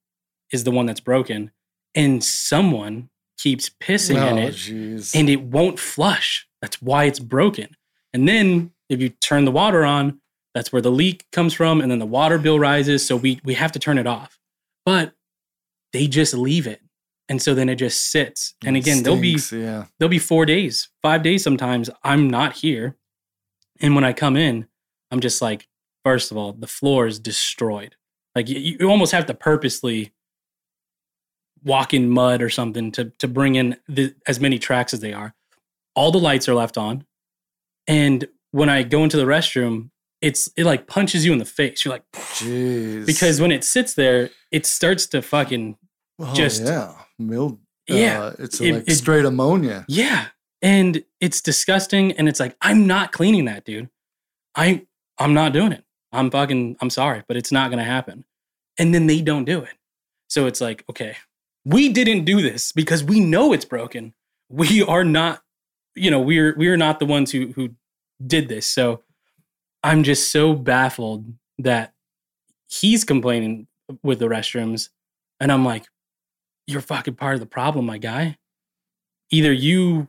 is 0.53 0.65
the 0.65 0.71
one 0.71 0.87
that's 0.87 1.01
broken, 1.01 1.51
and 1.95 2.23
someone 2.23 3.11
keeps 3.39 3.71
pissing 3.83 4.17
in 4.17 4.39
Oh, 4.39 4.47
it 4.47 4.55
jeez. 4.55 5.15
and 5.15 5.29
it 5.29 5.43
won't 5.43 5.79
flush. 5.79 6.47
That's 6.63 6.81
why 6.81 7.05
it's 7.05 7.19
broken. 7.19 7.77
And 8.13 8.27
then 8.29 8.73
if 8.89 9.01
you 9.01 9.11
turn 9.11 9.45
the 9.45 9.51
water 9.51 9.85
on, 9.85 10.21
that's 10.55 10.73
where 10.73 10.81
the 10.81 10.91
leak 10.91 11.27
comes 11.33 11.53
from, 11.53 11.81
and 11.81 11.91
then 11.91 11.99
the 11.99 12.07
water 12.07 12.39
bill 12.39 12.59
rises. 12.59 13.07
So 13.07 13.17
we 13.17 13.41
we 13.45 13.55
have 13.55 13.73
to 13.73 13.79
turn 13.79 13.99
it 13.99 14.07
off. 14.07 14.39
But 14.85 15.13
they 15.93 16.07
just 16.07 16.33
leave 16.35 16.67
it. 16.67 16.81
And 17.29 17.43
so 17.43 17.55
then 17.55 17.69
it 17.69 17.75
just 17.75 18.11
sits. 18.13 18.55
And 18.65 18.77
again, 18.77 19.03
there'll 19.03 19.21
be 19.21 19.39
yeah. 19.53 19.87
there'll 19.99 20.11
be 20.11 20.19
four 20.19 20.47
days, 20.47 20.89
five 21.03 21.23
days 21.23 21.43
sometimes. 21.43 21.91
I'm 22.03 22.31
not 22.31 22.55
here. 22.55 22.97
And 23.81 23.95
when 23.95 24.05
I 24.05 24.13
come 24.13 24.37
in, 24.37 24.67
I'm 25.11 25.21
just 25.21 25.43
like, 25.43 25.69
first 26.05 26.31
of 26.31 26.37
all, 26.37 26.53
the 26.53 26.67
floor 26.67 27.07
is 27.07 27.19
destroyed. 27.19 27.97
Like 28.35 28.49
you, 28.49 28.77
you 28.81 28.89
almost 28.91 29.13
have 29.13 29.27
to 29.27 29.35
purposely 29.35 30.13
walk 31.67 31.93
in 31.93 32.09
mud 32.09 32.41
or 32.41 32.49
something 32.49 32.91
to 32.93 33.11
to 33.19 33.29
bring 33.29 33.57
in 33.57 33.77
the, 33.89 34.15
as 34.27 34.41
many 34.41 34.59
tracks 34.59 34.95
as 34.95 35.01
they 35.01 35.13
are. 35.13 35.35
All 35.95 36.11
the 36.11 36.19
lights 36.19 36.49
are 36.49 36.55
left 36.55 36.79
on, 36.79 37.05
and 37.87 38.27
when 38.53 38.69
I 38.69 38.83
go 38.83 39.03
into 39.05 39.17
the 39.17 39.25
restroom, 39.25 39.91
it's 40.23 40.49
it 40.57 40.65
like 40.65 40.87
punches 40.87 41.25
you 41.27 41.33
in 41.33 41.39
the 41.39 41.45
face. 41.45 41.85
You're 41.85 41.93
like, 41.95 42.05
Jeez. 42.13 43.05
because 43.07 43.41
when 43.41 43.53
it 43.53 43.65
sits 43.65 43.95
there, 43.95 44.31
it 44.51 44.65
starts 44.67 45.07
to 45.09 45.23
fucking 45.23 45.77
Oh, 46.19 46.33
just 46.35 46.63
yeah, 46.65 46.95
mild. 47.19 47.59
Yeah, 47.89 48.23
uh, 48.23 48.35
it's 48.39 48.61
it- 48.61 48.75
like 48.75 48.85
it- 48.89 48.95
straight 48.95 49.25
ammonia. 49.27 49.85
Yeah. 49.89 50.29
And 50.63 51.05
it's 51.21 51.43
disgusting. 51.43 52.13
And 52.13 52.27
it's 52.31 52.41
like, 52.41 52.57
I'm 52.63 52.87
not 52.87 53.13
cleaning 53.13 53.45
that, 53.45 53.65
dude. 53.67 53.91
I 54.55 54.87
I'm 55.19 55.35
not 55.35 55.53
doing 55.53 55.73
it. 55.73 55.85
I'm 56.13 56.31
fucking 56.31 56.79
I'm 56.81 56.89
sorry, 56.91 57.23
but 57.29 57.37
it's 57.37 57.53
not 57.53 57.69
gonna 57.71 57.85
happen. 57.85 58.25
And 58.79 58.95
then 58.95 59.07
they 59.07 59.21
don't 59.21 59.45
do 59.45 59.61
it. 59.61 59.75
So 60.29 60.47
it's 60.47 60.61
like, 60.63 60.83
okay, 60.91 61.17
we 61.67 61.89
didn't 61.89 62.25
do 62.25 62.41
this 62.41 62.71
because 62.71 63.03
we 63.03 63.19
know 63.19 63.53
it's 63.53 63.65
broken. 63.65 64.15
We 64.49 64.83
are 64.83 65.03
not, 65.03 65.43
you 65.97 66.11
know, 66.13 66.21
we're 66.21 66.55
we're 66.57 66.77
not 66.77 67.01
the 67.01 67.07
ones 67.07 67.33
who 67.33 67.49
who 67.49 67.71
did 68.25 68.49
this. 68.49 68.67
So 68.67 69.03
I'm 69.83 70.05
just 70.05 70.31
so 70.31 70.55
baffled 70.55 71.27
that 71.59 71.93
he's 72.69 73.03
complaining 73.05 73.67
with 74.05 74.21
the 74.21 74.27
restrooms. 74.27 74.91
And 75.41 75.51
I'm 75.51 75.65
like, 75.65 75.87
you're 76.69 76.81
fucking 76.81 77.15
part 77.15 77.35
of 77.35 77.41
the 77.41 77.47
problem, 77.47 77.85
my 77.85 77.99
guy. 77.99 78.39
Either 79.31 79.53
you, 79.53 80.09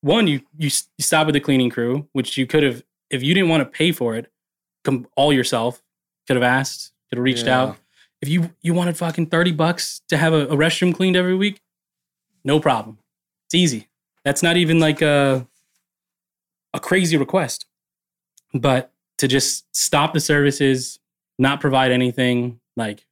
one, 0.00 0.26
you 0.26 0.40
you, 0.56 0.70
stop 0.70 1.26
with 1.26 1.34
the 1.34 1.40
cleaning 1.40 1.70
crew, 1.70 2.08
which 2.12 2.38
you 2.38 2.46
could 2.46 2.62
have, 2.62 2.82
if 3.10 3.22
you 3.22 3.34
didn't 3.34 3.50
want 3.50 3.60
to 3.60 3.66
pay 3.66 3.92
for 3.92 4.16
it, 4.16 4.30
come 4.82 5.06
all 5.14 5.32
yourself. 5.32 5.82
Could 6.26 6.36
have 6.36 6.42
asked, 6.42 6.92
could 7.10 7.18
have 7.18 7.24
reached 7.24 7.46
Yeah. 7.46 7.60
out. 7.60 7.78
If 8.26 8.32
you 8.32 8.50
you 8.60 8.74
wanted 8.74 8.96
fucking 8.96 9.26
thirty 9.26 9.52
bucks 9.52 10.02
to 10.08 10.16
have 10.16 10.32
a, 10.32 10.48
a 10.48 10.56
restroom 10.56 10.92
cleaned 10.92 11.14
every 11.14 11.36
week, 11.36 11.60
no 12.42 12.58
problem. 12.58 12.98
It's 13.46 13.54
easy. 13.54 13.88
That's 14.24 14.42
not 14.42 14.56
even 14.56 14.80
like 14.80 15.00
a 15.00 15.46
a 16.74 16.80
crazy 16.80 17.16
request. 17.16 17.66
But 18.52 18.92
to 19.18 19.28
just 19.28 19.64
stop 19.76 20.12
the 20.12 20.18
services, 20.18 20.98
not 21.38 21.60
provide 21.60 21.92
anything. 21.92 22.58
Like, 22.76 23.06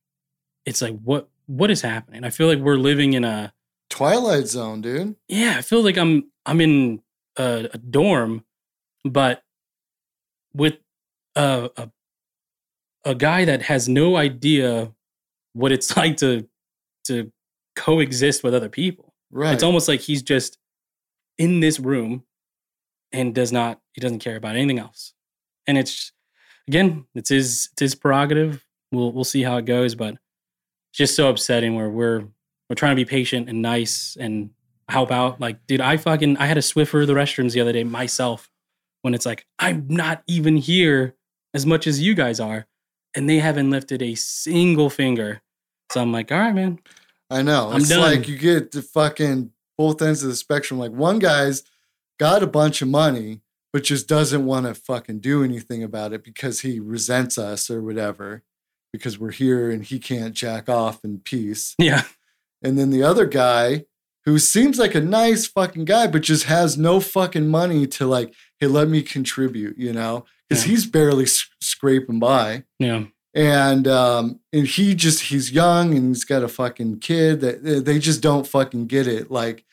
it's 0.66 0.82
like 0.82 0.98
what 0.98 1.28
what 1.46 1.70
is 1.70 1.80
happening? 1.80 2.24
I 2.24 2.30
feel 2.30 2.48
like 2.48 2.58
we're 2.58 2.74
living 2.74 3.12
in 3.12 3.22
a 3.22 3.52
Twilight 3.90 4.48
Zone, 4.48 4.80
dude. 4.80 5.14
yeah. 5.28 5.54
I 5.56 5.62
feel 5.62 5.84
like 5.84 5.96
I'm 5.96 6.28
I'm 6.44 6.60
in 6.60 7.02
a, 7.38 7.68
a 7.72 7.78
dorm, 7.78 8.44
but 9.04 9.44
with 10.52 10.78
a, 11.36 11.70
a 11.76 11.90
a 13.04 13.14
guy 13.14 13.44
that 13.44 13.62
has 13.62 13.88
no 13.88 14.16
idea 14.16 14.92
what 15.54 15.72
it's 15.72 15.96
like 15.96 16.18
to 16.18 16.46
to 17.04 17.32
coexist 17.76 18.44
with 18.44 18.54
other 18.54 18.68
people. 18.68 19.14
Right. 19.30 19.54
It's 19.54 19.62
almost 19.62 19.88
like 19.88 20.00
he's 20.00 20.22
just 20.22 20.58
in 21.38 21.60
this 21.60 21.80
room 21.80 22.24
and 23.12 23.34
does 23.34 23.52
not 23.52 23.80
he 23.92 24.00
doesn't 24.00 24.20
care 24.20 24.36
about 24.36 24.56
anything 24.56 24.78
else. 24.78 25.14
And 25.66 25.78
it's 25.78 26.12
again, 26.68 27.06
it's 27.14 27.30
his 27.30 27.68
it's 27.72 27.80
his 27.80 27.94
prerogative. 27.94 28.64
We'll 28.92 29.12
we'll 29.12 29.24
see 29.24 29.42
how 29.42 29.56
it 29.56 29.64
goes, 29.64 29.94
but 29.94 30.16
just 30.92 31.16
so 31.16 31.28
upsetting 31.28 31.74
where 31.74 31.88
we're 31.88 32.24
we're 32.68 32.76
trying 32.76 32.92
to 32.92 32.96
be 32.96 33.08
patient 33.08 33.48
and 33.48 33.62
nice 33.62 34.16
and 34.18 34.50
help 34.88 35.10
out. 35.10 35.40
Like, 35.40 35.66
dude, 35.66 35.80
I 35.80 35.96
fucking 35.96 36.36
I 36.38 36.46
had 36.46 36.54
to 36.54 36.60
Swiffer 36.60 37.06
the 37.06 37.14
restrooms 37.14 37.52
the 37.52 37.60
other 37.60 37.72
day 37.72 37.84
myself 37.84 38.50
when 39.02 39.14
it's 39.14 39.26
like 39.26 39.46
I'm 39.58 39.86
not 39.88 40.22
even 40.26 40.56
here 40.56 41.14
as 41.52 41.66
much 41.66 41.86
as 41.86 42.00
you 42.00 42.14
guys 42.14 42.40
are, 42.40 42.66
and 43.14 43.28
they 43.28 43.38
haven't 43.38 43.70
lifted 43.70 44.02
a 44.02 44.14
single 44.14 44.90
finger. 44.90 45.40
So 45.94 46.00
I'm 46.02 46.10
like, 46.10 46.32
all 46.32 46.38
right, 46.38 46.52
man. 46.54 46.80
I 47.30 47.42
know. 47.42 47.70
I'm 47.70 47.76
it's 47.80 47.88
done. 47.88 48.00
like 48.00 48.26
you 48.28 48.36
get 48.36 48.72
the 48.72 48.82
fucking 48.82 49.52
both 49.78 50.02
ends 50.02 50.24
of 50.24 50.28
the 50.28 50.34
spectrum. 50.34 50.80
Like 50.80 50.90
one 50.90 51.20
guy's 51.20 51.62
got 52.18 52.42
a 52.42 52.48
bunch 52.48 52.82
of 52.82 52.88
money, 52.88 53.42
but 53.72 53.84
just 53.84 54.08
doesn't 54.08 54.44
want 54.44 54.66
to 54.66 54.74
fucking 54.74 55.20
do 55.20 55.44
anything 55.44 55.84
about 55.84 56.12
it 56.12 56.24
because 56.24 56.60
he 56.60 56.80
resents 56.80 57.38
us 57.38 57.70
or 57.70 57.80
whatever, 57.80 58.42
because 58.92 59.20
we're 59.20 59.30
here 59.30 59.70
and 59.70 59.84
he 59.84 60.00
can't 60.00 60.34
jack 60.34 60.68
off 60.68 61.04
in 61.04 61.20
peace. 61.20 61.76
Yeah. 61.78 62.02
And 62.60 62.76
then 62.76 62.90
the 62.90 63.04
other 63.04 63.26
guy 63.26 63.84
who 64.24 64.38
seems 64.40 64.78
like 64.78 64.94
a 64.96 65.00
nice 65.00 65.46
fucking 65.46 65.84
guy, 65.84 66.08
but 66.08 66.22
just 66.22 66.44
has 66.44 66.76
no 66.76 66.98
fucking 66.98 67.46
money 67.48 67.86
to 67.86 68.06
like, 68.06 68.34
hey, 68.58 68.66
let 68.66 68.88
me 68.88 69.00
contribute, 69.02 69.78
you 69.78 69.92
know? 69.92 70.24
Because 70.48 70.64
Yeah. 70.66 70.70
he's 70.72 70.86
barely 70.86 71.26
scraping 71.60 72.18
by 72.18 72.64
Yeah. 72.80 73.04
And 73.34 73.88
um 73.88 74.40
and 74.52 74.66
he 74.66 74.94
just 74.94 75.24
he's 75.24 75.50
young 75.50 75.94
and 75.94 76.08
he's 76.08 76.24
got 76.24 76.42
a 76.42 76.48
fucking 76.48 77.00
kid 77.00 77.40
that 77.40 77.84
they 77.84 77.98
just 77.98 78.20
don't 78.22 78.46
fucking 78.46 78.86
get 78.86 79.06
it. 79.06 79.30
Like 79.30 79.64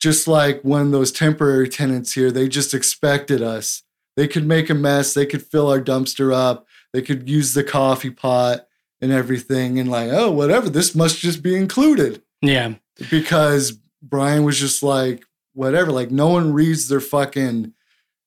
just 0.00 0.28
like 0.28 0.60
when 0.62 0.90
those 0.90 1.10
temporary 1.12 1.68
tenants 1.68 2.12
here 2.12 2.30
they 2.30 2.48
just 2.48 2.72
expected 2.74 3.42
us. 3.42 3.82
They 4.16 4.28
could 4.28 4.46
make 4.46 4.70
a 4.70 4.74
mess. 4.74 5.12
They 5.12 5.26
could 5.26 5.42
fill 5.42 5.68
our 5.68 5.80
dumpster 5.80 6.32
up. 6.32 6.66
They 6.92 7.02
could 7.02 7.28
use 7.28 7.54
the 7.54 7.64
coffee 7.64 8.10
pot 8.10 8.66
and 9.00 9.10
everything. 9.10 9.78
And 9.80 9.90
like 9.90 10.10
oh 10.12 10.30
whatever. 10.30 10.68
This 10.68 10.94
must 10.94 11.18
just 11.18 11.42
be 11.42 11.56
included. 11.56 12.22
Yeah. 12.40 12.74
because 13.10 13.78
Brian 14.02 14.44
was 14.44 14.60
just 14.60 14.82
like, 14.82 15.24
whatever, 15.54 15.90
like 15.90 16.10
no 16.10 16.28
one 16.28 16.52
reads 16.52 16.88
their 16.88 17.00
fucking 17.00 17.72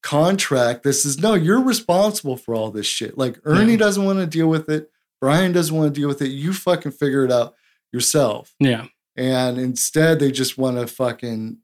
contract. 0.08 0.84
This 0.84 1.06
is 1.06 1.20
no, 1.20 1.34
you're 1.34 1.62
responsible 1.62 2.38
for 2.38 2.56
all 2.56 2.72
this 2.72 2.86
shit. 2.86 3.18
Like 3.18 3.40
Ernie 3.44 3.72
Yeah. 3.74 3.78
doesn't 3.78 4.06
want 4.06 4.20
to 4.20 4.26
deal 4.26 4.48
with 4.48 4.70
it. 4.70 4.90
Brian 5.20 5.52
doesn't 5.52 5.76
want 5.76 5.94
to 5.94 6.00
deal 6.00 6.08
with 6.08 6.22
it. 6.22 6.30
You 6.30 6.54
fucking 6.54 6.94
figure 6.94 7.26
it 7.26 7.32
out 7.32 7.56
yourself. 7.92 8.54
Yeah. 8.60 8.86
And 9.16 9.58
instead, 9.58 10.20
they 10.20 10.32
just 10.32 10.58
want 10.58 10.78
to 10.78 10.88
fucking 10.88 11.58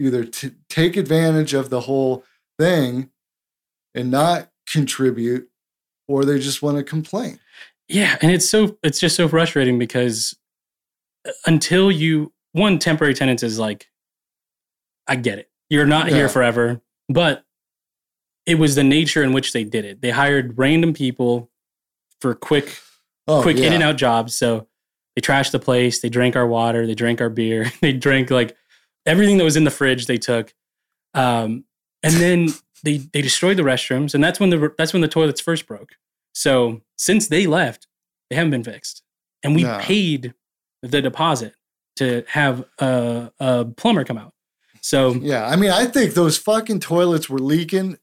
either 0.00 0.24
t- 0.24 0.52
take 0.68 0.96
advantage 0.96 1.54
of 1.54 1.70
the 1.70 1.82
whole 1.82 2.24
thing 2.58 3.10
and 3.94 4.10
not 4.10 4.50
contribute, 4.66 5.48
or 6.08 6.24
they 6.24 6.38
just 6.38 6.62
want 6.62 6.78
to 6.78 6.82
complain. 6.82 7.38
Yeah, 7.88 8.16
and 8.22 8.32
it's 8.32 8.48
so 8.48 8.78
it's 8.82 8.98
just 8.98 9.14
so 9.14 9.28
frustrating 9.28 9.78
because 9.78 10.34
uh, 11.28 11.32
until 11.46 11.92
you 11.92 12.32
one 12.52 12.78
temporary 12.78 13.14
tenants 13.14 13.42
is 13.42 13.58
like 13.58 13.86
I 15.06 15.16
get 15.16 15.38
it. 15.38 15.50
You're 15.68 15.86
not 15.86 16.08
Yeah. 16.08 16.14
here 16.14 16.28
forever, 16.30 16.80
but 17.10 17.44
it 18.46 18.56
was 18.56 18.74
the 18.74 18.84
nature 18.84 19.22
in 19.22 19.32
which 19.32 19.52
they 19.52 19.64
did 19.64 19.84
it. 19.84 20.00
They 20.02 20.10
hired 20.10 20.58
random 20.58 20.92
people 20.92 21.50
for 22.20 22.34
quick 22.34 22.78
Oh, 23.26 23.40
quick 23.40 23.56
in 23.56 23.72
and 23.72 23.82
out 23.82 23.96
jobs. 23.96 24.36
So 24.36 24.66
they 25.16 25.22
trashed 25.22 25.52
the 25.52 25.58
place, 25.58 26.00
they 26.00 26.10
drank 26.10 26.36
our 26.36 26.46
water, 26.46 26.86
they 26.86 26.94
drank 26.94 27.22
our 27.22 27.30
beer, 27.30 27.72
they 27.80 27.92
drank 27.94 28.30
like 28.30 28.54
everything 29.06 29.38
that 29.38 29.44
was 29.44 29.56
in 29.56 29.64
the 29.64 29.70
fridge 29.70 30.06
they 30.06 30.18
took. 30.18 30.52
Um, 31.14 31.64
and 32.02 32.14
then 32.14 32.48
they 32.84 32.98
they 32.98 33.22
destroyed 33.22 33.56
the 33.56 33.62
restrooms, 33.62 34.14
and 34.14 34.22
that's 34.22 34.38
when 34.40 34.50
the 34.50 34.74
that's 34.76 34.92
when 34.92 35.00
the 35.00 35.08
toilets 35.08 35.40
first 35.40 35.66
broke. 35.66 35.92
So 36.34 36.82
since 36.98 37.28
they 37.28 37.46
left, 37.46 37.86
they 38.28 38.36
haven't 38.36 38.50
been 38.50 38.64
fixed, 38.64 39.02
and 39.42 39.54
we 39.54 39.62
No. 39.62 39.78
paid 39.80 40.34
the 40.82 41.00
deposit 41.00 41.54
to 41.96 42.24
have 42.28 42.64
a, 42.80 43.32
a 43.40 43.64
plumber 43.64 44.04
come 44.04 44.18
out. 44.18 44.34
So 44.82 45.14
Yeah, 45.14 45.46
I 45.46 45.56
mean, 45.56 45.70
I 45.70 45.86
think 45.86 46.12
those 46.12 46.36
fucking 46.36 46.80
toilets 46.80 47.30
were 47.30 47.38
leaking 47.38 47.96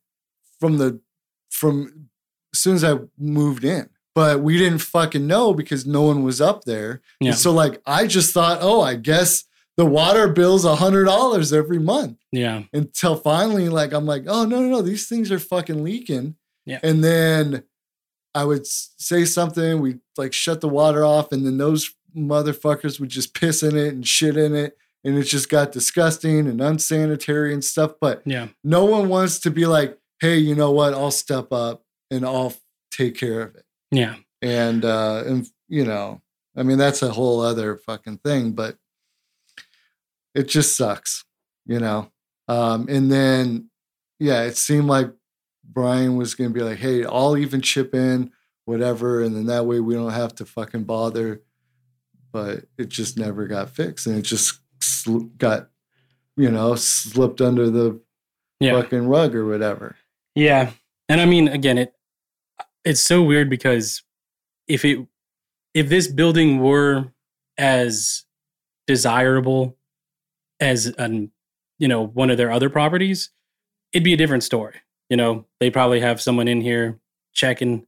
from 0.61 0.77
the 0.77 1.01
from 1.49 2.07
as 2.53 2.59
soon 2.59 2.75
as 2.75 2.83
I 2.85 2.95
moved 3.17 3.65
in, 3.65 3.89
but 4.15 4.41
we 4.41 4.57
didn't 4.57 4.79
fucking 4.79 5.27
know 5.27 5.53
because 5.53 5.85
no 5.85 6.03
one 6.03 6.23
was 6.23 6.39
up 6.39 6.63
there. 6.63 7.01
And 7.19 7.27
Yeah. 7.29 7.33
so, 7.33 7.51
like, 7.51 7.81
I 7.85 8.07
just 8.07 8.33
thought, 8.33 8.59
oh, 8.61 8.79
I 8.81 8.95
guess 8.95 9.43
the 9.77 9.85
water 9.85 10.27
bill's 10.29 10.63
a 10.65 10.75
hundred 10.75 11.05
dollars 11.05 11.51
every 11.51 11.79
month. 11.79 12.17
yeah, 12.31 12.63
Until 12.73 13.15
finally, 13.15 13.67
like, 13.69 13.91
I'm 13.93 14.05
like, 14.05 14.23
oh 14.27 14.45
no, 14.45 14.61
no, 14.61 14.67
no, 14.69 14.81
these 14.81 15.07
things 15.09 15.31
are 15.31 15.39
fucking 15.39 15.83
leaking. 15.83 16.35
Yeah. 16.65 16.79
And 16.83 17.03
then 17.03 17.63
I 18.35 18.43
would 18.45 18.65
say 18.67 19.25
something, 19.25 19.81
we 19.81 19.97
like 20.17 20.31
shut 20.33 20.61
the 20.61 20.69
water 20.69 21.03
off, 21.03 21.31
and 21.33 21.45
then 21.45 21.57
those 21.57 21.93
motherfuckers 22.15 22.99
would 22.99 23.09
just 23.09 23.33
piss 23.33 23.63
in 23.63 23.75
it 23.75 23.93
and 23.93 24.07
shit 24.07 24.37
in 24.37 24.55
it. 24.55 24.77
And 25.03 25.17
it 25.17 25.23
just 25.23 25.49
got 25.49 25.71
disgusting 25.71 26.47
and 26.47 26.61
unsanitary 26.61 27.53
and 27.53 27.63
stuff. 27.63 27.93
But 27.99 28.21
yeah, 28.25 28.49
no 28.63 28.85
one 28.85 29.09
wants 29.09 29.39
to 29.39 29.49
be 29.51 29.65
like, 29.65 29.97
hey, 30.21 30.37
you 30.37 30.53
know 30.55 30.71
what? 30.71 30.93
I'll 30.93 31.11
step 31.11 31.51
up 31.51 31.83
and 32.11 32.23
I'll 32.23 32.53
take 32.91 33.17
care 33.17 33.41
of 33.41 33.55
it. 33.55 33.65
yeah, 33.89 34.15
And 34.41 34.85
uh 34.85 35.23
and 35.25 35.47
you 35.67 35.83
know, 35.83 36.21
I 36.55 36.63
mean 36.63 36.77
that's 36.77 37.01
a 37.01 37.11
whole 37.11 37.41
other 37.41 37.75
fucking 37.75 38.19
thing, 38.19 38.51
but 38.51 38.77
it 40.35 40.47
just 40.47 40.77
sucks, 40.77 41.25
you 41.65 41.79
know. 41.79 42.11
Um 42.47 42.87
and 42.87 43.11
then 43.11 43.69
yeah, 44.19 44.43
it 44.43 44.55
seemed 44.55 44.87
like 44.87 45.11
Brian 45.63 46.15
was 46.15 46.35
gonna 46.35 46.51
be 46.51 46.61
like, 46.61 46.77
hey, 46.77 47.03
I'll 47.03 47.35
even 47.37 47.61
chip 47.61 47.95
in, 47.95 48.31
whatever, 48.65 49.23
and 49.23 49.35
then 49.35 49.47
that 49.47 49.65
way 49.65 49.79
we 49.79 49.95
don't 49.95 50.11
have 50.11 50.35
to 50.35 50.45
fucking 50.45 50.83
bother. 50.83 51.41
But 52.31 52.65
it 52.77 52.89
just 52.89 53.17
never 53.17 53.47
got 53.47 53.71
fixed 53.71 54.07
and 54.07 54.17
it 54.17 54.21
just 54.21 54.59
sl- 54.79 55.27
got, 55.37 55.69
you 56.37 56.49
know, 56.49 56.75
slipped 56.75 57.41
under 57.41 57.69
the 57.69 57.99
yeah. 58.61 58.79
fucking 58.79 59.07
rug 59.07 59.35
or 59.35 59.45
whatever. 59.45 59.97
Yeah. 60.35 60.71
And 61.09 61.19
I 61.21 61.25
mean, 61.25 61.47
again, 61.47 61.77
it 61.77 61.93
it's 62.85 63.01
so 63.01 63.21
weird 63.21 63.49
because 63.49 64.03
if 64.67 64.83
it 64.85 64.99
if 65.73 65.89
this 65.89 66.07
building 66.07 66.59
were 66.59 67.11
as 67.57 68.25
desirable 68.87 69.77
as 70.59 70.87
an 70.87 71.31
you 71.79 71.87
know 71.87 72.05
one 72.07 72.29
of 72.29 72.37
their 72.37 72.51
other 72.51 72.69
properties, 72.69 73.29
it'd 73.93 74.03
be 74.03 74.13
a 74.13 74.17
different 74.17 74.43
story. 74.43 74.75
You 75.09 75.17
know, 75.17 75.45
they 75.59 75.69
probably 75.69 75.99
have 75.99 76.21
someone 76.21 76.47
in 76.47 76.61
here 76.61 76.99
checking 77.33 77.85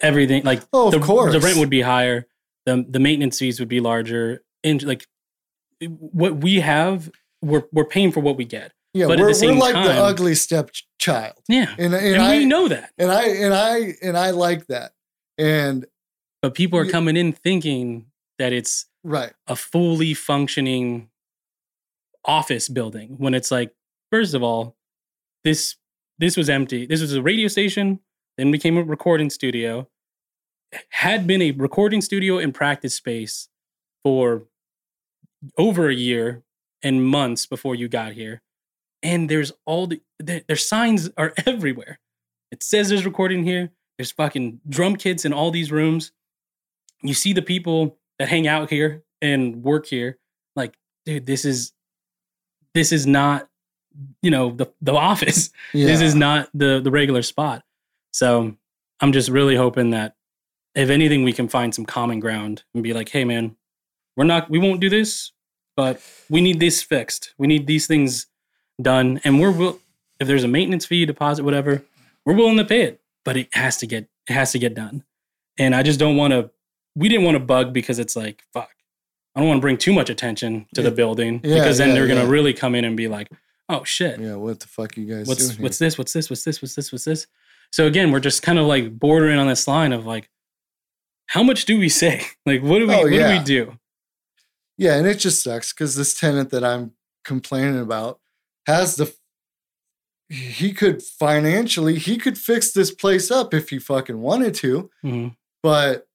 everything. 0.00 0.44
Like, 0.44 0.62
Oh, 0.72 0.86
of 0.88 0.92
the, 0.92 1.00
course. 1.00 1.32
the 1.32 1.40
rent 1.40 1.58
would 1.58 1.70
be 1.70 1.80
higher, 1.80 2.26
the 2.66 2.84
the 2.88 3.00
maintenance 3.00 3.38
fees 3.38 3.58
would 3.60 3.68
be 3.68 3.80
larger, 3.80 4.42
and 4.62 4.82
like 4.82 5.06
what 5.88 6.36
we 6.36 6.60
have, 6.60 7.10
we're 7.40 7.64
we're 7.72 7.86
paying 7.86 8.12
for 8.12 8.20
what 8.20 8.36
we 8.36 8.44
get. 8.44 8.72
Yeah, 8.92 9.06
But 9.06 9.20
we're, 9.20 9.32
we're 9.40 9.52
like 9.52 9.74
the 9.74 10.02
ugly 10.02 10.34
stepchild. 10.34 11.36
Yeah, 11.48 11.74
And, 11.78 11.94
and, 11.94 12.14
and 12.14 12.22
I 12.22 12.38
we 12.38 12.44
know 12.44 12.66
that. 12.68 12.90
and 12.98 13.10
I 13.10 13.22
and 13.28 13.54
I 13.54 13.94
and 14.02 14.16
I 14.18 14.30
like 14.30 14.66
that. 14.66 14.92
And 15.38 15.86
but 16.42 16.54
people 16.54 16.78
are 16.78 16.86
coming 16.86 17.16
in 17.16 17.32
thinking 17.32 18.06
that 18.38 18.52
it's 18.52 18.86
right. 19.04 19.32
a 19.46 19.54
fully 19.54 20.14
functioning 20.14 21.08
office 22.24 22.68
building 22.68 23.14
when 23.18 23.32
it's 23.34 23.50
like 23.50 23.74
first 24.10 24.34
of 24.34 24.42
all 24.42 24.76
this 25.44 25.76
this 26.18 26.36
was 26.36 26.50
empty 26.50 26.84
this 26.84 27.00
was 27.00 27.14
a 27.14 27.22
radio 27.22 27.48
station 27.48 27.98
then 28.36 28.50
became 28.50 28.76
a 28.76 28.82
recording 28.82 29.30
studio 29.30 29.88
had 30.90 31.26
been 31.26 31.40
a 31.40 31.50
recording 31.52 32.02
studio 32.02 32.38
and 32.38 32.52
practice 32.54 32.94
space 32.94 33.48
for 34.04 34.44
over 35.56 35.88
a 35.88 35.94
year 35.94 36.42
and 36.82 37.04
months 37.06 37.46
before 37.46 37.74
you 37.74 37.88
got 37.88 38.12
here 38.12 38.42
and 39.02 39.28
there's 39.28 39.52
all 39.66 39.86
the 39.86 40.00
their, 40.18 40.42
their 40.46 40.56
signs 40.56 41.10
are 41.16 41.32
everywhere. 41.46 41.98
It 42.50 42.62
says 42.62 42.88
there's 42.88 43.04
recording 43.04 43.44
here. 43.44 43.70
There's 43.98 44.12
fucking 44.12 44.60
drum 44.68 44.96
kits 44.96 45.24
in 45.24 45.32
all 45.32 45.50
these 45.50 45.70
rooms. 45.70 46.12
You 47.02 47.14
see 47.14 47.32
the 47.32 47.42
people 47.42 47.98
that 48.18 48.28
hang 48.28 48.46
out 48.46 48.70
here 48.70 49.04
and 49.20 49.62
work 49.62 49.86
here. 49.86 50.18
Like 50.56 50.74
dude 51.04 51.26
this 51.26 51.44
is 51.44 51.72
this 52.74 52.92
is 52.92 53.06
not 53.06 53.48
you 54.22 54.30
know 54.30 54.50
the 54.50 54.72
the 54.80 54.92
office. 55.10 55.50
Yeah. 55.72 55.86
this 55.86 56.00
is 56.00 56.14
not 56.14 56.48
the 56.54 56.80
the 56.80 56.90
regular 56.90 57.22
spot. 57.22 57.64
So 58.12 58.56
I'm 59.00 59.12
just 59.12 59.28
really 59.28 59.56
hoping 59.56 59.90
that 59.90 60.14
if 60.74 60.90
anything, 60.90 61.24
we 61.24 61.32
can 61.32 61.48
find 61.48 61.74
some 61.74 61.84
common 61.84 62.20
ground 62.20 62.62
and 62.74 62.82
be 62.82 62.92
like, 62.92 63.08
hey, 63.08 63.24
man, 63.24 63.56
we're 64.16 64.24
not, 64.24 64.50
we 64.50 64.58
won't 64.58 64.80
do 64.80 64.88
this, 64.88 65.32
but 65.76 66.00
we 66.28 66.40
need 66.40 66.60
this 66.60 66.82
fixed. 66.82 67.34
We 67.38 67.46
need 67.46 67.66
these 67.66 67.86
things 67.86 68.26
done. 68.82 69.20
And 69.24 69.40
we're, 69.40 69.50
will, 69.50 69.80
if 70.18 70.26
there's 70.26 70.44
a 70.44 70.48
maintenance 70.48 70.86
fee, 70.86 71.06
deposit, 71.06 71.44
whatever, 71.44 71.82
we're 72.24 72.34
willing 72.34 72.56
to 72.58 72.64
pay 72.64 72.82
it, 72.82 73.00
but 73.24 73.36
it 73.36 73.48
has 73.52 73.76
to 73.78 73.86
get, 73.86 74.08
it 74.28 74.32
has 74.32 74.52
to 74.52 74.58
get 74.58 74.74
done. 74.74 75.04
And 75.58 75.74
I 75.74 75.82
just 75.82 75.98
don't 75.98 76.16
want 76.16 76.32
to, 76.32 76.50
we 76.94 77.08
didn't 77.08 77.24
want 77.24 77.36
to 77.36 77.40
bug 77.44 77.72
because 77.72 77.98
it's 77.98 78.16
like, 78.16 78.42
fuck, 78.52 78.70
I 79.34 79.40
don't 79.40 79.48
want 79.48 79.58
to 79.58 79.62
bring 79.62 79.78
too 79.78 79.92
much 79.92 80.10
attention 80.10 80.66
to 80.74 80.82
the 80.82 80.90
building 80.90 81.40
Yeah, 81.44 81.56
because 81.56 81.78
then 81.78 81.88
yeah, 81.88 81.94
they're 81.94 82.06
going 82.06 82.18
to 82.18 82.24
yeah. 82.24 82.30
really 82.30 82.52
come 82.52 82.74
in 82.74 82.84
and 82.84 82.96
be 82.96 83.08
like, 83.08 83.28
oh 83.68 83.84
shit, 83.84 84.18
Yeah, 84.20 84.34
what 84.34 84.60
the 84.60 84.66
fuck 84.66 84.96
you 84.96 85.06
guys 85.06 85.28
what's 85.28 85.56
what's 85.58 85.78
this? 85.78 85.96
What's 85.96 86.12
this? 86.12 86.28
What's 86.28 86.44
this? 86.44 86.60
What's 86.60 86.74
this? 86.74 86.92
What's 86.92 87.04
this? 87.04 87.26
So 87.70 87.86
again 87.86 88.10
we're 88.10 88.20
just 88.20 88.42
kind 88.42 88.58
of 88.58 88.66
like 88.66 88.98
bordering 88.98 89.38
on 89.38 89.46
this 89.46 89.68
line 89.68 89.92
of 89.92 90.04
like 90.06 90.28
how 91.26 91.42
much 91.44 91.64
do 91.64 91.78
we 91.78 91.88
say? 91.88 92.24
Like 92.46 92.62
what 92.62 92.80
do 92.80 92.88
we 92.88 92.94
Oh, 92.94 93.02
what 93.02 93.12
yeah. 93.12 93.32
do 93.32 93.38
we 93.38 93.44
do? 93.44 93.78
Yeah, 94.76 94.96
and 94.96 95.06
it 95.06 95.18
just 95.18 95.42
sucks 95.42 95.72
because 95.72 95.94
this 95.94 96.18
tenant 96.18 96.50
that 96.50 96.64
I'm 96.64 96.92
complaining 97.24 97.78
about 97.78 98.18
has 98.66 98.96
the 98.96 99.12
he 100.28 100.72
could 100.72 101.02
financially 101.02 101.98
he 101.98 102.16
could 102.16 102.38
fix 102.38 102.72
this 102.72 102.92
place 102.94 103.30
up 103.30 103.52
if 103.52 103.70
he 103.70 103.78
fucking 103.78 104.20
wanted 104.20 104.54
to, 104.54 104.90
Mhm. 105.04 105.36
but 105.62 106.06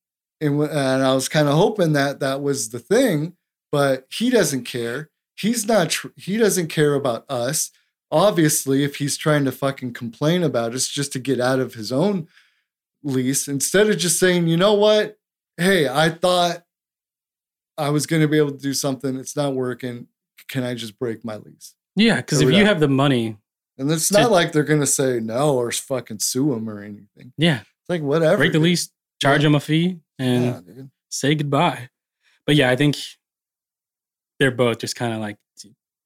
and, 0.42 0.60
and 0.62 1.04
I 1.04 1.14
was 1.14 1.28
kind 1.30 1.48
of 1.48 1.56
hoping 1.56 1.94
that 1.94 2.20
that 2.20 2.42
was 2.42 2.70
the 2.70 2.80
thing, 2.80 3.36
but 3.72 4.06
he 4.12 4.30
doesn't 4.30 4.64
care. 4.66 5.10
He's 5.38 5.66
not. 5.66 5.90
Tr- 5.90 6.10
he 6.18 6.38
doesn't 6.38 6.68
care 6.68 6.94
about 6.94 7.26
us. 7.30 7.72
Obviously, 8.12 8.84
if 8.84 8.98
he's 8.98 9.18
trying 9.18 9.44
to 9.46 9.52
fucking 9.52 9.94
complain 9.94 10.44
about 10.44 10.74
us 10.76 10.88
just 10.88 11.12
to 11.14 11.20
get 11.20 11.40
out 11.40 11.60
of 11.60 11.74
his 11.74 11.92
own 11.92 12.28
lease, 13.04 13.48
instead 13.48 13.90
of 13.90 13.98
just 13.98 14.20
saying, 14.20 14.48
you 14.48 14.58
know 14.58 14.74
what, 14.74 15.18
hey, 15.58 15.88
I 15.88 16.10
thought 16.10 16.64
I 17.78 17.90
was 17.90 18.06
going 18.06 18.22
to 18.22 18.28
be 18.28 18.38
able 18.38 18.52
to 18.52 18.58
do 18.58 18.74
something. 18.74 19.18
It's 19.18 19.36
not 19.36 19.54
working. 19.56 20.08
Can 20.50 20.64
I 20.64 20.74
just 20.76 20.98
break 21.00 21.24
my 21.26 21.38
lease? 21.38 21.75
Yeah 21.96 22.18
because 22.18 22.42
if 22.42 22.52
you 22.52 22.66
have 22.66 22.80
the 22.80 22.88
money 22.88 23.38
And 23.78 23.92
it's 23.92 24.08
To- 24.10 24.22
not 24.22 24.32
like 24.32 24.52
they're 24.52 24.64
going 24.64 24.80
to 24.80 24.88
say 24.88 25.20
no 25.20 25.56
or 25.56 25.72
fucking 25.72 26.20
sue 26.20 26.54
him 26.54 26.70
or 26.70 26.82
anything. 26.82 27.34
yeah 27.38 27.62
It's 27.62 27.90
like 27.90 28.02
whatever. 28.02 28.38
break 28.38 28.52
the 28.54 28.60
lease 28.60 28.90
charge 29.22 29.42
Yeah. 29.42 29.48
them 29.48 29.56
a 29.56 29.60
fee 29.60 30.00
and 30.20 30.44
Yeah, 30.46 30.84
say 31.10 31.36
goodbye 31.36 31.90
but 32.46 32.56
yeah 32.56 32.70
i 32.70 32.76
think 32.76 32.96
they're 34.40 34.52
both 34.52 34.80
just 34.80 34.96
kind 34.96 35.14
of 35.14 35.20
like 35.20 35.38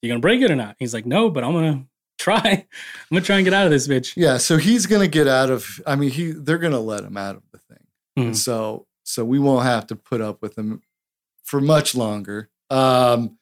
you 0.02 0.08
gonna 0.10 0.20
break 0.20 0.42
it 0.42 0.50
or 0.52 0.56
not 0.56 0.76
he's 0.80 0.94
like 0.94 1.06
no 1.06 1.30
but 1.30 1.44
i'm 1.44 1.54
gonna 1.54 1.86
try 2.20 2.40
i'm 2.46 2.66
gonna 3.12 3.22
try 3.26 3.38
and 3.38 3.46
get 3.46 3.54
out 3.54 3.66
of 3.66 3.72
this 3.72 3.88
bitch 3.88 4.14
Yeah, 4.16 4.38
so 4.38 4.58
he's 4.58 4.86
going 4.86 5.02
to 5.02 5.08
get 5.08 5.28
out 5.28 5.50
of. 5.50 5.82
I 5.88 5.96
mean, 5.96 6.10
he 6.12 6.32
they're 6.32 6.58
going 6.58 6.74
to 6.74 6.80
let 6.80 7.04
him 7.06 7.16
out 7.16 7.36
of 7.38 7.44
the 7.54 7.58
thing. 7.60 7.86
Mhm. 8.18 8.36
So 8.36 8.86
so 9.04 9.24
we 9.24 9.40
won't 9.40 9.64
have 9.66 9.88
to 9.88 9.96
put 9.96 10.20
up 10.22 10.42
with 10.42 10.58
him 10.58 10.82
for 11.46 11.62
much 11.62 11.96
longer. 11.96 12.50
Um, 12.70 13.39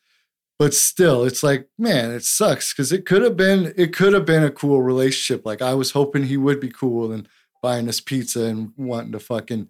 but 0.60 0.74
still, 0.74 1.24
it's 1.24 1.44
like, 1.44 1.70
man, 1.78 2.12
it 2.12 2.24
sucks 2.24 2.74
because 2.74 2.92
it 2.92 3.06
could 3.06 3.22
have 3.22 3.38
been 3.38 3.74
it 3.78 3.94
could 3.94 4.14
have 4.14 4.26
been 4.26 4.44
a 4.44 4.52
cool 4.52 4.82
relationship. 4.82 5.46
Like 5.46 5.62
I 5.62 5.74
was 5.74 5.92
hoping 5.92 6.24
he 6.24 6.38
would 6.38 6.60
be 6.60 6.70
cool 6.70 7.12
and 7.12 7.28
buying 7.62 7.88
us 7.90 8.00
pizza 8.00 8.46
and 8.46 8.72
wanting 8.78 9.12
to 9.12 9.20
fucking 9.20 9.70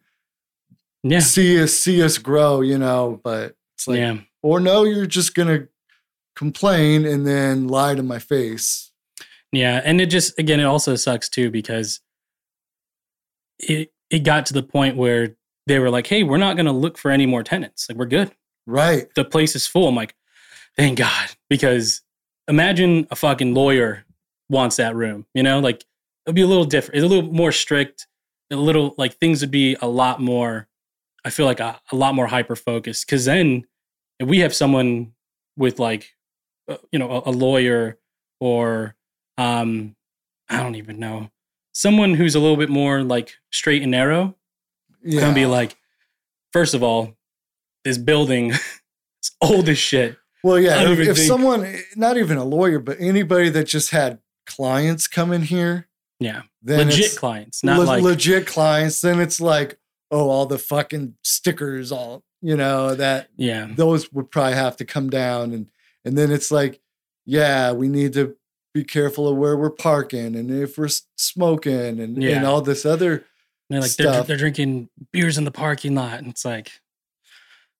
yeah 1.04 1.20
see 1.20 1.62
us 1.62 1.74
see 1.74 2.02
us 2.02 2.18
grow, 2.18 2.62
you 2.62 2.78
know. 2.78 3.20
But 3.24 3.56
it's 3.76 3.88
like, 3.88 4.00
yeah 4.00 4.18
or 4.42 4.60
no, 4.60 4.84
you're 4.84 5.06
just 5.06 5.36
gonna 5.36 5.68
complain 6.36 7.06
and 7.06 7.26
then 7.26 7.68
lie 7.68 7.96
to 7.96 8.04
my 8.04 8.20
face. 8.20 8.92
Yeah, 9.52 9.82
and 9.84 10.00
it 10.00 10.08
just 10.08 10.38
again 10.40 10.60
it 10.60 10.66
also 10.66 10.96
sucks 10.96 11.30
too 11.30 11.52
because 11.52 12.00
it 13.60 13.92
it 14.10 14.20
got 14.20 14.46
to 14.48 14.54
the 14.54 14.64
point 14.64 14.96
where 14.96 15.36
they 15.66 15.80
were 15.80 15.90
like, 15.90 16.08
"Hey, 16.08 16.24
we're 16.24 16.38
not 16.38 16.56
going 16.56 16.66
to 16.66 16.72
look 16.72 16.98
for 16.98 17.12
any 17.12 17.26
more 17.26 17.44
tenants. 17.44 17.88
Like 17.90 17.98
we're 17.98 18.06
good. 18.06 18.32
Right. 18.66 19.08
The 19.16 19.26
place 19.26 19.56
is 19.56 19.68
full." 19.68 19.88
I'm 19.88 19.96
like, 19.96 20.16
"Thank 20.78 20.98
God." 20.98 21.30
Because 21.50 22.02
imagine 22.48 23.08
a 23.12 23.16
fucking 23.16 23.54
lawyer 23.54 24.06
wants 24.50 24.78
that 24.78 24.96
room, 24.96 25.26
you 25.34 25.44
know? 25.44 25.60
Like 25.60 25.86
it'd 26.26 26.36
be 26.36 26.42
a 26.42 26.48
little 26.48 26.66
different. 26.66 26.98
It's 26.98 27.06
a 27.06 27.08
little 27.08 27.32
more 27.32 27.52
strict. 27.52 28.08
A 28.52 28.56
little 28.56 28.96
like 28.98 29.18
things 29.18 29.42
would 29.42 29.52
be 29.52 29.76
a 29.82 29.88
lot 29.88 30.22
more 30.22 30.68
I 31.26 31.30
feel 31.30 31.46
like 31.46 31.60
a, 31.60 31.82
a 31.92 31.96
lot 31.96 32.16
more 32.16 32.28
hyper 32.28 32.56
focused 32.56 33.06
cuz 33.08 33.26
then 33.26 33.66
if 34.20 34.28
we 34.28 34.40
have 34.40 34.56
someone 34.56 35.14
with 35.58 35.80
like 35.80 36.16
uh, 36.70 36.78
you 36.92 37.00
know, 37.00 37.12
a, 37.12 37.30
a 37.30 37.32
lawyer 37.32 37.98
or 38.40 38.96
um 39.38 39.96
I 40.50 40.64
don't 40.64 40.76
even 40.76 41.00
know. 41.00 41.30
Someone 41.74 42.14
who's 42.14 42.36
a 42.36 42.40
little 42.40 42.56
bit 42.56 42.70
more 42.70 43.04
like 43.04 43.36
straight 43.52 43.82
and 43.82 43.92
narrow. 43.92 44.36
Yeah. 45.04 45.22
Gonna 45.22 45.34
be 45.34 45.46
like, 45.46 45.76
first 46.54 46.74
of 46.74 46.82
all, 46.82 47.16
this 47.84 47.98
building 47.98 48.52
is 49.22 49.32
old 49.42 49.68
as 49.68 49.78
shit. 49.78 50.18
Well, 50.48 50.60
yeah. 50.60 50.90
If, 50.90 51.00
if 51.00 51.18
someone, 51.18 51.76
not 51.96 52.18
even 52.18 52.38
a 52.38 52.46
lawyer, 52.46 52.80
but 52.80 52.98
anybody 53.02 53.50
that 53.50 53.66
just 53.66 53.92
had 53.92 54.20
clients 54.46 55.08
come 55.08 55.34
in 55.34 55.42
here, 55.42 55.88
Yeah. 56.20 56.44
then 56.62 56.88
Legit 56.88 57.18
clients, 57.18 57.64
not 57.64 57.80
le- 57.80 57.84
like 57.84 58.02
legit 58.04 58.48
clients, 58.48 59.02
then 59.02 59.20
it's 59.20 59.42
like, 59.42 59.78
oh, 60.10 60.30
all 60.30 60.46
the 60.46 60.58
fucking 60.58 61.16
stickers, 61.24 61.92
all 61.92 62.24
you 62.42 62.56
know 62.56 62.94
that 62.96 63.30
yeah. 63.36 63.68
those 63.76 64.14
would 64.14 64.30
probably 64.32 64.54
have 64.54 64.78
to 64.78 64.86
come 64.86 65.10
down, 65.10 65.52
and 65.54 65.68
and 66.06 66.18
then 66.18 66.32
it's 66.32 66.50
like, 66.52 66.80
yeah, 67.26 67.72
we 67.74 67.90
need 67.90 68.14
to 68.14 68.38
be 68.74 68.84
careful 68.84 69.28
of 69.28 69.36
where 69.36 69.58
we're 69.58 69.70
parking 69.72 70.36
and 70.36 70.50
if 70.52 70.78
we're 70.78 70.88
smoking 71.18 72.00
and 72.00 72.22
Yeah. 72.24 72.38
and 72.38 72.46
all 72.46 72.62
this 72.62 72.86
other. 72.86 73.26
They're 73.70 73.82
like 73.82 73.96
they're, 73.96 74.14
stuff. 74.14 74.28
they're 74.28 74.38
drinking 74.38 74.88
beers 75.12 75.38
in 75.38 75.44
the 75.44 75.52
parking 75.52 75.94
lot, 75.94 76.20
and 76.20 76.28
it's 76.30 76.46
like, 76.46 76.72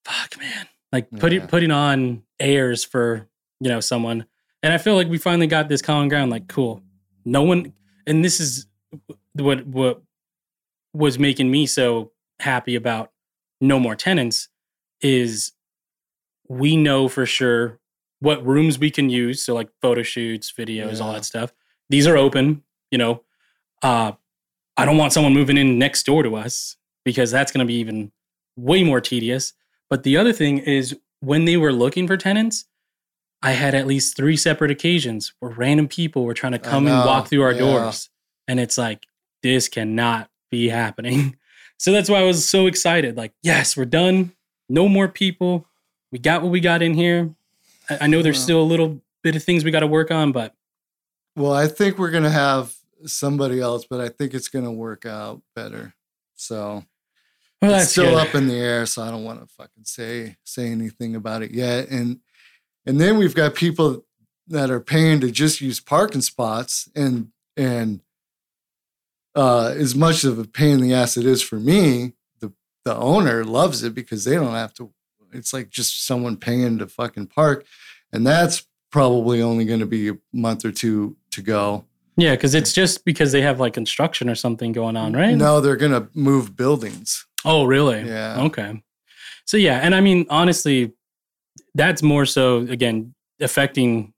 fuck, 0.04 0.38
man. 0.38 0.68
Like 0.92 1.10
putting 1.12 1.42
Yeah. 1.42 1.48
putting 1.48 1.72
on 1.72 2.24
airs 2.40 2.84
for 2.84 3.28
you 3.60 3.70
know 3.70 3.80
someone, 3.80 4.26
and 4.64 4.74
I 4.74 4.78
feel 4.78 4.96
like 4.96 5.08
we 5.08 5.18
finally 5.18 5.48
got 5.48 5.70
this 5.70 5.82
common 5.82 6.10
ground. 6.10 6.32
Like, 6.32 6.48
cool, 6.48 6.82
no 7.26 7.44
one, 7.44 7.74
and 8.06 8.24
this 8.24 8.40
is 8.40 8.68
what 9.34 9.66
what 9.68 10.02
was 10.94 11.20
making 11.20 11.52
me 11.52 11.66
so 11.66 12.12
happy 12.40 12.76
about 12.76 13.12
no 13.62 13.80
more 13.80 13.96
tenants 13.96 14.50
is 15.02 15.52
we 16.48 16.76
know 16.76 17.08
for 17.08 17.26
sure 17.26 17.80
what 18.20 18.46
rooms 18.46 18.80
we 18.80 18.90
can 18.90 19.10
use. 19.10 19.44
So 19.44 19.54
like 19.54 19.70
photo 19.82 20.04
shoots, 20.04 20.52
videos, 20.52 21.02
all 21.02 21.14
that 21.14 21.26
stuff. 21.26 21.54
These 21.90 22.08
are 22.08 22.18
open. 22.18 22.64
You 22.92 22.98
know, 22.98 23.24
uh, 23.84 24.14
I 24.76 24.86
don't 24.86 24.98
want 24.98 25.14
someone 25.14 25.34
moving 25.34 25.58
in 25.58 25.78
next 25.78 26.06
door 26.06 26.24
to 26.24 26.36
us 26.36 26.78
because 27.04 27.32
that's 27.32 27.52
going 27.52 27.66
to 27.66 27.72
be 27.72 27.80
even 27.80 28.12
way 28.56 28.84
more 28.84 29.02
tedious. 29.02 29.54
But 29.90 30.04
the 30.04 30.18
other 30.18 30.34
thing 30.34 30.60
is 30.60 30.98
when 31.20 31.46
they 31.46 31.58
were 31.58 31.74
looking 31.74 32.08
for 32.08 32.18
tenants, 32.18 32.66
I 33.42 33.52
had 33.52 33.76
at 33.76 33.88
least 33.88 34.16
three 34.18 34.38
separate 34.38 34.72
occasions 34.72 35.34
where 35.40 35.52
random 35.52 35.88
people 35.88 36.26
were 36.26 36.34
trying 36.34 36.54
to 36.54 36.60
come 36.60 36.88
and 36.88 37.06
walk 37.06 37.28
through 37.28 37.44
our 37.44 37.52
yeah. 37.52 37.60
doors. 37.60 38.10
And 38.48 38.60
it's 38.60 38.78
like, 38.78 39.04
this 39.44 39.68
cannot 39.68 40.30
be 40.50 40.70
happening. 40.70 41.38
So 41.80 41.92
that's 41.92 42.10
why 42.10 42.22
I 42.22 42.24
was 42.24 42.50
so 42.50 42.66
excited. 42.66 43.18
Like, 43.18 43.34
yes, 43.44 43.78
we're 43.78 43.86
done. 43.86 44.32
No 44.68 44.90
more 44.90 45.08
people. 45.08 45.68
We 46.12 46.18
got 46.18 46.42
what 46.42 46.50
we 46.50 46.60
got 46.60 46.82
in 46.82 46.96
here. 46.96 47.36
I, 47.88 48.00
I 48.02 48.08
know 48.08 48.24
there's 48.24 48.40
Wow. 48.40 48.44
still 48.44 48.62
a 48.62 48.64
little 48.64 49.00
bit 49.22 49.36
of 49.36 49.44
things 49.44 49.64
we 49.64 49.70
got 49.70 49.82
to 49.82 49.88
work 49.88 50.10
on, 50.10 50.32
but 50.32 50.56
Well, 51.36 51.54
I 51.54 51.68
think 51.68 52.00
we're 52.00 52.10
gonna 52.10 52.32
have 52.32 52.74
somebody 53.06 53.62
else, 53.62 53.86
but 53.88 54.02
I 54.02 54.10
think 54.10 54.34
it's 54.34 54.48
gonna 54.48 54.72
work 54.72 55.06
out 55.06 55.44
better. 55.56 55.94
So 56.36 56.84
well, 57.62 57.76
it's 57.76 57.92
still 57.92 58.16
good. 58.16 58.28
up 58.28 58.36
in 58.36 58.48
the 58.48 58.56
air, 58.56 58.86
so 58.86 59.02
I 59.02 59.12
don't 59.12 59.24
want 59.24 59.42
to 59.42 59.48
fucking 59.48 59.84
say 59.84 60.38
say 60.44 60.68
anything 60.68 61.16
about 61.16 61.42
it 61.42 61.52
yet. 61.52 61.90
And 61.90 62.20
and 62.86 63.02
then 63.02 63.18
we've 63.18 63.36
got 63.36 63.56
people 63.56 64.06
that 64.48 64.70
are 64.70 64.80
paying 64.80 65.20
to 65.22 65.32
just 65.32 65.62
use 65.62 65.80
parking 65.80 66.22
spots, 66.22 66.90
and 66.96 67.30
and 67.56 68.02
uh, 69.36 69.74
as 69.76 69.96
much 69.96 70.24
of 70.24 70.40
a 70.40 70.46
pain 70.46 70.76
in 70.76 70.82
the 70.82 70.94
ass 70.94 71.18
it 71.18 71.26
is 71.26 71.42
for 71.42 71.60
me, 71.60 72.14
the 72.40 72.54
the 72.86 72.96
owner 72.96 73.44
loves 73.44 73.84
it 73.84 73.94
because 73.94 74.24
they 74.24 74.36
don't 74.36 74.54
have 74.54 74.74
to. 74.76 74.92
It's 75.34 75.54
like 75.54 75.70
just 75.70 76.06
someone 76.06 76.38
paying 76.38 76.78
to 76.80 76.88
fucking 76.88 77.28
park, 77.28 77.66
and 78.12 78.26
that's 78.26 78.66
probably 78.92 79.42
only 79.42 79.66
going 79.66 79.80
to 79.80 79.86
be 79.86 80.10
a 80.10 80.18
month 80.32 80.64
or 80.64 80.72
two 80.72 81.18
to 81.32 81.42
go. 81.42 81.86
Yeah, 82.16 82.32
because 82.32 82.56
it's 82.56 82.74
just 82.74 83.06
because 83.06 83.32
they 83.32 83.42
have 83.42 83.60
like 83.60 83.74
construction 83.74 84.28
or 84.28 84.34
something 84.34 84.72
going 84.72 84.98
on, 84.98 85.14
right? 85.14 85.36
No, 85.36 85.62
they're 85.62 85.76
going 85.76 85.92
to 85.92 86.10
move 86.16 86.56
buildings. 86.56 87.27
Oh, 87.46 87.66
really? 87.66 88.04
Yeah. 88.04 88.42
Okay. 88.44 88.82
So 89.46 89.58
yeah, 89.58 89.80
and 89.80 89.96
I 89.96 90.02
mean 90.02 90.26
honestly, 90.30 90.92
that's 91.76 92.04
more 92.04 92.26
so 92.26 92.60
again 92.60 93.14
affecting 93.40 94.14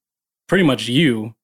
pretty 0.48 0.64
much 0.64 0.88
you 0.88 1.36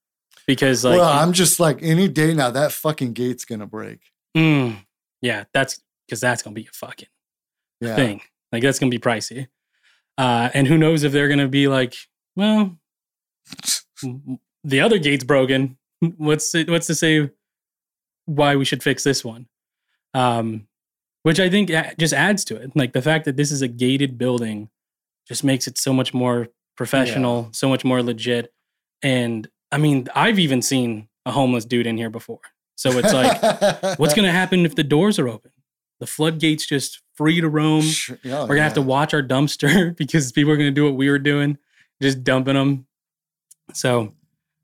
because 0.46 0.84
like 0.84 0.98
well, 0.98 1.08
I'm 1.12 1.32
just 1.32 1.60
like 1.60 1.78
any 1.82 2.08
day 2.08 2.34
now. 2.34 2.50
That 2.50 2.72
fucking 2.72 3.12
gate's 3.12 3.44
gonna 3.44 3.66
break. 3.66 4.00
mm, 4.36 4.76
yeah, 5.20 5.44
that's 5.54 5.80
because 6.06 6.20
that's 6.20 6.42
gonna 6.42 6.54
be 6.54 6.66
a 6.66 6.74
fucking 6.74 7.08
Yeah, 7.80 7.94
thing. 7.96 8.20
Like 8.50 8.62
that's 8.62 8.78
gonna 8.78 8.90
be 8.90 8.98
pricey. 8.98 9.46
Uh, 10.18 10.48
and 10.54 10.66
who 10.66 10.78
knows 10.78 11.04
if 11.04 11.12
they're 11.12 11.28
gonna 11.28 11.46
be 11.48 11.68
like, 11.68 11.94
well, 12.34 12.76
the 14.64 14.80
other 14.80 14.98
gate's 14.98 15.24
broken. 15.24 15.76
What's 16.16 16.54
it, 16.54 16.68
what's 16.68 16.86
to 16.88 16.94
say 16.94 17.30
why 18.26 18.56
we 18.56 18.64
should 18.66 18.82
fix 18.82 19.02
this 19.04 19.24
one? 19.24 19.46
Um, 20.12 20.66
which 21.26 21.40
I 21.40 21.50
think 21.50 21.72
just 21.98 22.14
adds 22.14 22.44
to 22.44 22.54
it. 22.54 22.70
Like 22.76 22.92
the 22.92 23.02
fact 23.02 23.24
that 23.24 23.36
this 23.36 23.50
is 23.50 23.60
a 23.60 23.66
gated 23.66 24.16
building 24.16 24.70
just 25.26 25.42
makes 25.42 25.66
it 25.66 25.76
so 25.76 25.92
much 25.92 26.14
more 26.14 26.46
professional, 26.76 27.48
so 27.50 27.68
much 27.68 27.84
more 27.84 28.00
legit. 28.00 28.52
And 29.02 29.48
I 29.72 29.78
mean, 29.78 30.06
I've 30.14 30.38
even 30.38 30.62
seen 30.62 31.08
a 31.24 31.32
homeless 31.32 31.64
dude 31.64 31.88
in 31.88 31.96
here 31.96 32.10
before. 32.10 32.38
So 32.76 32.92
it's 32.92 33.12
like, 33.12 33.42
what's 33.98 34.14
going 34.14 34.26
to 34.26 34.30
happen 34.30 34.64
if 34.64 34.76
the 34.76 34.84
doors 34.84 35.18
are 35.18 35.26
open? 35.26 35.50
The 35.98 36.06
floodgates 36.06 36.64
just 36.64 37.02
free 37.14 37.40
to 37.40 37.48
roam. 37.48 37.82
Yeah, 38.22 38.38
oh, 38.38 38.42
We're 38.42 38.54
going 38.54 38.58
to 38.58 38.62
have 38.62 38.74
to 38.74 38.82
watch 38.82 39.12
our 39.12 39.22
dumpster 39.22 39.96
because 39.96 40.30
people 40.30 40.52
are 40.52 40.56
going 40.56 40.70
to 40.70 40.80
do 40.80 40.84
what 40.84 40.94
we 40.94 41.10
were 41.10 41.18
doing, 41.18 41.58
just 42.00 42.22
dumping 42.22 42.54
them. 42.54 42.86
So 43.72 44.14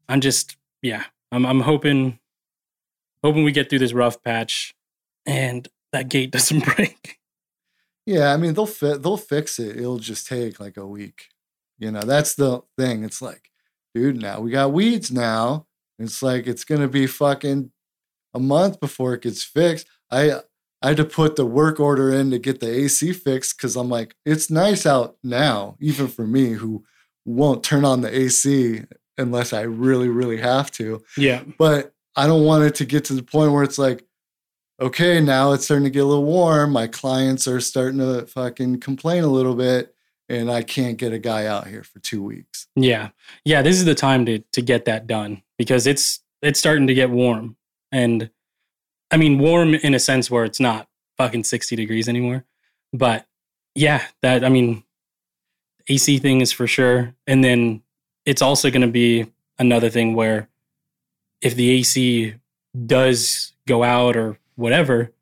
I'm 0.08 0.20
just, 0.20 0.56
yeah, 0.80 1.06
I'm, 1.32 1.44
I'm 1.44 1.62
hoping, 1.62 2.20
hoping 3.24 3.42
we 3.42 3.50
get 3.50 3.68
through 3.68 3.80
this 3.80 3.92
rough 3.92 4.22
patch 4.22 4.76
and 5.26 5.68
that 5.92 6.08
gate 6.08 6.30
doesn't 6.30 6.64
break. 6.76 7.18
Yeah, 8.06 8.32
I 8.32 8.36
mean 8.36 8.54
they'll 8.54 8.66
fit 8.66 9.02
they'll 9.02 9.16
fix 9.16 9.58
it. 9.58 9.76
It'll 9.76 9.98
just 9.98 10.26
take 10.26 10.58
like 10.58 10.76
a 10.76 10.86
week. 10.86 11.28
You 11.78 11.90
know, 11.90 12.02
that's 12.02 12.34
the 12.34 12.62
thing. 12.78 13.04
It's 13.04 13.22
like, 13.22 13.50
dude, 13.94 14.20
now 14.20 14.40
we 14.40 14.50
got 14.50 14.72
weeds 14.72 15.10
now. 15.10 15.66
It's 15.98 16.22
like 16.22 16.46
it's 16.46 16.64
gonna 16.64 16.88
be 16.88 17.06
fucking 17.06 17.70
a 18.34 18.40
month 18.40 18.80
before 18.80 19.14
it 19.14 19.22
gets 19.22 19.44
fixed. 19.44 19.86
I 20.10 20.40
I 20.80 20.88
had 20.88 20.96
to 20.96 21.04
put 21.04 21.36
the 21.36 21.46
work 21.46 21.78
order 21.78 22.10
in 22.12 22.30
to 22.32 22.38
get 22.40 22.58
the 22.58 22.68
AC 22.68 23.12
fixed 23.12 23.56
because 23.56 23.76
I'm 23.76 23.88
like, 23.88 24.16
it's 24.26 24.50
nice 24.50 24.84
out 24.84 25.16
now, 25.22 25.76
even 25.80 26.08
for 26.08 26.26
me 26.26 26.50
who 26.54 26.84
won't 27.24 27.62
turn 27.62 27.84
on 27.84 28.00
the 28.00 28.12
AC 28.12 28.82
unless 29.16 29.52
I 29.52 29.60
really, 29.60 30.08
really 30.08 30.38
have 30.38 30.72
to 30.72 31.04
Yeah. 31.16 31.44
but 31.56 31.92
I 32.16 32.26
don't 32.26 32.44
want 32.44 32.64
it 32.64 32.74
to 32.76 32.84
get 32.84 33.04
to 33.04 33.12
the 33.14 33.22
point 33.22 33.52
where 33.52 33.62
it's 33.62 33.78
like, 33.78 34.04
okay, 34.82 35.20
now 35.20 35.52
it's 35.52 35.64
starting 35.64 35.84
to 35.84 35.90
get 35.90 36.00
a 36.00 36.04
little 36.04 36.24
warm. 36.24 36.72
My 36.72 36.88
clients 36.88 37.46
are 37.46 37.60
starting 37.60 38.00
to 38.00 38.26
fucking 38.26 38.80
complain 38.80 39.22
a 39.22 39.28
little 39.28 39.54
bit, 39.54 39.94
and 40.28 40.50
I 40.50 40.62
can't 40.62 40.98
get 40.98 41.12
a 41.12 41.18
guy 41.18 41.46
out 41.46 41.68
here 41.68 41.84
for 41.84 42.00
two 42.00 42.22
weeks. 42.22 42.66
Yeah. 42.74 43.10
Yeah, 43.44 43.62
this 43.62 43.76
is 43.76 43.84
the 43.84 43.94
time 43.94 44.26
to 44.26 44.40
to 44.40 44.60
get 44.60 44.84
that 44.86 45.06
done 45.06 45.42
because 45.56 45.86
it's 45.86 46.20
it's 46.42 46.58
starting 46.58 46.88
to 46.88 46.94
get 46.94 47.10
warm. 47.10 47.56
And 47.92 48.30
I 49.10 49.16
mean 49.16 49.38
warm 49.38 49.74
in 49.74 49.94
a 49.94 50.00
sense 50.00 50.30
where 50.30 50.44
it's 50.44 50.60
not 50.60 50.88
fucking 51.16 51.44
60 51.44 51.76
degrees 51.76 52.08
anymore. 52.08 52.44
But 52.92 53.26
yeah, 53.74 54.04
that 54.22 54.44
I 54.44 54.48
mean 54.48 54.82
AC 55.88 56.18
thing 56.18 56.40
is 56.40 56.52
for 56.52 56.66
sure. 56.66 57.14
And 57.26 57.44
then 57.44 57.82
it's 58.26 58.42
also 58.42 58.70
going 58.70 58.82
to 58.82 58.88
be 58.88 59.26
another 59.58 59.90
thing 59.90 60.14
where 60.14 60.48
if 61.40 61.54
the 61.54 61.70
AC 61.70 62.34
does 62.86 63.52
go 63.66 63.82
out 63.82 64.16
or 64.16 64.38
whatever, 64.56 65.12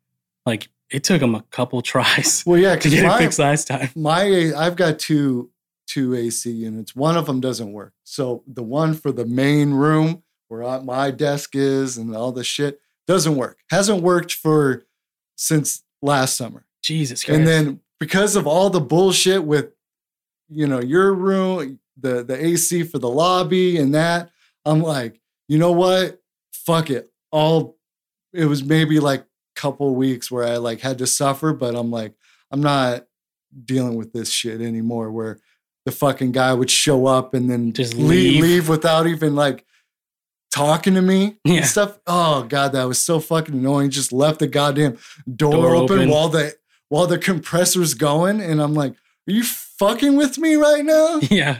like 0.45 0.69
it 0.89 1.03
took 1.03 1.21
them 1.21 1.35
a 1.35 1.41
couple 1.51 1.81
tries 1.93 2.43
Well, 2.45 2.57
yeah, 2.57 2.71
to 2.71 2.77
because 2.77 2.93
get 2.93 3.05
it 3.05 3.17
fixed 3.17 3.39
last 3.39 3.67
time. 3.67 3.89
my 3.95 4.51
I've 4.55 4.75
got 4.75 4.99
two 4.99 5.49
two 5.87 6.15
AC 6.15 6.49
units. 6.49 6.95
One 6.95 7.17
of 7.17 7.25
them 7.25 7.41
doesn't 7.41 7.71
work. 7.73 7.93
So 8.03 8.43
the 8.47 8.63
one 8.63 8.93
for 8.93 9.11
the 9.11 9.25
main 9.25 9.71
room 9.73 10.23
where 10.47 10.81
my 10.81 11.11
desk 11.11 11.55
is 11.55 11.97
and 11.97 12.15
all 12.15 12.31
the 12.31 12.43
shit 12.43 12.79
doesn't 13.07 13.35
work. 13.35 13.59
Hasn't 13.69 14.01
worked 14.01 14.33
for 14.33 14.83
since 15.35 15.83
last 16.01 16.37
summer. 16.37 16.65
Jesus 16.81 17.23
Christ. 17.23 17.37
And 17.39 17.47
then 17.47 17.79
because 17.99 18.35
of 18.35 18.47
all 18.47 18.69
the 18.69 18.79
bullshit 18.81 19.43
with, 19.43 19.71
you 20.49 20.67
know, 20.67 20.79
your 20.81 21.13
room, 21.13 21.79
the 21.97 22.23
the 22.23 22.45
AC 22.45 22.83
for 22.83 22.99
the 22.99 23.09
lobby 23.09 23.77
and 23.77 23.93
that, 23.95 24.29
I'm 24.65 24.81
like, 24.81 25.19
you 25.47 25.57
know 25.57 25.71
what? 25.71 26.21
Fuck 26.53 26.89
it. 26.89 27.11
All 27.31 27.77
it 28.33 28.45
was 28.45 28.63
maybe 28.63 28.99
like 28.99 29.21
a 29.21 29.25
couple 29.59 29.93
weeks 29.95 30.29
where 30.31 30.43
I 30.45 30.57
like 30.57 30.81
had 30.81 30.97
to 30.99 31.07
suffer, 31.07 31.53
but 31.53 31.75
I'm 31.75 31.91
like, 31.91 32.13
I'm 32.51 32.61
not 32.61 33.05
dealing 33.65 33.95
with 33.95 34.13
this 34.13 34.31
shit 34.31 34.61
anymore. 34.61 35.11
Where 35.11 35.39
the 35.85 35.91
fucking 35.91 36.31
guy 36.31 36.53
would 36.53 36.69
show 36.71 37.07
up 37.07 37.33
and 37.33 37.49
then 37.49 37.73
Just 37.73 37.93
leave, 37.95 38.41
leave. 38.41 38.69
without 38.69 39.07
even 39.07 39.35
like 39.35 39.65
talking 40.51 40.93
to 40.95 41.01
me 41.01 41.37
Yeah. 41.43 41.55
and 41.57 41.65
stuff. 41.65 41.99
Oh 42.07 42.43
god, 42.43 42.73
that 42.73 42.83
was 42.87 43.01
so 43.01 43.19
fucking 43.19 43.55
annoying. 43.55 43.89
Just 43.89 44.11
left 44.13 44.39
the 44.39 44.47
goddamn 44.47 44.97
door, 45.35 45.51
Door 45.53 45.75
open, 45.75 45.97
open. 45.99 46.09
while 46.09 46.29
the 46.29 46.53
while 46.89 47.07
the 47.07 47.17
compressor's 47.17 47.93
going, 47.93 48.41
and 48.41 48.61
I'm 48.61 48.73
like, 48.73 48.91
are 48.93 49.31
you 49.31 49.43
fucking 49.43 50.15
with 50.17 50.37
me 50.37 50.55
right 50.55 50.83
now? 50.83 51.19
yeah. 51.29 51.59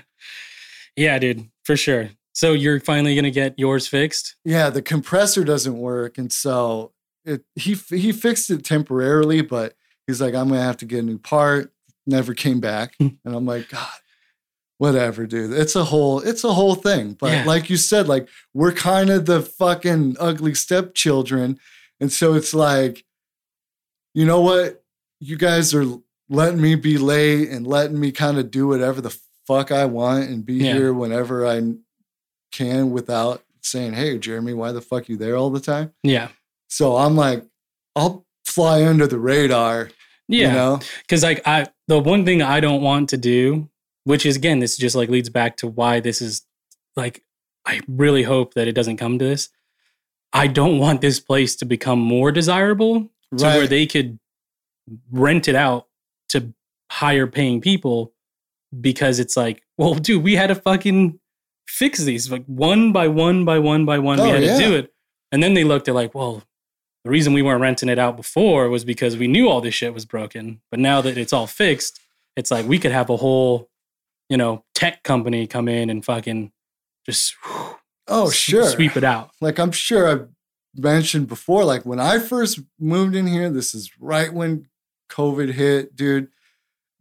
Yeah, 0.98 1.18
dude, 1.20 1.50
for 1.64 1.78
sure. 1.78 2.10
So 2.34 2.54
you're 2.54 2.80
finally 2.80 3.16
gonna 3.16 3.32
get 3.32 3.56
yours 3.58 3.88
fixed? 3.88 4.36
yeah, 4.46 4.70
the 4.70 4.82
compressor 4.82 5.44
doesn't 5.44 5.78
work, 5.78 6.18
and 6.18 6.32
so 6.32 6.94
it 7.26 7.44
he 7.56 7.74
he 7.74 8.12
fixed 8.12 8.50
it 8.50 8.64
temporarily, 8.64 9.42
but 9.42 9.76
he's 10.08 10.22
like, 10.22 10.34
I'm 10.34 10.48
gonna 10.50 10.62
have 10.62 10.78
to 10.78 10.86
get 10.86 11.00
a 11.00 11.04
new 11.04 11.18
part. 11.20 11.74
Never 12.08 12.34
came 12.34 12.60
back, 12.60 12.96
Hmm. 13.00 13.10
and 13.26 13.36
I'm 13.36 13.46
like, 13.46 13.70
God, 13.70 13.88
whatever, 14.78 15.28
dude. 15.28 15.52
It's 15.54 15.76
a 15.76 15.84
whole 15.84 16.20
it's 16.22 16.44
a 16.44 16.54
whole 16.54 16.76
thing. 16.76 17.14
But 17.20 17.32
Yeah. 17.32 17.44
like 17.46 17.70
you 17.70 17.78
said, 17.78 18.08
like 18.08 18.28
we're 18.54 18.72
kind 18.74 19.10
of 19.10 19.26
the 19.26 19.42
fucking 19.42 20.16
ugly 20.20 20.54
stepchildren, 20.56 21.60
and 22.00 22.12
so 22.12 22.34
it's 22.34 22.54
like, 22.54 23.06
you 24.14 24.26
know 24.26 24.42
what, 24.42 24.84
you 25.20 25.38
guys 25.38 25.74
are 25.74 25.86
letting 26.30 26.62
me 26.62 26.76
be 26.76 26.98
late 26.98 27.50
and 27.50 27.68
letting 27.68 28.00
me 28.00 28.12
kind 28.12 28.38
of 28.38 28.50
do 28.50 28.68
whatever 28.68 29.02
the 29.02 29.16
fuck 29.46 29.72
I 29.72 29.86
want 29.86 30.30
and 30.30 30.46
be 30.46 30.56
Yeah. 30.56 30.74
here 30.74 30.94
whenever 30.94 31.46
I 31.46 31.62
can 32.52 32.92
without 32.92 33.44
saying, 33.62 33.94
"Hey, 33.94 34.18
Jeremy, 34.18 34.54
why 34.54 34.72
the 34.72 34.82
fuck 34.82 35.10
you 35.10 35.18
there 35.18 35.36
all 35.36 35.50
the 35.50 35.60
time?" 35.60 35.94
Yeah. 36.04 36.30
So 36.70 36.96
I'm 36.98 37.16
like, 37.16 37.46
I'll 37.96 38.26
fly 38.46 38.86
under 38.86 39.08
the 39.08 39.20
radar. 39.20 39.90
Yeah. 40.28 40.48
You 40.48 40.54
know? 40.54 40.80
Cause 41.08 41.24
like 41.24 41.42
I 41.46 41.68
the 41.88 42.00
one 42.00 42.26
thing 42.26 42.42
I 42.42 42.60
don't 42.60 42.82
want 42.82 43.10
to 43.10 43.18
do, 43.18 43.70
which 44.04 44.26
is 44.26 44.36
again, 44.36 44.60
this 44.60 44.78
just 44.78 44.96
like 44.96 45.10
leads 45.10 45.30
back 45.30 45.58
to 45.58 45.68
why 45.68 46.00
this 46.00 46.22
is 46.22 46.46
like 46.96 47.24
I 47.66 47.82
really 47.88 48.24
hope 48.24 48.54
that 48.54 48.68
it 48.68 48.74
doesn't 48.74 48.98
come 48.98 49.20
to 49.20 49.26
this. 49.26 49.50
I 50.34 50.48
don't 50.48 50.80
want 50.80 51.02
this 51.02 51.20
place 51.20 51.56
to 51.58 51.66
become 51.66 52.00
more 52.00 52.32
desirable 52.32 53.10
to 53.38 53.46
where 53.46 53.68
they 53.68 53.86
could 53.86 54.20
rent 55.12 55.48
it 55.48 55.56
out 55.56 55.88
to 56.30 56.54
higher 56.90 57.28
paying 57.28 57.62
people 57.62 58.14
because 58.80 59.20
it's 59.20 59.36
like, 59.36 59.64
well, 59.78 59.94
dude, 59.96 60.24
we 60.24 60.36
had 60.36 60.52
a 60.52 60.56
fucking 60.56 61.20
fix 61.72 62.00
these 62.00 62.30
like 62.32 62.46
one 62.46 62.92
by 62.92 63.08
one 63.08 63.46
by 63.46 63.60
one 63.60 63.86
by 63.86 63.98
one. 64.00 64.20
we 64.22 64.30
Oh, 64.30 64.34
had 64.34 64.44
yeah. 64.44 64.58
to 64.58 64.64
do 64.64 64.76
it. 64.76 64.94
And 65.32 65.42
then 65.42 65.54
they 65.54 65.64
looked 65.64 65.88
at 65.88 65.96
like, 65.96 66.14
well, 66.14 66.44
the 67.04 67.10
reason 67.10 67.34
we 67.34 67.42
weren't 67.42 67.62
renting 67.62 67.90
it 67.90 67.98
out 67.98 68.16
before 68.18 68.70
was 68.70 68.84
because 68.86 69.18
we 69.18 69.28
knew 69.28 69.48
all 69.50 69.62
this 69.62 69.74
shit 69.74 69.94
was 69.94 70.06
broken. 70.06 70.62
But 70.70 70.80
now 70.80 71.02
that 71.02 71.18
it's 71.18 71.34
all 71.34 71.48
fixed, 71.48 72.00
it's 72.36 72.52
like 72.52 72.68
we 72.68 72.78
could 72.80 72.92
have 72.92 73.10
a 73.10 73.18
whole, 73.18 73.70
you 74.30 74.38
know, 74.38 74.64
tech 74.76 75.04
company 75.04 75.48
come 75.48 75.68
in 75.68 75.90
and 75.90 76.04
fucking 76.06 76.52
just 77.06 77.36
Oh, 78.08 78.30
sure. 78.30 78.66
sweep 78.66 78.98
it 78.98 79.04
out. 79.04 79.32
Like 79.40 79.58
I'm 79.58 79.72
sure 79.72 80.08
I've 80.10 80.28
mentioned 80.76 81.28
before, 81.28 81.64
like 81.64 81.86
when 81.86 82.00
I 82.00 82.20
first 82.20 82.60
moved 82.80 83.16
in 83.16 83.26
here, 83.28 83.50
this 83.50 83.74
is 83.74 83.92
right 84.00 84.32
when 84.34 84.68
COVID 85.10 85.54
hit, 85.54 85.96
dude. 85.96 86.28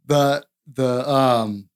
The 0.05 0.45
the 0.71 1.07
um 1.09 1.69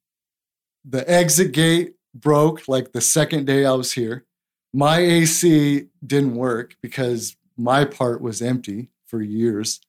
the 0.84 1.08
exit 1.10 1.52
gate 1.52 1.94
broke 2.20 2.66
like 2.68 2.92
the 2.92 3.00
second 3.00 3.46
day 3.46 3.64
I 3.64 3.72
was 3.72 3.92
here. 3.92 4.24
My 4.72 4.98
AC 4.98 5.86
didn't 6.04 6.34
work 6.36 6.76
because 6.82 7.36
my 7.56 7.84
part 7.84 8.20
was 8.20 8.42
empty 8.42 8.90
for 9.06 9.22
years. 9.22 9.80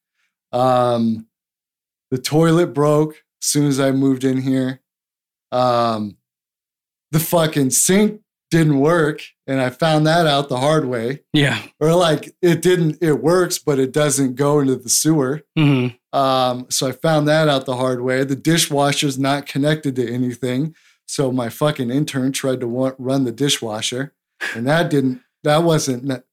Um 0.51 1.27
the 2.11 2.17
toilet 2.17 2.67
broke 2.73 3.15
as 3.41 3.49
soon 3.49 3.67
as 3.67 3.79
I 3.79 3.91
moved 3.91 4.23
in 4.23 4.41
here. 4.41 4.81
Um 5.51 6.17
the 7.11 7.19
fucking 7.19 7.71
sink 7.71 8.21
didn't 8.49 8.79
work 8.79 9.21
and 9.45 9.59
I 9.59 9.69
found 9.69 10.07
that 10.07 10.25
out 10.25 10.47
the 10.47 10.57
hard 10.57 10.85
way. 10.85 11.23
Yeah. 11.33 11.61
Or 11.81 11.93
like 11.93 12.33
it 12.41 12.61
didn't 12.61 12.97
it 13.01 13.21
works 13.21 13.59
but 13.59 13.77
it 13.79 13.91
doesn't 13.91 14.35
go 14.35 14.59
into 14.59 14.77
the 14.77 14.89
sewer. 14.89 15.41
hmm 15.57 15.87
Um, 16.13 16.67
so 16.69 16.87
I 16.87 16.93
found 16.93 17.27
that 17.27 17.49
out 17.49 17.65
the 17.65 17.75
hard 17.75 18.01
way. 18.01 18.23
The 18.23 18.35
dishwasher's 18.37 19.19
not 19.19 19.45
connected 19.45 19.95
to 19.97 20.13
anything. 20.13 20.73
So 21.07 21.31
my 21.31 21.49
fucking 21.49 21.89
intern 21.89 22.31
tried 22.31 22.59
to 22.59 22.67
wa- 22.67 22.93
run 22.97 23.23
the 23.23 23.31
dishwasher, 23.31 24.13
and 24.53 24.67
that 24.67 24.89
didn't. 24.89 25.21
That 25.43 25.63
wasn't 25.63 26.23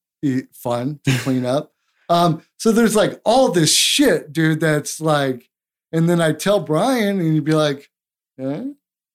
fun 0.52 1.00
to 1.04 1.18
clean 1.18 1.46
up. 1.46 1.72
Um, 2.08 2.42
so 2.58 2.72
there's 2.72 2.96
like 2.96 3.20
all 3.24 3.50
this 3.50 3.74
shit, 3.74 4.32
dude. 4.32 4.60
That's 4.60 5.00
like, 5.00 5.48
and 5.92 6.08
then 6.08 6.20
I 6.20 6.32
tell 6.32 6.60
Brian, 6.60 7.20
and 7.20 7.32
he'd 7.34 7.44
be 7.44 7.54
like, 7.54 7.90
eh? 8.38 8.64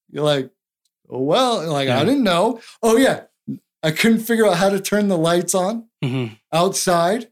"You're 0.09 0.23
like, 0.23 0.49
oh 1.09 1.21
well, 1.21 1.67
like 1.71 1.89
I 1.89 2.03
didn't 2.05 2.23
know. 2.23 2.61
Oh 2.81 2.97
yeah, 2.97 3.23
I 3.83 3.91
couldn't 3.91 4.19
figure 4.19 4.47
out 4.47 4.57
how 4.57 4.69
to 4.69 4.79
turn 4.79 5.07
the 5.07 5.17
lights 5.17 5.53
on 5.53 5.87
hmm 6.03 6.27
outside. 6.53 7.29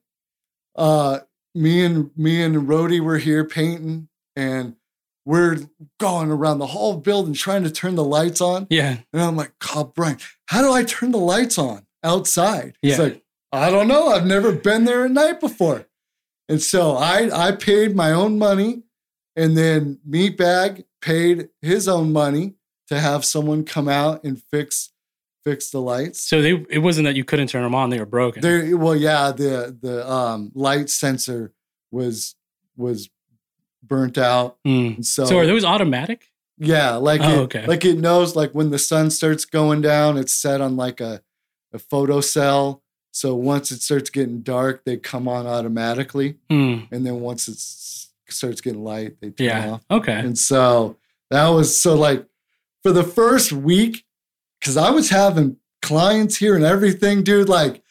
Uh, 0.75 1.19
me 1.55 1.83
and 1.83 2.11
me 2.15 2.43
and 2.43 2.67
Rhodey 2.67 2.99
were 2.99 3.17
here 3.17 3.45
painting, 3.45 4.09
and 4.35 4.75
we're 5.27 5.57
going 5.99 6.31
around 6.31 6.59
the 6.59 6.67
whole 6.67 6.95
building 6.95 7.33
trying 7.33 7.61
to 7.65 7.69
turn 7.69 7.95
the 7.95 8.03
lights 8.03 8.39
on. 8.39 8.65
Yeah. 8.69 8.99
And 9.11 9.21
I'm 9.21 9.35
like, 9.35 9.51
God, 9.59 9.93
Brian, 9.93 10.17
how 10.45 10.61
do 10.61 10.71
I 10.71 10.85
turn 10.85 11.11
the 11.11 11.17
lights 11.17 11.57
on 11.57 11.85
outside? 12.01 12.77
He's 12.81 12.97
Yeah. 12.97 13.03
like, 13.03 13.23
I 13.51 13.69
don't 13.69 13.89
know. 13.89 14.07
I've 14.07 14.25
never 14.25 14.53
been 14.53 14.85
there 14.85 15.03
at 15.03 15.11
night 15.11 15.41
before. 15.41 15.85
And 16.47 16.61
so 16.61 16.95
I 16.95 17.29
I 17.47 17.51
paid 17.51 17.93
my 17.93 18.11
own 18.13 18.37
money, 18.37 18.83
and 19.35 19.57
then 19.57 19.99
Meatbag 20.09 20.85
paid 21.01 21.49
his 21.61 21.89
own 21.89 22.13
money 22.13 22.53
to 22.87 22.97
have 22.97 23.25
someone 23.25 23.65
come 23.65 23.89
out 23.89 24.23
and 24.23 24.41
fix 24.41 24.91
fix 25.43 25.69
the 25.71 25.81
lights. 25.81 26.21
So 26.21 26.41
they 26.41 26.65
it 26.69 26.79
wasn't 26.79 27.03
that 27.05 27.17
you 27.17 27.25
couldn't 27.25 27.47
turn 27.49 27.63
them 27.63 27.75
on; 27.75 27.89
they 27.89 27.99
were 27.99 28.05
broken. 28.05 28.41
There, 28.41 28.77
well, 28.77 28.95
yeah, 28.95 29.33
the 29.33 29.77
the 29.81 30.09
um, 30.09 30.51
light 30.55 30.89
sensor 30.89 31.51
was 31.91 32.35
was 32.77 33.09
burnt 33.87 34.17
out. 34.17 34.57
Mm. 34.65 35.03
So, 35.05 35.25
So 35.25 35.37
are 35.37 35.45
those 35.45 35.63
automatic? 35.65 36.29
yeah, 36.57 36.95
like 36.95 37.21
Oh, 37.21 37.29
it, 37.31 37.37
okay. 37.43 37.65
like 37.67 37.85
it 37.85 37.97
knows 37.97 38.35
like 38.35 38.51
when 38.53 38.69
the 38.71 38.79
sun 38.79 39.09
starts 39.11 39.45
going 39.45 39.81
down, 39.81 40.17
it's 40.17 40.33
set 40.33 40.61
on 40.61 40.75
like 40.75 40.99
a 41.01 41.21
a 41.73 41.79
photo 41.79 42.21
cell. 42.21 42.81
So 43.11 43.35
once 43.35 43.71
it 43.71 43.81
starts 43.81 44.09
getting 44.09 44.41
dark, 44.41 44.83
they 44.85 44.95
come 44.97 45.27
on 45.27 45.45
automatically, 45.47 46.37
Hmm. 46.49 46.81
and 46.91 47.05
then 47.05 47.19
once 47.19 47.47
it 47.47 47.57
starts 48.31 48.61
getting 48.61 48.83
light, 48.83 49.17
they 49.21 49.29
turn 49.31 49.45
Yeah. 49.47 49.69
off. 49.71 49.85
Okay. 49.91 50.13
And 50.13 50.37
so 50.37 50.97
that 51.29 51.47
was 51.49 51.79
so 51.81 51.95
like 51.95 52.25
for 52.83 52.91
the 52.91 53.03
first 53.03 53.51
week, 53.51 54.05
because 54.59 54.77
I 54.77 54.91
was 54.91 55.09
having 55.09 55.57
clients 55.81 56.37
here 56.37 56.55
and 56.55 56.63
everything, 56.63 57.23
dude. 57.23 57.49
Like 57.49 57.81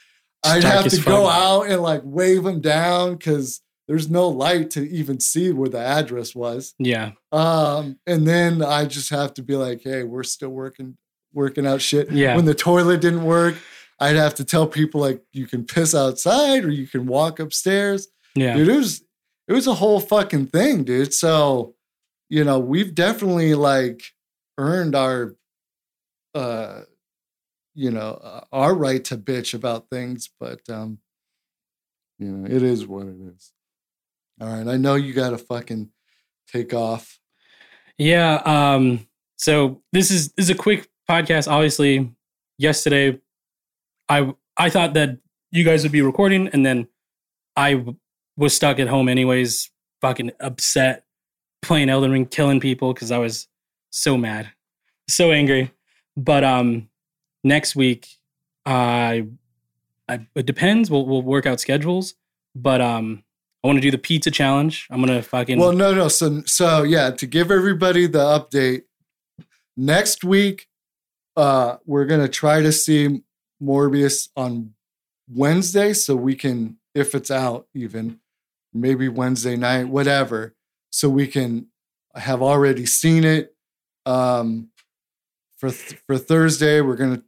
I'd 0.45 0.65
have 0.65 0.89
to 0.89 1.01
go 1.03 1.27
out 1.29 1.63
and 1.69 1.83
like 1.83 2.03
wave 2.05 2.45
them 2.45 2.61
down 2.61 3.17
because 3.17 3.61
there's 3.89 4.11
no 4.11 4.29
light 4.29 4.71
to 4.73 4.89
even 4.89 5.21
see 5.21 5.53
where 5.53 5.69
the 5.69 5.79
address 5.79 6.35
was. 6.35 6.75
Yeah. 6.79 7.13
Um, 7.33 7.99
and 8.07 8.27
then 8.27 8.63
I 8.63 8.85
just 8.85 9.11
have 9.11 9.35
to 9.35 9.43
be 9.43 9.55
like, 9.55 9.83
hey, 9.83 10.03
we're 10.03 10.25
still 10.25 10.49
working, 10.51 10.97
working 11.33 11.67
out 11.67 11.81
shit. 11.81 12.11
Yeah. 12.11 12.35
When 12.35 12.47
the 12.47 12.55
toilet 12.55 13.01
didn't 13.01 13.25
work, 13.25 13.57
I'd 13.99 14.17
have 14.17 14.35
to 14.37 14.45
tell 14.45 14.67
people 14.67 15.01
like 15.01 15.23
you 15.33 15.47
can 15.47 15.65
piss 15.65 15.95
outside 15.95 16.65
or 16.65 16.71
you 16.71 16.87
can 16.87 17.07
walk 17.07 17.39
upstairs. 17.39 18.09
Yeah. 18.35 18.55
Dude, 18.57 18.69
it 18.69 18.77
was 18.77 19.03
it 19.49 19.53
was 19.53 19.67
a 19.67 19.75
whole 19.75 20.01
fucking 20.01 20.49
thing, 20.49 20.83
dude. 20.85 21.15
So, 21.15 21.75
you 22.29 22.43
know, 22.45 22.59
we've 22.59 22.95
definitely 22.95 23.55
like 23.55 24.03
earned 24.59 24.95
our 24.95 25.37
uh 26.35 26.83
you 27.75 27.91
know, 27.91 28.19
uh, 28.23 28.41
our 28.53 28.75
right 28.75 29.05
to 29.05 29.19
bitch 29.19 29.55
about 29.55 29.89
things, 29.91 30.29
but 30.41 30.61
um 30.69 30.99
you 32.19 32.29
know, 32.29 32.47
it 32.47 32.63
is 32.63 32.87
what 32.87 33.07
it 33.07 33.17
is. 33.21 33.53
All 34.41 34.49
right, 34.49 34.67
I 34.67 34.77
know 34.77 34.97
you 34.97 35.13
got 35.13 35.31
to 35.31 35.39
fucking 35.39 35.91
take 36.47 36.75
off. 36.75 37.19
Yeah. 37.99 38.43
Um, 38.45 39.07
so 39.37 39.83
this 39.93 40.11
is 40.11 40.33
this 40.33 40.47
is 40.47 40.51
a 40.51 40.55
quick 40.55 40.89
podcast. 41.09 41.51
Obviously, 41.51 42.13
yesterday 42.59 43.19
I 44.09 44.35
I 44.57 44.71
thought 44.71 44.95
that 44.95 45.19
you 45.51 45.65
guys 45.65 45.83
would 45.83 45.93
be 45.93 46.03
recording, 46.03 46.49
and 46.49 46.65
then 46.65 46.89
I 47.57 47.75
w- 47.75 47.97
was 48.37 48.55
stuck 48.55 48.79
at 48.79 48.89
home 48.89 49.09
anyways, 49.09 49.71
fucking 50.01 50.33
upset, 50.41 51.05
playing 51.63 51.89
Elden 51.89 52.11
Ring, 52.11 52.27
killing 52.27 52.61
people 52.61 52.93
because 52.93 53.11
I 53.11 53.19
was 53.19 53.49
so 53.91 54.17
mad, 54.17 54.51
so 55.09 55.33
angry. 55.33 55.73
But 56.17 56.45
um, 56.45 56.89
next 57.45 57.77
week, 57.77 58.09
I, 58.65 59.27
I 60.09 60.27
it 60.35 60.47
depends. 60.47 60.91
We'll 60.91 61.07
we'll 61.07 61.23
work 61.23 61.47
out 61.47 61.61
schedules, 61.61 62.15
but 62.55 62.81
um, 62.81 63.23
I 63.63 63.69
want 63.69 63.79
to 63.79 63.83
do 63.83 63.91
the 63.91 63.99
pizza 63.99 64.31
challenge. 64.31 64.87
I'm 64.91 65.01
gonna 65.01 65.23
fucking 65.23 65.59
Well, 65.59 65.73
no, 65.73 65.95
no. 65.95 66.09
So, 66.09 66.43
so 66.47 66.83
yeah, 66.83 67.11
to 67.11 67.27
give 67.27 67.51
everybody 67.51 68.07
the 68.07 68.19
update, 68.19 68.83
next 69.77 70.23
week, 70.23 70.69
uh, 71.37 71.77
we're 71.85 72.05
gonna 72.05 72.29
try 72.29 72.63
to 72.63 72.71
see 72.71 73.23
Morbius 73.63 74.29
on 74.37 74.75
Wednesday, 75.29 75.93
so 75.93 76.15
we 76.15 76.37
can, 76.37 76.79
if 76.95 77.15
it's 77.15 77.31
out, 77.31 77.67
even 77.75 78.21
maybe 78.73 79.09
Wednesday 79.09 79.57
night, 79.57 79.89
whatever, 79.89 80.55
so 80.91 81.09
we 81.09 81.27
can 81.27 81.67
have 82.15 82.43
already 82.43 82.87
seen 82.87 83.25
it. 83.25 83.55
Um, 84.05 84.69
for 85.57 85.71
th- 85.71 86.01
for 86.07 86.19
Thursday, 86.19 86.81
we're 86.81 86.97
gonna 86.97 87.23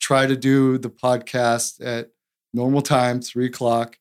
try 0.00 0.26
to 0.26 0.36
do 0.36 0.78
the 0.78 0.90
podcast 0.90 1.84
at 1.84 2.10
normal 2.52 2.82
time, 2.82 3.20
three 3.20 3.46
o'clock. 3.46 3.98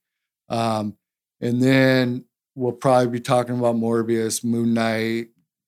Um, 0.49 0.97
and 1.41 1.61
then 1.61 2.25
we'll 2.55 2.71
probably 2.73 3.07
be 3.07 3.19
talking 3.19 3.57
about 3.57 3.75
Morbius, 3.75 4.43
Moon 4.43 4.73
Knight, 4.73 5.27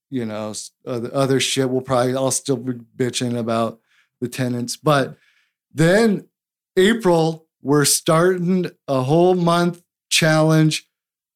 you 0.09 0.25
know, 0.25 0.53
other, 0.85 1.09
other 1.13 1.39
shit. 1.39 1.69
We'll 1.69 1.81
probably, 1.81 2.15
I'll 2.15 2.31
still 2.31 2.57
be 2.57 2.73
bitching 2.73 3.37
about 3.37 3.79
the 4.19 4.27
tenants. 4.27 4.75
But 4.77 5.15
then 5.73 6.27
April, 6.77 7.47
we're 7.61 7.85
starting 7.85 8.69
a 8.87 9.01
whole 9.03 9.35
month 9.35 9.81
challenge. 10.09 10.87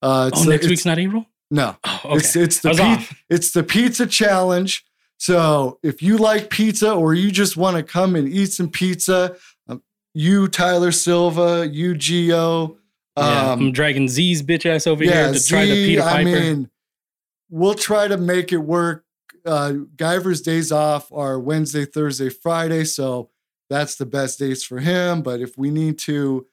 Uh, 0.01 0.29
oh, 0.33 0.43
next 0.43 0.67
week's 0.67 0.85
not 0.85 0.99
April. 0.99 1.25
no, 1.49 1.75
Oh, 1.85 2.01
okay. 2.05 2.15
it's 2.17 2.35
it's 2.35 2.59
the 2.59 2.69
I 2.69 2.71
was 2.71 2.79
pi- 2.79 2.93
off. 2.95 3.13
it's 3.29 3.51
the 3.51 3.63
pizza 3.63 4.05
challenge. 4.07 4.83
So 5.17 5.79
if 5.81 6.01
you 6.03 6.17
like 6.17 6.49
pizza 6.49 6.91
or 6.93 7.13
you 7.13 7.31
just 7.31 7.55
want 7.55 7.77
to 7.77 7.83
come 7.83 8.15
and 8.15 8.27
eat 8.27 8.51
some 8.51 8.69
pizza, 8.69 9.37
um, 9.69 9.81
you 10.13 10.47
Tyler 10.49 10.91
Silva, 10.91 11.65
you 11.71 11.95
Geo, 11.95 12.77
Yeah, 13.17 13.51
um, 13.51 13.59
I'm 13.59 13.71
dragging 13.71 14.09
Z's 14.09 14.43
bitch 14.43 14.65
ass 14.65 14.87
over 14.87 15.03
yeah, 15.03 15.25
here 15.25 15.33
to 15.33 15.43
try 15.45 15.65
the 15.65 15.73
Z, 15.73 15.85
Peter 15.85 16.01
I 16.01 16.11
Piper. 16.11 16.23
mean, 16.25 16.69
we'll 17.49 17.73
try 17.73 18.07
to 18.07 18.17
make 18.17 18.51
it 18.51 18.57
work. 18.57 19.05
Uh, 19.45 19.73
Guyver's 19.95 20.41
days 20.41 20.71
off 20.71 21.11
are 21.13 21.39
Wednesday, 21.39 21.85
Thursday, 21.85 22.29
Friday, 22.29 22.83
so 22.83 23.29
that's 23.69 23.95
the 23.95 24.05
best 24.05 24.39
days 24.39 24.63
for 24.63 24.79
him. 24.79 25.21
But 25.21 25.39
if 25.39 25.57
we 25.57 25.69
need 25.71 25.97
to 25.99 26.45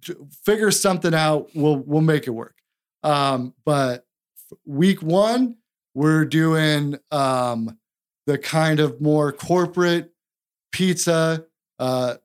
d- 0.00 0.14
figure 0.44 0.70
something 0.70 1.14
out, 1.14 1.50
we'll 1.54 1.78
we'll 1.78 2.00
make 2.02 2.26
it 2.26 2.30
work. 2.30 2.54
Um, 3.02 3.54
but 3.64 4.06
week 4.66 5.02
one, 5.02 5.56
we're 5.94 6.24
doing 6.24 6.98
um, 7.10 7.78
the 8.26 8.38
kind 8.38 8.78
of 8.78 9.00
more 9.00 9.32
corporate 9.32 10.12
pizza, 10.72 11.46
uh, 11.78 12.16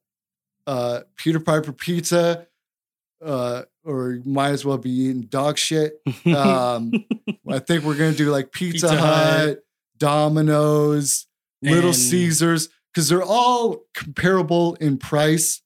uh, 0.67 1.01
Peter 1.15 1.39
Piper 1.39 1.71
pizza, 1.71 2.47
uh, 3.23 3.63
or 3.83 4.19
might 4.25 4.49
as 4.49 4.65
well 4.65 4.77
be 4.77 4.89
eating 4.89 5.21
dog 5.21 5.57
shit. 5.57 6.01
Um, 6.25 6.91
I 7.49 7.59
think 7.59 7.83
we're 7.83 7.97
gonna 7.97 8.13
do 8.13 8.31
like 8.31 8.51
Pizza, 8.51 8.87
Pizza 8.89 8.99
Hut, 8.99 9.37
Hut. 9.47 9.59
Domino's, 9.97 11.27
Little 11.61 11.89
And- 11.89 11.95
Caesars, 11.95 12.69
because 12.93 13.09
they're 13.09 13.23
all 13.23 13.83
comparable 13.93 14.75
in 14.75 14.97
price 14.97 15.61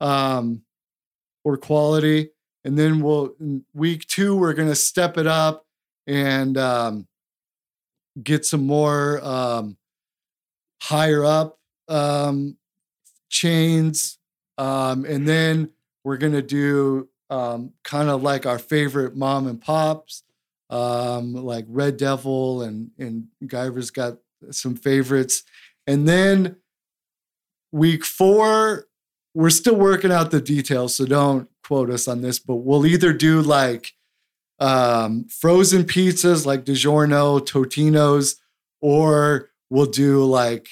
um, 0.00 0.62
or 1.44 1.56
quality. 1.56 2.30
And 2.64 2.78
then 2.78 3.00
we'll 3.00 3.34
in 3.40 3.64
week 3.74 4.06
two, 4.06 4.36
we're 4.36 4.52
gonna 4.54 4.74
step 4.74 5.16
it 5.18 5.26
up 5.26 5.64
and 6.06 6.56
um, 6.58 7.06
get 8.22 8.44
some 8.44 8.66
more 8.66 9.20
um, 9.24 9.76
higher 10.82 11.24
up 11.24 11.58
um, 11.88 12.56
chains. 13.28 14.18
Um, 14.60 15.06
and 15.06 15.26
then 15.26 15.70
we're 16.04 16.18
gonna 16.18 16.42
do 16.42 17.08
um, 17.30 17.72
kind 17.82 18.10
of 18.10 18.22
like 18.22 18.44
our 18.44 18.58
favorite 18.58 19.16
mom 19.16 19.46
and 19.46 19.58
pops, 19.58 20.22
um, 20.68 21.32
like 21.32 21.64
Red 21.66 21.96
Devil 21.96 22.62
and 22.62 22.90
and 22.98 23.28
Guyver's 23.46 23.90
got 23.90 24.18
some 24.50 24.76
favorites. 24.76 25.44
And 25.86 26.06
then 26.06 26.56
week 27.72 28.04
four, 28.04 28.84
we're 29.34 29.48
still 29.48 29.76
working 29.76 30.12
out 30.12 30.30
the 30.30 30.42
details, 30.42 30.94
so 30.94 31.06
don't 31.06 31.48
quote 31.64 31.88
us 31.88 32.06
on 32.06 32.20
this, 32.20 32.38
but 32.38 32.56
we'll 32.56 32.84
either 32.84 33.14
do 33.14 33.40
like 33.40 33.92
um, 34.58 35.24
frozen 35.28 35.84
pizzas 35.84 36.44
like 36.44 36.66
DiGiorno, 36.66 37.40
Totino's, 37.40 38.36
or 38.82 39.48
we'll 39.70 39.86
do 39.86 40.22
like 40.22 40.68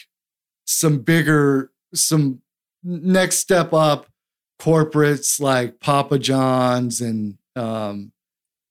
some 0.66 0.98
bigger, 0.98 1.70
some 1.94 2.42
next 2.82 3.38
step 3.38 3.72
up 3.72 4.06
corporates 4.60 5.40
like 5.40 5.80
Papa 5.80 6.18
John's 6.18 7.00
and 7.00 7.38
um, 7.56 8.12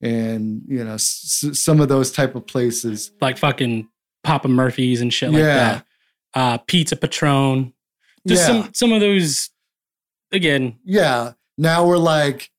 and 0.02 0.62
you 0.68 0.84
know 0.84 0.94
s- 0.96 1.50
some 1.54 1.80
of 1.82 1.88
those 1.90 2.12
type 2.12 2.36
of 2.36 2.46
places. 2.46 3.12
like 3.22 3.38
fucking 3.38 3.88
Papa 4.24 4.48
Murphy's 4.48 5.02
and 5.02 5.14
shit 5.14 5.32
like 5.32 5.40
Yeah. 5.40 5.56
that. 5.56 5.86
Uh, 6.34 6.58
Pizza 6.60 6.96
Patron. 6.96 7.74
Just 8.28 8.42
Yeah. 8.50 8.62
some 8.64 8.74
some 8.74 8.92
of 8.94 9.02
those. 9.02 9.50
Again, 10.32 10.78
Yeah. 10.84 11.34
Now 11.58 11.88
we're 11.88 11.98
like, 11.98 12.52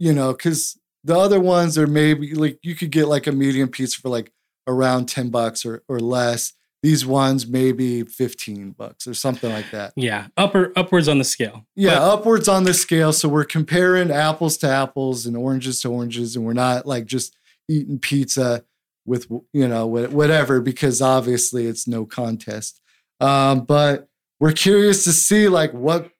you 0.00 0.12
know, 0.12 0.32
because 0.32 0.76
the 1.04 1.16
other 1.16 1.38
ones 1.40 1.78
are 1.78 1.86
maybe 1.86 2.34
like 2.34 2.58
you 2.62 2.74
could 2.74 2.90
get 2.90 3.06
like 3.06 3.26
a 3.28 3.32
medium 3.32 3.68
pizza 3.68 3.98
for 4.00 4.08
like 4.08 4.32
around 4.66 5.06
10 5.06 5.30
bucks 5.30 5.64
or, 5.64 5.82
or 5.88 6.00
less. 6.00 6.52
These 6.82 7.04
ones 7.04 7.46
maybe 7.46 8.04
15 8.04 8.70
bucks 8.70 9.06
or 9.06 9.12
something 9.12 9.52
like 9.52 9.70
that. 9.70 9.92
yeah, 9.96 10.28
upper 10.38 10.72
upwards 10.74 11.08
on 11.08 11.18
the 11.18 11.24
scale. 11.24 11.66
Yeah, 11.76 11.96
But- 11.98 12.12
upwards 12.20 12.48
on 12.48 12.64
the 12.64 12.72
scale. 12.72 13.12
So 13.12 13.28
we're 13.28 13.44
comparing 13.44 14.10
apples 14.10 14.56
to 14.58 14.68
apples 14.68 15.26
and 15.26 15.36
oranges 15.36 15.82
to 15.82 15.90
oranges, 15.92 16.36
and 16.36 16.44
we're 16.44 16.54
not 16.54 16.86
like 16.86 17.04
just 17.04 17.36
eating 17.68 17.98
pizza 17.98 18.64
with 19.06 19.26
you 19.52 19.68
know 19.68 19.86
whatever 19.86 20.60
because 20.60 21.02
obviously 21.02 21.66
it's 21.66 21.86
no 21.86 22.04
contest. 22.06 22.80
Um, 23.20 23.60
but 23.66 24.08
we're 24.38 24.52
curious 24.52 25.04
to 25.04 25.12
see 25.12 25.48
like 25.48 25.72
what 25.74 26.10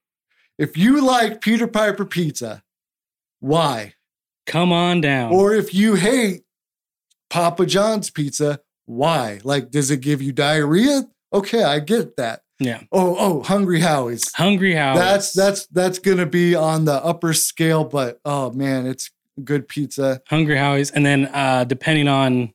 if 0.58 0.76
you 0.76 1.00
like 1.02 1.40
Peter 1.40 1.66
Piper 1.66 2.04
pizza, 2.04 2.62
why? 3.40 3.94
Come 4.46 4.72
on 4.72 5.00
down. 5.00 5.32
Or 5.32 5.54
if 5.54 5.72
you 5.72 5.94
hate 5.94 6.42
Papa 7.30 7.64
John's 7.64 8.10
pizza, 8.10 8.60
why? 8.90 9.40
Like, 9.44 9.70
does 9.70 9.90
it 9.90 10.00
give 10.00 10.20
you 10.20 10.32
diarrhea? 10.32 11.04
Okay, 11.32 11.62
I 11.62 11.78
get 11.78 12.16
that. 12.16 12.42
yeah. 12.58 12.80
Oh, 12.90 13.14
oh, 13.18 13.42
Hungry 13.42 13.80
Howie's. 13.80 14.32
Hungry 14.34 14.74
Howie's. 14.74 14.98
That's 15.00 15.32
that's 15.32 15.66
that's 15.68 15.98
gonna 16.00 16.26
be 16.26 16.54
on 16.56 16.84
the 16.86 16.94
upper 17.04 17.32
scale, 17.32 17.84
but 17.84 18.20
oh 18.24 18.50
man, 18.50 18.86
it's 18.86 19.10
good 19.44 19.68
pizza. 19.68 20.20
Hungry 20.28 20.56
Howie's. 20.56 20.90
And 20.90 21.06
then 21.06 21.26
uh, 21.32 21.64
depending 21.64 22.08
on 22.08 22.52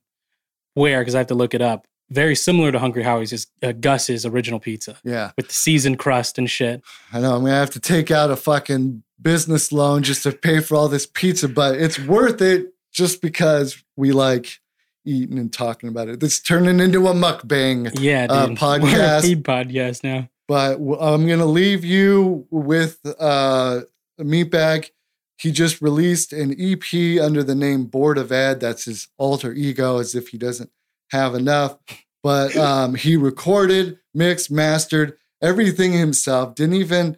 where, 0.74 1.00
because 1.00 1.16
I 1.16 1.20
have 1.20 1.28
to 1.28 1.36
look 1.36 1.54
it 1.54 1.62
up, 1.62 1.88
very 2.10 2.36
similar 2.36 2.72
to 2.72 2.80
Hungry 2.80 3.04
Howie's 3.04 3.32
is 3.34 3.48
uh, 3.64 3.72
Gus's 3.72 4.26
original 4.26 4.60
pizza 4.60 4.98
Yeah, 5.04 5.32
with 5.38 5.48
the 5.48 5.54
seasoned 5.54 6.00
crust 6.00 6.38
and 6.38 6.50
shit. 6.50 6.82
I 7.14 7.22
know. 7.22 7.34
I'm 7.36 7.42
gonna 7.46 7.56
have 7.56 7.72
to 7.72 7.80
take 7.80 8.12
out 8.12 8.30
a 8.30 8.36
fucking 8.36 9.04
business 9.22 9.72
loan 9.72 10.04
just 10.04 10.24
to 10.24 10.34
pay 10.34 10.60
for 10.60 10.76
all 10.76 10.90
this 10.90 11.06
pizza, 11.08 11.48
but 11.48 11.76
it's 11.80 11.98
worth 11.98 12.42
it 12.42 12.74
just 12.92 13.22
because 13.22 13.82
we 13.96 14.12
like 14.12 14.60
eating 15.06 15.38
and 15.40 15.52
talking 15.54 15.90
about 15.90 16.08
it. 16.10 16.22
It's 16.22 16.40
turning 16.40 16.80
into 16.80 17.08
a 17.08 17.14
mukbang. 17.14 17.92
Yeah, 18.00 18.28
Uh, 18.30 18.48
podcast. 18.50 19.22
Food 19.24 19.44
podcast 19.44 20.04
now. 20.04 20.30
but 20.48 20.76
I'm 21.00 21.28
gonna 21.28 21.46
leave 21.46 21.84
you 21.86 22.46
with 22.50 23.00
uh, 23.20 23.82
a 24.20 24.24
meatbag. 24.24 24.90
He 25.38 25.52
just 25.52 25.82
released 25.82 26.32
an 26.34 26.56
EP 26.60 27.20
under 27.22 27.44
the 27.44 27.56
name 27.56 27.86
Board 27.86 28.18
of 28.18 28.32
Ed. 28.32 28.60
That's 28.62 28.86
his 28.86 29.08
alter 29.18 29.52
ego, 29.54 29.98
as 29.98 30.16
if 30.16 30.30
he 30.30 30.38
doesn't 30.38 30.70
have 31.12 31.36
enough. 31.36 31.78
But 32.24 32.56
um, 32.68 32.96
he 32.96 33.18
recorded, 33.18 34.00
mixed, 34.14 34.50
mastered 34.50 35.18
everything 35.42 35.92
himself. 35.94 36.56
Didn't 36.56 36.76
even 36.76 37.18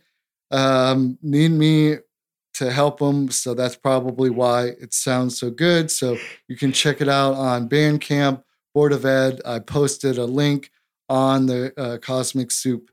um, 0.51 1.17
need 1.21 1.51
me 1.51 1.97
to 2.57 2.71
help 2.71 2.99
them. 2.99 3.29
So 3.29 3.53
that's 3.53 3.75
probably 3.75 4.29
why 4.29 4.67
it 4.79 4.93
sounds 4.93 5.39
so 5.39 5.49
good. 5.51 5.91
So 5.91 6.17
you 6.47 6.55
can 6.55 6.71
check 6.71 7.01
it 7.01 7.09
out 7.09 7.35
on 7.35 7.69
Bandcamp, 7.69 8.43
Board 8.73 8.93
of 8.93 9.05
Ed. 9.05 9.41
I 9.45 9.59
posted 9.59 10.17
a 10.17 10.25
link 10.25 10.71
on 11.07 11.45
the 11.45 11.73
uh, 11.79 11.97
Cosmic 11.99 12.51
Soup 12.51 12.89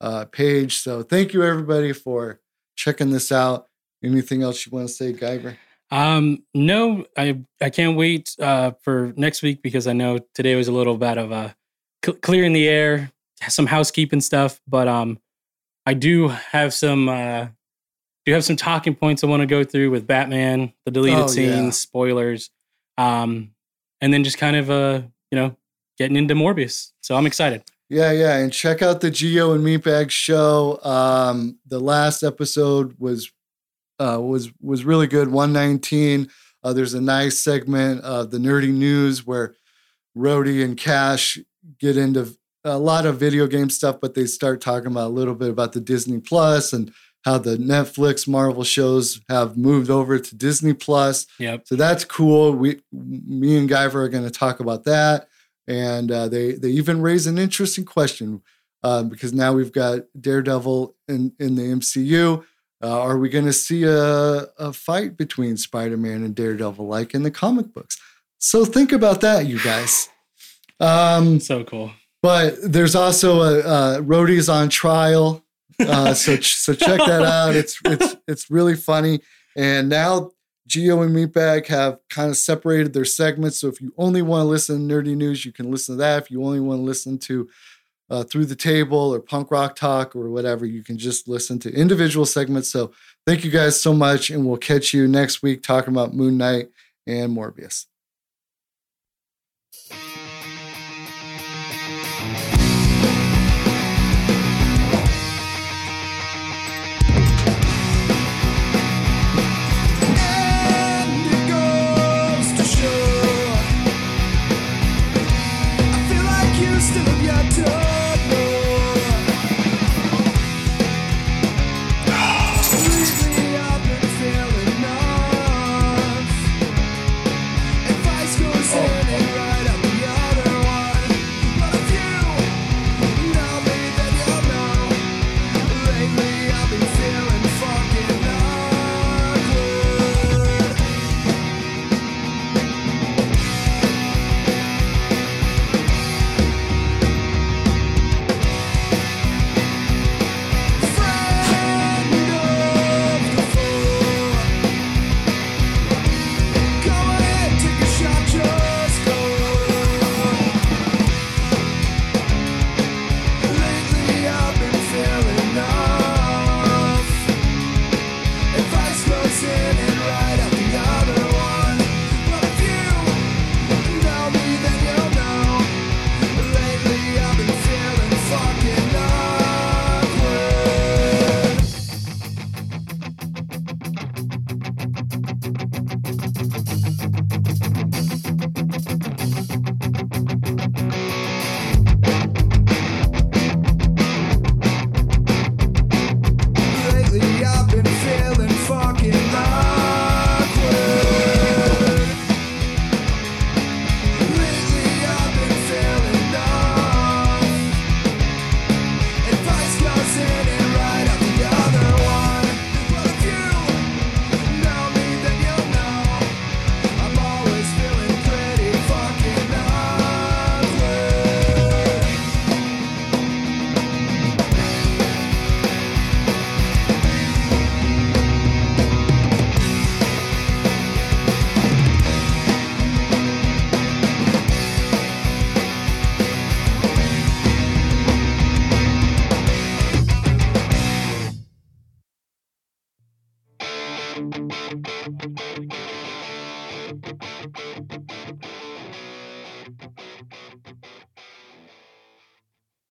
uh, 0.00 0.24
page. 0.26 0.78
So 0.78 1.02
thank 1.02 1.32
you 1.32 1.42
everybody 1.42 1.92
for 1.92 2.40
checking 2.76 3.10
this 3.10 3.32
out. 3.32 3.66
Anything 4.04 4.42
else 4.42 4.64
you 4.64 4.70
want 4.70 4.88
to 4.88 4.94
say, 4.94 5.12
Guyver? 5.12 5.56
Um, 5.90 6.44
no, 6.54 7.06
I 7.16 7.40
I 7.60 7.70
can't 7.70 7.96
wait 7.96 8.36
uh, 8.38 8.72
for 8.82 9.12
next 9.16 9.42
week 9.42 9.62
because 9.62 9.86
I 9.86 9.94
know 9.94 10.20
today 10.34 10.54
was 10.54 10.68
a 10.68 10.72
little 10.72 10.96
bit 10.96 11.18
of 11.18 11.32
a 11.32 11.56
cl- 12.04 12.18
clearing 12.18 12.52
the 12.52 12.68
air, 12.68 13.10
some 13.48 13.66
housekeeping 13.66 14.20
stuff, 14.20 14.60
but 14.68 14.86
um, 14.86 15.18
I 15.86 15.94
do 15.94 16.28
have 16.28 16.74
some 16.74 17.08
uh, 17.08 17.48
do 18.28 18.34
have 18.34 18.44
some 18.44 18.56
talking 18.56 18.94
points 18.94 19.24
I 19.24 19.26
want 19.26 19.40
to 19.40 19.46
go 19.46 19.64
through 19.64 19.90
with 19.90 20.06
Batman, 20.06 20.72
the 20.84 20.90
deleted 20.90 21.18
Oh, 21.20 21.26
scenes, 21.28 21.48
yeah. 21.64 21.70
spoilers, 21.70 22.50
um, 22.96 23.52
and 24.00 24.12
then 24.12 24.24
just 24.24 24.38
kind 24.38 24.56
of 24.56 24.70
uh, 24.70 25.02
you 25.30 25.36
know, 25.38 25.56
getting 25.98 26.16
into 26.16 26.34
Morbius. 26.34 26.92
So 27.00 27.16
I'm 27.16 27.26
excited. 27.26 27.62
Yeah, 27.90 28.12
yeah, 28.12 28.36
and 28.36 28.52
check 28.52 28.82
out 28.82 29.00
the 29.00 29.10
Geo 29.10 29.52
and 29.52 29.64
Meatbag 29.64 30.10
show. 30.10 30.78
Um, 30.84 31.58
the 31.66 31.80
last 31.80 32.22
episode 32.22 32.94
was 32.98 33.32
uh, 33.98 34.20
was 34.20 34.50
was 34.60 34.84
really 34.84 35.06
good. 35.06 35.28
One 35.28 35.52
nineteen. 35.52 36.28
Uh, 36.62 36.72
there's 36.72 36.92
a 36.94 37.00
nice 37.00 37.38
segment 37.38 38.02
of 38.02 38.30
the 38.30 38.38
nerdy 38.38 38.72
news 38.72 39.26
where 39.26 39.54
Rhodey 40.16 40.62
and 40.64 40.76
Cash 40.76 41.38
get 41.78 41.96
into 41.96 42.36
a 42.64 42.76
lot 42.76 43.06
of 43.06 43.18
video 43.18 43.46
game 43.46 43.70
stuff, 43.70 43.98
but 44.02 44.14
they 44.14 44.26
start 44.26 44.60
talking 44.60 44.88
about 44.90 45.06
a 45.06 45.14
little 45.14 45.34
bit 45.34 45.48
about 45.48 45.72
the 45.72 45.80
Disney 45.80 46.20
Plus 46.20 46.72
and 46.72 46.92
how 47.24 47.38
the 47.38 47.56
Netflix 47.56 48.26
Marvel 48.28 48.64
shows 48.64 49.20
have 49.28 49.56
moved 49.56 49.90
over 49.90 50.18
to 50.18 50.34
Disney 50.36 50.72
Plus. 50.72 51.26
Yep. 51.38 51.66
So 51.66 51.76
that's 51.76 52.04
cool. 52.04 52.52
We, 52.52 52.80
me 52.92 53.58
and 53.58 53.68
Guyver 53.68 53.94
are 53.96 54.08
going 54.08 54.24
to 54.24 54.30
talk 54.30 54.60
about 54.60 54.84
that, 54.84 55.28
and 55.66 56.10
uh, 56.10 56.28
they 56.28 56.52
they 56.52 56.68
even 56.70 57.02
raise 57.02 57.26
an 57.26 57.38
interesting 57.38 57.84
question 57.84 58.42
um, 58.82 59.08
because 59.08 59.32
now 59.32 59.52
we've 59.52 59.72
got 59.72 60.00
Daredevil 60.18 60.94
in 61.08 61.32
in 61.38 61.56
the 61.56 61.62
MCU. 61.64 62.44
Uh, 62.80 63.00
are 63.00 63.18
we 63.18 63.28
going 63.28 63.44
to 63.44 63.52
see 63.52 63.82
a, 63.82 63.92
a 64.56 64.72
fight 64.72 65.16
between 65.16 65.56
Spider 65.56 65.96
Man 65.96 66.22
and 66.22 66.34
Daredevil 66.36 66.86
like 66.86 67.12
in 67.12 67.24
the 67.24 67.30
comic 67.30 67.74
books? 67.74 67.98
So 68.38 68.64
think 68.64 68.92
about 68.92 69.20
that, 69.22 69.46
you 69.46 69.58
guys. 69.60 70.08
Um, 70.80 71.40
So 71.40 71.64
cool. 71.64 71.90
but 72.22 72.54
there's 72.62 72.94
also 72.94 73.40
a, 73.42 73.58
uh 73.60 73.98
Rhodey's 74.00 74.48
on 74.48 74.68
trial, 74.68 75.44
uh, 75.80 76.14
so 76.14 76.36
so 76.40 76.74
check 76.74 76.98
that 76.98 77.22
out. 77.22 77.54
It's 77.54 77.78
it's 77.84 78.16
it's 78.26 78.50
really 78.50 78.76
funny. 78.76 79.20
And 79.56 79.88
now 79.88 80.30
Geo 80.66 81.02
and 81.02 81.14
Meatbag 81.14 81.66
have 81.68 81.98
kind 82.10 82.30
of 82.30 82.36
separated 82.36 82.92
their 82.92 83.04
segments. 83.04 83.60
So 83.60 83.68
if 83.68 83.80
you 83.80 83.92
only 83.96 84.22
want 84.22 84.42
to 84.42 84.48
listen 84.48 84.88
to 84.88 84.94
nerdy 84.94 85.16
news, 85.16 85.44
you 85.44 85.52
can 85.52 85.70
listen 85.70 85.94
to 85.94 85.98
that. 86.00 86.24
If 86.24 86.30
you 86.30 86.44
only 86.44 86.60
want 86.60 86.80
to 86.80 86.84
listen 86.84 87.18
to 87.18 87.48
uh, 88.10 88.22
through 88.24 88.46
the 88.46 88.56
table 88.56 89.14
or 89.14 89.20
punk 89.20 89.50
rock 89.50 89.76
talk 89.76 90.14
or 90.14 90.30
whatever, 90.30 90.66
you 90.66 90.82
can 90.82 90.98
just 90.98 91.28
listen 91.28 91.58
to 91.60 91.72
individual 91.72 92.26
segments. 92.26 92.70
So 92.70 92.92
thank 93.26 93.44
you 93.44 93.50
guys 93.50 93.80
so 93.80 93.92
much, 93.92 94.30
and 94.30 94.46
we'll 94.46 94.58
catch 94.58 94.92
you 94.92 95.08
next 95.08 95.42
week 95.42 95.62
talking 95.62 95.92
about 95.92 96.14
Moon 96.14 96.36
Knight 96.38 96.68
and 97.06 97.36
Morbius. 97.36 97.86